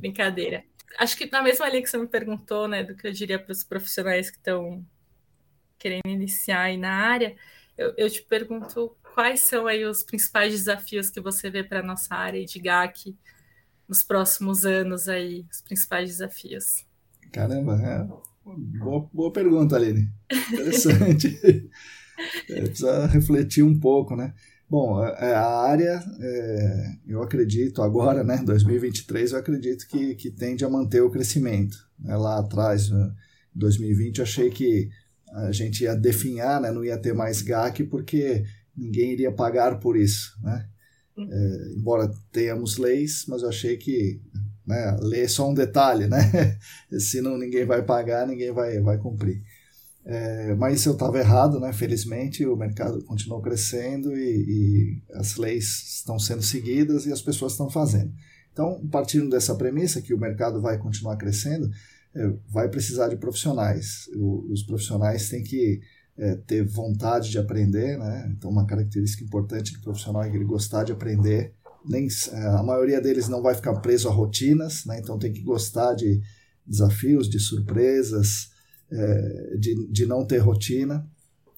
Brincadeira. 0.00 0.64
Acho 0.98 1.16
que 1.16 1.30
na 1.30 1.42
mesma 1.42 1.68
linha 1.68 1.82
que 1.82 1.88
você 1.88 1.98
me 1.98 2.08
perguntou, 2.08 2.66
né, 2.66 2.82
do 2.82 2.96
que 2.96 3.06
eu 3.06 3.12
diria 3.12 3.38
para 3.38 3.52
os 3.52 3.62
profissionais 3.62 4.28
que 4.28 4.38
estão 4.38 4.84
querendo 5.80 6.06
iniciar 6.06 6.62
aí 6.62 6.76
na 6.76 6.92
área, 6.92 7.34
eu, 7.76 7.94
eu, 7.96 8.08
te 8.08 8.22
pergunto 8.22 8.94
quais 9.14 9.40
são 9.40 9.66
aí 9.66 9.84
os 9.84 10.04
principais 10.04 10.52
desafios 10.52 11.10
que 11.10 11.20
você 11.20 11.50
vê 11.50 11.64
para 11.64 11.80
a 11.80 11.82
nossa 11.82 12.14
área 12.14 12.44
de 12.44 12.60
GAC 12.60 13.16
nos 13.88 14.02
próximos 14.02 14.64
anos 14.64 15.08
aí, 15.08 15.44
os 15.50 15.60
principais 15.62 16.10
desafios. 16.10 16.84
Caramba, 17.32 17.80
é 17.82 18.30
Boa, 18.44 19.08
boa 19.12 19.32
pergunta, 19.32 19.76
Aline. 19.76 20.10
Interessante. 20.52 21.38
é, 22.50 22.60
precisa 22.62 23.06
refletir 23.06 23.62
um 23.62 23.78
pouco, 23.78 24.16
né? 24.16 24.34
Bom, 24.68 25.04
é, 25.04 25.34
a 25.34 25.62
área, 25.62 26.02
é, 26.20 26.96
eu 27.06 27.22
acredito 27.22 27.82
agora, 27.82 28.22
né, 28.22 28.40
2023, 28.44 29.32
eu 29.32 29.38
acredito 29.38 29.86
que, 29.88 30.14
que 30.14 30.30
tende 30.30 30.64
a 30.64 30.70
manter 30.70 31.00
o 31.02 31.10
crescimento. 31.10 31.76
Né? 31.98 32.16
Lá 32.16 32.38
atrás, 32.38 32.88
em 32.88 33.12
2020, 33.54 34.18
eu 34.18 34.22
achei 34.22 34.48
que 34.48 34.88
a 35.32 35.52
gente 35.52 35.84
ia 35.84 35.94
definhar, 35.94 36.60
né, 36.60 36.70
não 36.70 36.84
ia 36.84 36.98
ter 36.98 37.14
mais 37.14 37.42
GAC, 37.42 37.84
porque 37.84 38.44
ninguém 38.76 39.12
iria 39.12 39.32
pagar 39.32 39.78
por 39.78 39.96
isso. 39.96 40.36
Né? 40.42 40.66
Uhum. 41.16 41.28
É, 41.30 41.74
embora 41.76 42.10
tenhamos 42.32 42.76
leis, 42.78 43.24
mas 43.28 43.42
eu 43.42 43.48
achei 43.48 43.76
que 43.76 44.20
né, 44.66 44.96
lei 45.00 45.22
é 45.22 45.28
só 45.28 45.48
um 45.48 45.54
detalhe, 45.54 46.06
né? 46.06 46.56
Se 46.98 47.20
não 47.20 47.36
ninguém 47.36 47.64
vai 47.64 47.82
pagar, 47.82 48.26
ninguém 48.26 48.52
vai, 48.52 48.80
vai 48.80 48.98
cumprir. 48.98 49.42
É, 50.04 50.54
mas 50.54 50.84
eu 50.86 50.92
estava 50.92 51.18
errado, 51.18 51.60
né? 51.60 51.72
Felizmente 51.72 52.46
o 52.46 52.56
mercado 52.56 53.02
continuou 53.04 53.42
crescendo 53.42 54.16
e, 54.16 54.22
e, 54.22 55.02
as 55.14 55.36
leis 55.36 55.98
estão 55.98 56.18
sendo 56.18 56.42
seguidas 56.42 57.04
e 57.06 57.12
as 57.12 57.20
pessoas 57.20 57.52
estão 57.52 57.68
fazendo. 57.68 58.12
Então, 58.52 58.86
partindo 58.90 59.28
dessa 59.28 59.54
premissa 59.54 60.00
que 60.00 60.14
o 60.14 60.18
mercado 60.18 60.60
vai 60.60 60.78
continuar 60.78 61.16
crescendo, 61.16 61.70
vai 62.48 62.68
precisar 62.68 63.08
de 63.08 63.16
profissionais. 63.16 64.08
O, 64.16 64.52
os 64.52 64.62
profissionais 64.62 65.28
têm 65.28 65.42
que 65.42 65.80
é, 66.18 66.34
ter 66.34 66.64
vontade 66.64 67.30
de 67.30 67.38
aprender, 67.38 67.98
né? 67.98 68.32
Então, 68.36 68.50
uma 68.50 68.66
característica 68.66 69.24
importante 69.24 69.72
do 69.72 69.80
profissional 69.80 70.22
é 70.22 70.28
ele 70.34 70.44
gostar 70.44 70.84
de 70.84 70.92
aprender. 70.92 71.54
Nem, 71.88 72.08
é, 72.32 72.46
a 72.48 72.62
maioria 72.62 73.00
deles 73.00 73.28
não 73.28 73.40
vai 73.40 73.54
ficar 73.54 73.74
preso 73.80 74.08
a 74.08 74.12
rotinas, 74.12 74.84
né? 74.84 74.98
Então, 74.98 75.18
tem 75.18 75.32
que 75.32 75.42
gostar 75.42 75.94
de 75.94 76.20
desafios, 76.66 77.28
de 77.28 77.38
surpresas 77.38 78.50
é, 78.92 79.56
de, 79.56 79.86
de 79.90 80.06
não 80.06 80.26
ter 80.26 80.38
rotina, 80.38 81.06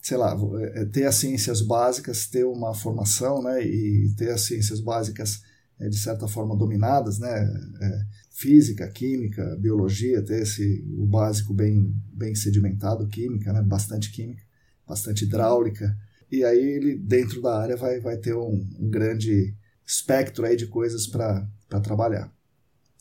sei 0.00 0.16
lá, 0.16 0.36
é, 0.74 0.84
ter 0.86 1.06
as 1.06 1.14
ciências 1.16 1.62
básicas, 1.62 2.26
ter 2.26 2.44
uma 2.44 2.74
formação, 2.74 3.42
né, 3.42 3.64
e 3.64 4.12
ter 4.16 4.30
as 4.30 4.42
ciências 4.42 4.80
básicas 4.80 5.40
é, 5.80 5.88
de 5.88 5.96
certa 5.96 6.28
forma 6.28 6.56
dominadas, 6.56 7.18
né, 7.18 7.30
é, 7.30 8.02
física, 8.32 8.88
química, 8.88 9.56
biologia, 9.60 10.24
ter 10.24 10.42
esse 10.42 10.84
o 10.96 11.06
básico 11.06 11.52
bem 11.52 11.94
bem 12.12 12.34
sedimentado, 12.34 13.06
química, 13.08 13.52
né, 13.52 13.62
bastante 13.62 14.10
química, 14.10 14.42
bastante 14.86 15.24
hidráulica, 15.24 15.96
e 16.30 16.42
aí 16.42 16.58
ele 16.58 16.96
dentro 16.96 17.42
da 17.42 17.60
área 17.60 17.76
vai 17.76 18.00
vai 18.00 18.16
ter 18.16 18.34
um, 18.34 18.66
um 18.78 18.88
grande 18.88 19.54
espectro 19.86 20.46
aí 20.46 20.56
de 20.56 20.66
coisas 20.66 21.06
para 21.06 21.46
trabalhar. 21.82 22.32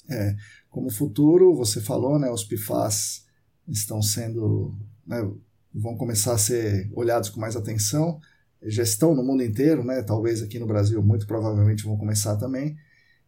É, 0.10 0.36
como 0.70 0.90
futuro, 0.90 1.56
você 1.56 1.80
falou, 1.80 2.20
né, 2.20 2.30
os 2.30 2.44
PFAS 2.44 3.26
estão 3.68 4.02
sendo, 4.02 4.76
né, 5.08 5.18
vão 5.74 5.96
começar 5.96 6.34
a 6.34 6.38
ser 6.38 6.92
olhados 6.94 7.30
com 7.30 7.40
mais 7.40 7.56
atenção, 7.56 8.20
já 8.64 8.84
estão 8.84 9.16
no 9.16 9.24
mundo 9.24 9.44
inteiro, 9.44 9.84
né, 9.84 10.04
talvez 10.04 10.42
aqui 10.42 10.60
no 10.60 10.68
Brasil 10.68 11.02
muito 11.02 11.26
provavelmente 11.26 11.84
vão 11.84 11.98
começar 11.98 12.36
também, 12.36 12.76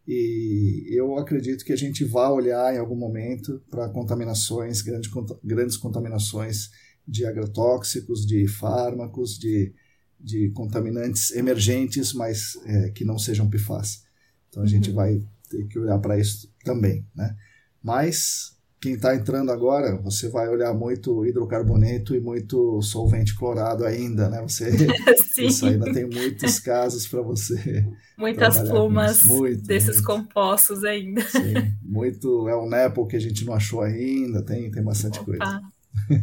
e 0.06 0.86
eu 0.90 1.16
acredito 1.18 1.64
que 1.64 1.72
a 1.72 1.76
gente 1.76 2.04
vai 2.04 2.28
olhar 2.28 2.74
em 2.74 2.78
algum 2.78 2.96
momento 2.96 3.62
para 3.70 3.88
contaminações, 3.88 4.82
grandes, 4.82 5.10
grandes 5.42 5.76
contaminações 5.76 6.70
de 7.06 7.24
agrotóxicos, 7.24 8.26
de 8.26 8.46
fármacos, 8.46 9.38
de, 9.38 9.72
de 10.20 10.50
contaminantes 10.50 11.30
emergentes, 11.32 12.12
mas 12.12 12.56
é, 12.64 12.90
que 12.90 13.04
não 13.04 13.18
sejam 13.18 13.48
PFAS. 13.48 14.04
Então 14.48 14.62
a 14.62 14.66
gente 14.66 14.90
uhum. 14.90 14.96
vai 14.96 15.22
ter 15.48 15.66
que 15.66 15.78
olhar 15.78 15.98
para 15.98 16.18
isso 16.18 16.52
também, 16.64 17.06
né? 17.14 17.36
Mas 17.82 18.53
quem 18.84 18.92
está 18.92 19.16
entrando 19.16 19.50
agora, 19.50 19.96
você 19.96 20.28
vai 20.28 20.46
olhar 20.46 20.74
muito 20.74 21.24
hidrocarboneto 21.24 22.14
e 22.14 22.20
muito 22.20 22.82
solvente 22.82 23.34
clorado 23.34 23.86
ainda, 23.86 24.28
né? 24.28 24.42
Você, 24.42 24.68
isso 25.40 25.64
ainda 25.64 25.90
tem 25.90 26.04
muitos 26.04 26.58
casos 26.60 27.06
para 27.06 27.22
você. 27.22 27.82
Muitas 28.18 28.58
plumas 28.58 29.22
muito, 29.22 29.62
desses 29.62 30.02
muito. 30.02 30.04
compostos 30.04 30.84
ainda. 30.84 31.22
Sim, 31.22 31.72
muito 31.82 32.46
é 32.46 32.54
um 32.54 32.68
Apple 32.74 33.06
que 33.06 33.16
a 33.16 33.20
gente 33.20 33.46
não 33.46 33.54
achou 33.54 33.80
ainda, 33.80 34.42
tem, 34.42 34.70
tem 34.70 34.82
bastante 34.82 35.18
Opa. 35.18 35.24
coisa. 35.24 35.62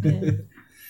É. 0.06 0.44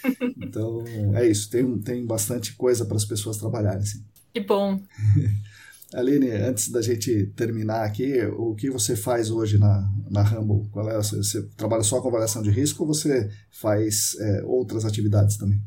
então, 0.44 0.84
é 1.16 1.26
isso, 1.26 1.50
tem, 1.50 1.78
tem 1.80 2.06
bastante 2.06 2.54
coisa 2.54 2.84
para 2.84 2.98
as 2.98 3.06
pessoas 3.06 3.38
trabalharem. 3.38 3.80
Assim. 3.80 4.04
Que 4.34 4.42
bom. 4.42 4.78
Aline, 5.94 6.32
antes 6.32 6.70
da 6.70 6.82
gente 6.82 7.28
terminar 7.36 7.84
aqui, 7.84 8.24
o 8.26 8.56
que 8.56 8.70
você 8.70 8.96
faz 8.96 9.30
hoje 9.30 9.58
na, 9.58 9.90
na 10.10 10.24
Rumble? 10.24 10.70
Qual 10.70 10.90
é, 10.90 10.96
você, 10.96 11.44
trabalha 11.58 11.84
só 11.84 12.02
com 12.02 12.08
avaliação 12.08 12.42
de 12.42 12.50
risco 12.50 12.84
ou 12.84 12.94
você 12.94 13.30
faz 13.52 14.16
é, 14.20 14.44
outras 14.44 14.86
atividades 14.86 15.36
também? 15.36 15.62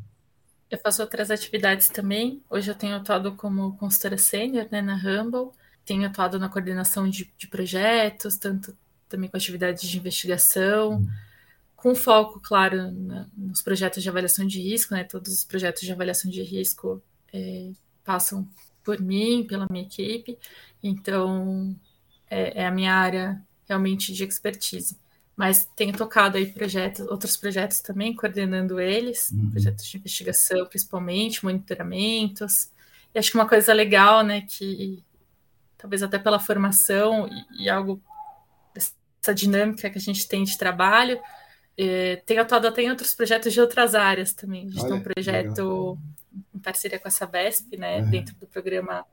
Eu 0.69 0.79
faço 0.79 1.03
outras 1.03 1.29
atividades 1.29 1.89
também. 1.89 2.41
Hoje 2.49 2.71
eu 2.71 2.75
tenho 2.75 2.95
atuado 2.95 3.35
como 3.35 3.77
consultora 3.77 4.17
sênior 4.17 4.67
né, 4.71 4.81
na 4.81 4.95
Rumble. 4.95 5.51
Tenho 5.85 6.07
atuado 6.07 6.39
na 6.39 6.49
coordenação 6.49 7.07
de, 7.07 7.31
de 7.37 7.47
projetos, 7.47 8.35
tanto 8.35 8.75
também 9.07 9.29
com 9.29 9.37
atividades 9.37 9.87
de 9.87 9.97
investigação, 9.99 10.97
hum. 10.97 11.07
com 11.75 11.93
foco, 11.93 12.39
claro, 12.39 12.91
na, 12.91 13.29
nos 13.37 13.61
projetos 13.61 14.01
de 14.01 14.09
avaliação 14.09 14.47
de 14.47 14.59
risco. 14.59 14.95
Né, 14.95 15.03
todos 15.03 15.31
os 15.31 15.43
projetos 15.45 15.83
de 15.83 15.91
avaliação 15.91 16.31
de 16.31 16.41
risco 16.41 16.99
é, 17.31 17.71
passam 18.03 18.49
por 18.85 19.01
mim, 19.01 19.45
pela 19.45 19.67
minha 19.69 19.83
equipe, 19.83 20.37
então 20.81 21.75
é, 22.29 22.61
é, 22.61 22.67
a 22.67 22.71
minha 22.71 22.93
área 22.93 23.41
realmente 23.67 24.13
de 24.13 24.23
expertise. 24.23 24.97
Mas 25.35 25.65
tenho 25.75 25.91
tocado 25.91 26.37
aí 26.37 26.45
projetos, 26.45 27.05
outros 27.07 27.35
projetos 27.35 27.81
também, 27.81 28.15
coordenando 28.15 28.79
eles, 28.79 29.31
uhum. 29.31 29.49
projetos 29.49 29.85
de 29.85 29.97
investigação 29.97 30.65
principalmente, 30.67 31.43
monitoramentos. 31.43 32.69
E 33.13 33.19
acho 33.19 33.31
que 33.31 33.37
uma 33.37 33.49
coisa 33.49 33.73
legal, 33.73 34.23
né, 34.23 34.41
que 34.41 35.03
talvez 35.77 36.01
até 36.01 36.17
pela 36.17 36.39
formação 36.39 37.27
e, 37.27 37.65
e 37.65 37.69
algo 37.69 38.01
dessa 38.73 39.33
dinâmica 39.33 39.89
que 39.89 39.97
a 39.97 40.01
gente 40.01 40.27
tem 40.27 40.43
de 40.43 40.57
trabalho, 40.57 41.19
é, 41.77 42.17
tenho 42.25 42.41
atuado 42.41 42.67
até 42.67 42.81
em 42.81 42.89
outros 42.89 43.13
projetos 43.13 43.53
de 43.53 43.59
outras 43.59 43.95
áreas 43.95 44.33
também. 44.33 44.63
A 44.63 44.69
gente 44.69 44.79
Olha, 44.79 44.89
tem 44.89 44.97
um 44.97 45.03
projeto 45.03 45.49
legal 45.49 45.99
em 46.53 46.59
parceria 46.59 46.99
com 46.99 47.07
a 47.07 47.11
Sabesp, 47.11 47.77
né, 47.77 48.01
uhum. 48.01 48.09
dentro 48.09 48.35
do 48.35 48.47
programa 48.47 49.05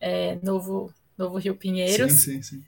é, 0.00 0.38
Novo, 0.42 0.92
Novo 1.16 1.38
Rio 1.38 1.54
Pinheiros. 1.54 2.12
Sim, 2.12 2.42
sim, 2.42 2.42
sim. 2.42 2.64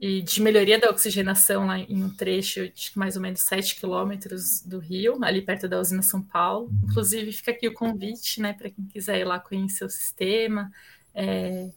E 0.00 0.22
de 0.22 0.40
melhoria 0.40 0.78
da 0.78 0.88
oxigenação 0.88 1.66
lá 1.66 1.78
em 1.78 2.02
um 2.02 2.08
trecho 2.08 2.66
de 2.70 2.90
mais 2.96 3.16
ou 3.16 3.22
menos 3.22 3.40
7 3.42 3.76
quilômetros 3.76 4.62
do 4.62 4.78
rio, 4.78 5.22
ali 5.22 5.42
perto 5.42 5.68
da 5.68 5.78
usina 5.78 6.00
São 6.00 6.22
Paulo. 6.22 6.68
Uhum. 6.68 6.80
Inclusive, 6.84 7.32
fica 7.32 7.50
aqui 7.50 7.68
o 7.68 7.74
convite 7.74 8.40
né, 8.40 8.54
para 8.54 8.70
quem 8.70 8.86
quiser 8.86 9.20
ir 9.20 9.24
lá 9.24 9.38
conhecer 9.38 9.84
o 9.84 9.90
sistema, 9.90 10.72
é, 11.14 11.68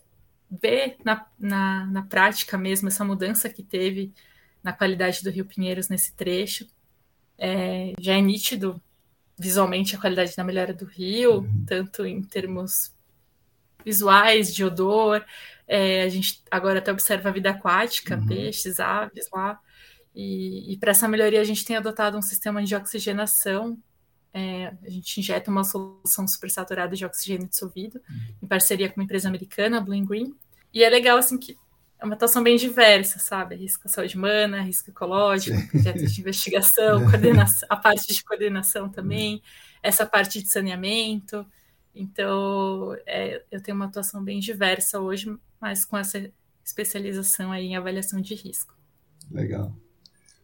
ver 0.50 0.96
na, 1.04 1.26
na, 1.38 1.86
na 1.88 2.02
prática 2.04 2.58
mesmo 2.58 2.88
essa 2.88 3.04
mudança 3.04 3.50
que 3.50 3.62
teve 3.62 4.14
na 4.64 4.72
qualidade 4.74 5.24
do 5.24 5.30
Rio 5.30 5.46
Pinheiros 5.46 5.90
nesse 5.90 6.14
trecho. 6.14 6.68
É, 7.38 7.94
já 8.00 8.14
é 8.14 8.22
nítido 8.22 8.82
visualmente 9.38 9.96
a 9.96 10.00
qualidade 10.00 10.36
da 10.36 10.44
melhora 10.44 10.74
do 10.74 10.86
rio, 10.86 11.40
uhum. 11.40 11.66
tanto 11.68 12.06
em 12.06 12.22
termos 12.22 12.94
visuais, 13.84 14.54
de 14.54 14.64
odor. 14.64 15.24
É, 15.68 16.04
a 16.04 16.10
gente 16.10 16.42
agora 16.50 16.80
até 16.80 16.92
observa 16.92 17.30
a 17.30 17.32
vida 17.32 17.50
aquática, 17.50 18.16
uhum. 18.16 18.28
peixes, 18.28 18.80
aves 18.80 19.30
lá. 19.34 19.60
E, 20.16 20.74
e 20.74 20.78
para 20.78 20.92
essa 20.92 21.08
melhoria 21.08 21.42
a 21.42 21.44
gente 21.44 21.66
tem 21.66 21.76
adotado 21.76 22.18
um 22.18 22.22
sistema 22.22 22.64
de 22.64 22.76
oxigenação. 22.76 23.78
É, 24.34 24.74
a 24.84 24.90
gente 24.90 25.20
injeta 25.20 25.52
uma 25.52 25.64
solução 25.64 26.28
supersaturada 26.28 26.96
de 26.96 27.06
oxigênio 27.06 27.48
dissolvido, 27.48 28.02
uhum. 28.10 28.36
em 28.44 28.48
parceria 28.48 28.90
com 28.90 29.00
uma 29.00 29.04
empresa 29.04 29.28
americana, 29.28 29.82
Blue 29.82 30.06
Green. 30.06 30.34
E 30.74 30.84
é 30.84 30.90
legal 30.90 31.18
assim 31.18 31.38
que 31.38 31.56
é 32.04 32.06
uma 32.06 32.16
atuação 32.16 32.44
bem 32.44 32.58
diversa, 32.58 33.18
sabe? 33.18 33.56
Risco 33.56 33.84
à 33.86 33.90
saúde 33.90 34.18
humana, 34.18 34.62
risco 34.62 34.90
ecológico, 34.90 35.70
projetos 35.70 36.14
de 36.14 36.20
investigação, 36.20 37.00
coordenação, 37.10 37.66
a 37.72 37.78
parte 37.78 38.14
de 38.14 38.22
coordenação 38.26 38.90
também, 38.90 39.42
essa 39.82 40.06
parte 40.06 40.44
de 40.44 40.50
saneamento. 40.50 41.46
Então, 41.96 42.94
é, 43.08 43.42
eu 43.50 43.62
tenho 43.64 43.78
uma 43.78 43.86
atuação 43.86 44.22
bem 44.22 44.42
diversa 44.42 45.00
hoje, 45.00 45.34
mas 45.62 45.86
com 45.86 45.98
essa 45.98 46.30
especialização 46.62 47.54
aí 47.54 47.68
em 47.68 47.78
avaliação 47.78 48.20
de 48.20 48.36
risco. 48.36 48.78
Legal. 49.32 49.74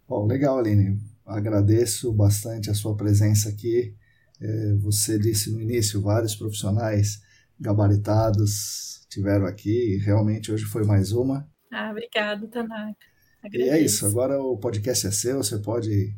Bom, 0.07 0.25
legal, 0.25 0.59
Aline. 0.59 0.97
Agradeço 1.25 2.13
bastante 2.13 2.69
a 2.69 2.73
sua 2.73 2.95
presença 2.95 3.49
aqui. 3.49 3.93
É, 4.39 4.73
você 4.75 5.19
disse 5.19 5.51
no 5.51 5.59
início, 5.59 6.01
vários 6.01 6.37
profissionais 6.37 7.21
gabaritados, 7.59 9.05
tiveram 9.09 9.45
aqui. 9.45 9.97
Realmente 9.97 10.51
hoje 10.51 10.65
foi 10.65 10.83
mais 10.83 11.11
uma. 11.11 11.47
Ah, 11.71 11.91
obrigado, 11.91 12.47
Tanaka. 12.47 12.95
Agradeço. 13.43 13.65
E 13.65 13.69
é 13.69 13.81
isso. 13.81 14.05
Agora 14.05 14.39
o 14.41 14.57
podcast 14.57 15.07
é 15.07 15.11
seu. 15.11 15.37
Você 15.37 15.57
pode 15.59 16.13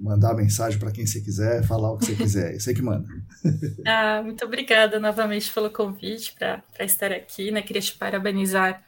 mandar 0.00 0.34
mensagem 0.34 0.78
para 0.78 0.92
quem 0.92 1.06
você 1.06 1.20
quiser, 1.20 1.64
falar 1.66 1.92
o 1.92 1.98
que 1.98 2.06
você 2.06 2.14
quiser. 2.14 2.54
É 2.54 2.58
você 2.58 2.74
que 2.74 2.82
manda. 2.82 3.08
Ah, 3.86 4.22
muito 4.22 4.44
obrigada 4.44 4.98
novamente 4.98 5.52
pelo 5.52 5.70
convite 5.70 6.34
para 6.34 6.62
estar 6.80 7.12
aqui. 7.12 7.50
Né? 7.50 7.60
Queria 7.62 7.82
te 7.82 7.94
parabenizar 7.94 8.82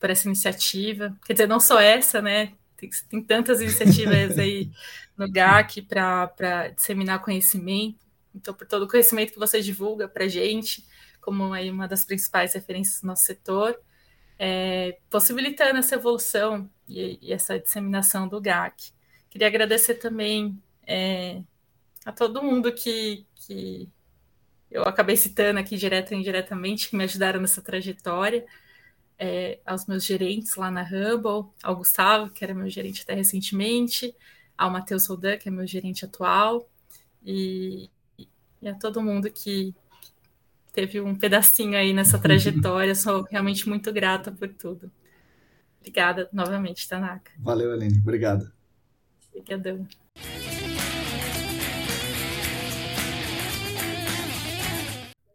por 0.00 0.10
essa 0.10 0.28
iniciativa. 0.28 1.16
Quer 1.26 1.32
dizer, 1.34 1.48
não 1.48 1.58
só 1.58 1.80
essa, 1.80 2.22
né? 2.22 2.52
Tem, 2.76 2.90
tem 3.08 3.22
tantas 3.22 3.60
iniciativas 3.60 4.38
aí 4.38 4.70
no 5.16 5.30
GAC 5.30 5.82
para 5.82 6.68
disseminar 6.74 7.22
conhecimento. 7.22 7.98
Então, 8.34 8.54
por 8.54 8.66
todo 8.66 8.84
o 8.84 8.88
conhecimento 8.88 9.32
que 9.32 9.38
você 9.38 9.60
divulga 9.60 10.08
para 10.08 10.26
gente, 10.26 10.84
como 11.22 11.54
aí 11.54 11.70
uma 11.70 11.88
das 11.88 12.04
principais 12.04 12.52
referências 12.52 13.00
do 13.00 13.06
nosso 13.06 13.22
setor, 13.22 13.80
é, 14.38 14.98
possibilitando 15.08 15.78
essa 15.78 15.94
evolução 15.94 16.68
e, 16.88 17.18
e, 17.22 17.32
essa 17.32 17.58
disseminação 17.58 18.28
do 18.28 18.40
GAC. 18.40 18.92
Queria 19.30 19.46
agradecer 19.46 19.94
também 19.94 20.60
é, 20.86 21.40
a 22.04 22.12
todo 22.12 22.42
mundo 22.42 22.72
que, 22.72 23.24
que 23.36 23.88
eu 24.68 24.82
acabei 24.82 25.16
citando 25.16 25.60
aqui 25.60 25.76
direto 25.76 26.12
e 26.12 26.16
indiretamente, 26.16 26.90
que 26.90 26.96
me 26.96 27.04
ajudaram 27.04 27.40
nessa 27.40 27.62
trajetória, 27.62 28.44
é, 29.16 29.60
aos 29.64 29.86
meus 29.86 30.04
gerentes 30.04 30.56
lá 30.56 30.72
na 30.72 30.82
Hubble, 30.82 31.52
ao 31.62 31.76
Gustavo, 31.76 32.30
que 32.30 32.42
era 32.42 32.52
meu 32.52 32.68
gerente 32.68 33.02
até 33.02 33.14
recentemente, 33.14 34.14
ao 34.58 34.70
Matheus 34.70 35.06
Rodan, 35.06 35.36
que 35.38 35.48
é 35.48 35.52
meu 35.52 35.66
gerente 35.68 36.04
atual, 36.04 36.68
e, 37.24 37.88
e 38.60 38.68
a 38.68 38.74
todo 38.74 39.00
mundo 39.00 39.30
que 39.30 39.72
teve 40.72 41.00
um 41.00 41.14
pedacinho 41.14 41.76
aí 41.76 41.92
nessa 41.92 42.18
trajetória. 42.20 42.94
Sou 42.94 43.22
realmente 43.30 43.68
muito 43.68 43.92
grata 43.92 44.32
por 44.32 44.48
tudo. 44.48 44.90
Obrigada 45.80 46.28
novamente, 46.32 46.88
Tanaka. 46.88 47.30
Valeu, 47.38 47.72
Aline. 47.72 47.98
Obrigado. 47.98 48.50
Obrigadão. 49.34 49.86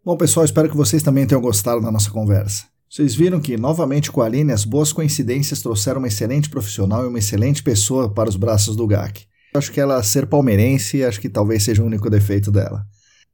Bom, 0.04 0.16
pessoal, 0.16 0.46
espero 0.46 0.70
que 0.70 0.78
vocês 0.78 1.04
também 1.04 1.28
tenham 1.28 1.42
gostado 1.42 1.82
da 1.82 1.92
nossa 1.92 2.10
conversa. 2.10 2.66
Vocês 2.90 3.14
viram 3.14 3.42
que, 3.42 3.58
novamente 3.58 4.10
com 4.10 4.22
a 4.22 4.26
Aline, 4.26 4.54
as 4.54 4.64
boas 4.64 4.94
coincidências 4.94 5.62
trouxeram 5.62 6.00
uma 6.00 6.08
excelente 6.08 6.50
profissional 6.50 7.04
e 7.04 7.08
uma 7.08 7.20
excelente 7.20 7.62
pessoa 7.62 8.10
para 8.14 8.30
os 8.30 8.38
braços 8.38 8.78
do 8.78 8.88
GAC. 8.88 9.26
Acho 9.54 9.72
que 9.72 9.82
ela 9.82 10.02
ser 10.02 10.26
palmeirense, 10.28 11.04
acho 11.04 11.20
que 11.20 11.28
talvez 11.28 11.64
seja 11.64 11.84
o 11.84 11.86
único 11.86 12.10
defeito 12.10 12.50
dela. 12.50 12.86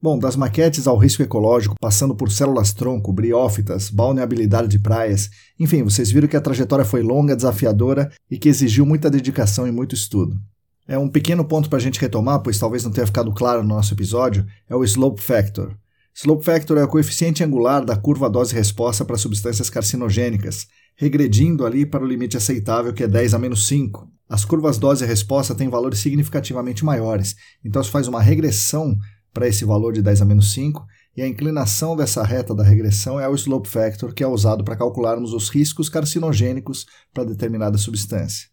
Bom, 0.04 0.20
das 0.20 0.36
maquetes 0.36 0.86
ao 0.86 0.98
risco 0.98 1.24
ecológico, 1.24 1.76
passando 1.80 2.14
por 2.14 2.30
células-tronco, 2.30 3.14
briófitas, 3.14 3.90
balneabilidade 3.90 4.68
de 4.68 4.78
praias, 4.78 5.30
enfim, 5.58 5.82
vocês 5.82 6.12
viram 6.12 6.28
que 6.28 6.36
a 6.36 6.42
trajetória 6.42 6.84
foi 6.84 7.02
longa, 7.02 7.38
desafiadora 7.38 8.12
e 8.30 8.38
que 8.38 8.50
exigiu 8.50 8.86
muita 8.86 9.10
dedicação 9.10 9.66
e 9.66 9.72
muito 9.72 9.96
estudo. 9.96 10.38
É 10.86 10.98
um 10.98 11.08
pequeno 11.08 11.46
ponto 11.46 11.70
para 11.70 11.78
a 11.78 11.82
gente 11.82 12.02
retomar, 12.02 12.42
pois 12.42 12.60
talvez 12.60 12.84
não 12.84 12.92
tenha 12.92 13.08
ficado 13.08 13.32
claro 13.32 13.64
no 13.64 13.70
nosso 13.70 13.94
episódio, 13.94 14.46
é 14.70 14.76
o 14.76 14.84
slope 14.84 15.22
factor. 15.22 15.74
Slope 16.14 16.44
factor 16.44 16.78
é 16.78 16.84
o 16.84 16.88
coeficiente 16.90 17.42
angular 17.42 17.86
da 17.86 17.96
curva 17.96 18.30
dose-resposta 18.30 19.06
para 19.06 19.16
substâncias 19.16 19.70
carcinogênicas, 19.70 20.68
regredindo 20.98 21.66
ali 21.66 21.86
para 21.86 22.04
o 22.04 22.08
limite 22.08 22.36
aceitável 22.36 22.92
que 22.92 23.04
é 23.04 23.08
10 23.08 23.36
a 23.36 23.40
menos 23.40 23.66
5. 23.70 24.06
As 24.30 24.44
curvas 24.44 24.78
dose-resposta 24.78 25.56
têm 25.56 25.70
valores 25.70 26.00
significativamente 26.00 26.84
maiores, 26.84 27.36
então 27.64 27.82
se 27.82 27.90
faz 27.90 28.08
uma 28.08 28.22
regressão 28.22 28.98
para 29.34 29.48
esse 29.48 29.66
valor 29.66 29.94
de 29.94 30.02
10 30.02 30.22
a 30.22 30.26
menos 30.26 30.54
5, 30.54 30.86
e 31.16 31.22
a 31.22 31.28
inclinação 31.28 31.96
dessa 31.96 32.24
reta 32.24 32.56
da 32.56 32.64
regressão 32.64 33.20
é 33.20 33.28
o 33.28 33.36
slope 33.36 33.68
factor, 33.68 34.14
que 34.14 34.24
é 34.24 34.28
usado 34.28 34.64
para 34.64 34.76
calcularmos 34.76 35.34
os 35.34 35.50
riscos 35.50 35.90
carcinogênicos 35.90 36.86
para 37.14 37.24
determinada 37.24 37.78
substância. 37.78 38.48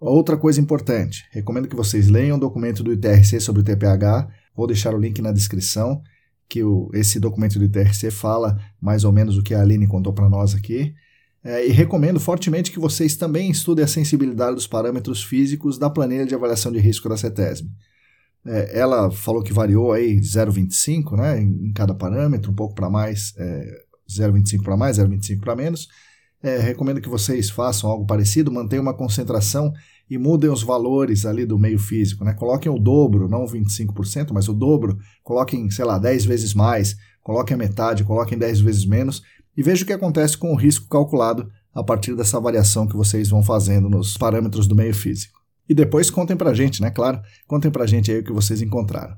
Outra 0.00 0.36
coisa 0.36 0.60
importante, 0.60 1.24
recomendo 1.30 1.68
que 1.68 1.76
vocês 1.76 2.08
leiam 2.08 2.36
o 2.36 2.40
documento 2.40 2.82
do 2.82 2.92
ITRC 2.92 3.38
sobre 3.40 3.60
o 3.60 3.64
TPH, 3.64 4.28
vou 4.56 4.66
deixar 4.66 4.94
o 4.94 4.98
link 4.98 5.20
na 5.20 5.30
descrição, 5.30 6.00
que 6.48 6.64
o, 6.64 6.90
esse 6.94 7.20
documento 7.20 7.58
do 7.58 7.64
ITRC 7.64 8.10
fala 8.10 8.58
mais 8.80 9.04
ou 9.04 9.12
menos 9.12 9.36
o 9.36 9.42
que 9.42 9.54
a 9.54 9.60
Aline 9.60 9.86
contou 9.86 10.12
para 10.12 10.28
nós 10.28 10.54
aqui. 10.54 10.94
É, 11.42 11.66
e 11.66 11.70
recomendo 11.70 12.20
fortemente 12.20 12.70
que 12.70 12.78
vocês 12.78 13.16
também 13.16 13.50
estudem 13.50 13.84
a 13.84 13.88
sensibilidade 13.88 14.54
dos 14.54 14.66
parâmetros 14.66 15.22
físicos 15.22 15.78
da 15.78 15.88
planilha 15.88 16.26
de 16.26 16.34
avaliação 16.34 16.72
de 16.72 16.78
risco 16.78 17.08
da 17.08 17.16
CETESB. 17.16 17.68
É, 18.46 18.78
ela 18.78 19.10
falou 19.10 19.42
que 19.42 19.52
variou 19.52 19.92
aí 19.92 20.18
0,25 20.18 21.16
né, 21.16 21.40
em, 21.40 21.72
cada 21.72 21.94
parâmetro, 21.94 22.50
um 22.50 22.54
pouco 22.54 22.74
para 22.74 22.88
mais, 22.88 23.34
é, 23.36 23.82
0,25 24.08 24.62
para 24.62 24.76
mais, 24.76 24.98
0,25 24.98 25.40
para 25.40 25.56
menos. 25.56 25.88
É, 26.42 26.58
recomendo 26.58 27.00
que 27.00 27.08
vocês 27.08 27.50
façam 27.50 27.90
algo 27.90 28.06
parecido, 28.06 28.50
mantenham 28.50 28.82
uma 28.82 28.94
concentração 28.94 29.72
e 30.08 30.16
mudem 30.16 30.50
os 30.50 30.62
valores 30.62 31.26
ali 31.26 31.44
do 31.44 31.58
meio 31.58 31.78
físico. 31.78 32.24
Né? 32.24 32.32
Coloquem 32.32 32.72
o 32.72 32.78
dobro, 32.78 33.28
não 33.28 33.44
25%, 33.44 34.32
mas 34.32 34.48
o 34.48 34.54
dobro, 34.54 34.98
coloquem, 35.22 35.70
sei 35.70 35.84
lá, 35.84 35.98
10 35.98 36.24
vezes 36.24 36.54
mais, 36.54 36.96
coloquem 37.22 37.54
a 37.54 37.58
metade, 37.58 38.04
coloquem 38.04 38.38
10 38.38 38.60
vezes 38.60 38.86
menos 38.86 39.22
e 39.56 39.62
vejam 39.62 39.84
o 39.84 39.86
que 39.86 39.92
acontece 39.92 40.36
com 40.36 40.52
o 40.52 40.56
risco 40.56 40.88
calculado 40.88 41.50
a 41.74 41.84
partir 41.84 42.16
dessa 42.16 42.40
variação 42.40 42.86
que 42.86 42.96
vocês 42.96 43.28
vão 43.28 43.42
fazendo 43.42 43.88
nos 43.88 44.16
parâmetros 44.16 44.66
do 44.66 44.74
meio 44.74 44.94
físico. 44.94 45.39
E 45.70 45.74
depois 45.74 46.10
contem 46.10 46.36
pra 46.36 46.52
gente, 46.52 46.82
né? 46.82 46.90
Claro, 46.90 47.22
contem 47.46 47.70
pra 47.70 47.86
gente 47.86 48.10
aí 48.10 48.18
o 48.18 48.24
que 48.24 48.32
vocês 48.32 48.60
encontraram. 48.60 49.16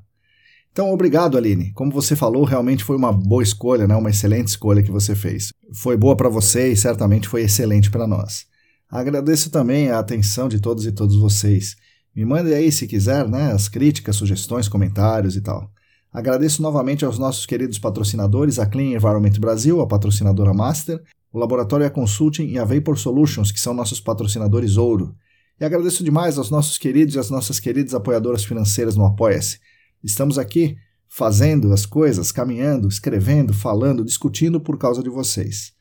Então, 0.71 0.93
obrigado, 0.93 1.35
Aline. 1.35 1.73
Como 1.73 1.91
você 1.91 2.15
falou, 2.15 2.43
realmente 2.43 2.83
foi 2.83 2.95
uma 2.95 3.11
boa 3.11 3.41
escolha, 3.41 3.87
né? 3.87 3.95
Uma 3.95 4.11
excelente 4.11 4.49
escolha 4.49 4.83
que 4.83 4.91
você 4.91 5.15
fez. 5.15 5.51
Foi 5.73 5.97
boa 5.97 6.15
para 6.15 6.29
você 6.29 6.71
e 6.71 6.77
certamente 6.77 7.27
foi 7.27 7.41
excelente 7.41 7.89
para 7.89 8.05
nós. 8.05 8.45
Agradeço 8.87 9.49
também 9.49 9.89
a 9.89 9.97
atenção 9.97 10.47
de 10.47 10.59
todos 10.59 10.85
e 10.85 10.91
todas 10.91 11.15
vocês. 11.15 11.75
Me 12.15 12.23
mandem 12.23 12.53
aí, 12.53 12.71
se 12.71 12.85
quiser, 12.85 13.27
né, 13.27 13.51
as 13.51 13.67
críticas, 13.67 14.15
sugestões, 14.15 14.67
comentários 14.67 15.35
e 15.35 15.41
tal. 15.41 15.71
Agradeço 16.11 16.61
novamente 16.61 17.03
aos 17.03 17.17
nossos 17.17 17.47
queridos 17.47 17.79
patrocinadores, 17.79 18.59
a 18.59 18.67
Clean 18.67 18.95
Environment 18.95 19.33
Brasil, 19.39 19.81
a 19.81 19.87
patrocinadora 19.87 20.53
Master, 20.53 21.01
o 21.31 21.39
Laboratório 21.39 21.87
A 21.87 21.89
Consulting 21.89 22.45
e 22.45 22.59
a 22.59 22.63
Vapor 22.63 22.95
Solutions, 22.95 23.51
que 23.51 23.59
são 23.59 23.73
nossos 23.73 23.99
patrocinadores 23.99 24.77
ouro. 24.77 25.15
E 25.59 25.65
agradeço 25.65 26.03
demais 26.03 26.37
aos 26.37 26.49
nossos 26.49 26.77
queridos 26.77 27.15
e 27.15 27.19
às 27.19 27.29
nossas 27.29 27.59
queridas 27.59 27.93
apoiadoras 27.93 28.43
financeiras 28.43 28.95
no 28.95 29.05
Apoia-se. 29.05 29.59
Estamos 30.03 30.37
aqui 30.37 30.75
fazendo 31.07 31.71
as 31.71 31.85
coisas, 31.85 32.31
caminhando, 32.31 32.87
escrevendo, 32.87 33.53
falando, 33.53 34.03
discutindo 34.03 34.59
por 34.59 34.77
causa 34.77 35.03
de 35.03 35.09
vocês. 35.09 35.71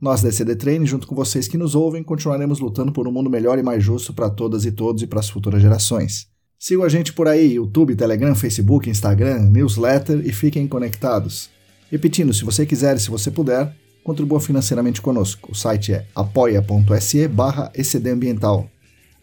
Nós 0.00 0.22
da 0.22 0.28
ECD 0.28 0.54
Training, 0.54 0.86
junto 0.86 1.06
com 1.06 1.14
vocês 1.14 1.48
que 1.48 1.58
nos 1.58 1.74
ouvem, 1.74 2.02
continuaremos 2.02 2.60
lutando 2.60 2.92
por 2.92 3.08
um 3.08 3.12
mundo 3.12 3.30
melhor 3.30 3.58
e 3.58 3.62
mais 3.62 3.82
justo 3.82 4.12
para 4.12 4.30
todas 4.30 4.64
e 4.64 4.70
todos 4.70 5.02
e 5.02 5.06
para 5.06 5.20
as 5.20 5.28
futuras 5.28 5.60
gerações. 5.60 6.28
Sigam 6.58 6.84
a 6.84 6.88
gente 6.88 7.12
por 7.12 7.28
aí, 7.28 7.54
YouTube, 7.54 7.96
Telegram, 7.96 8.34
Facebook, 8.34 8.88
Instagram, 8.88 9.50
newsletter 9.50 10.24
e 10.24 10.32
fiquem 10.32 10.68
conectados. 10.68 11.50
Repetindo, 11.90 12.32
se 12.32 12.44
você 12.44 12.64
quiser 12.64 12.96
e 12.96 13.00
se 13.00 13.10
você 13.10 13.30
puder, 13.30 13.74
contribua 14.04 14.40
financeiramente 14.40 15.02
conosco. 15.02 15.50
O 15.52 15.54
site 15.54 15.92
é 15.92 16.06
apoia.se 16.14 17.28
barra 17.28 17.72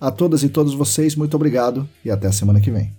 A 0.04 0.12
todas 0.12 0.44
e 0.44 0.50
todos 0.50 0.74
vocês, 0.74 1.16
muito 1.16 1.34
obrigado 1.34 1.88
e 2.04 2.12
até 2.12 2.28
a 2.28 2.32
semana 2.34 2.60
que 2.60 2.70
vem. 2.70 2.92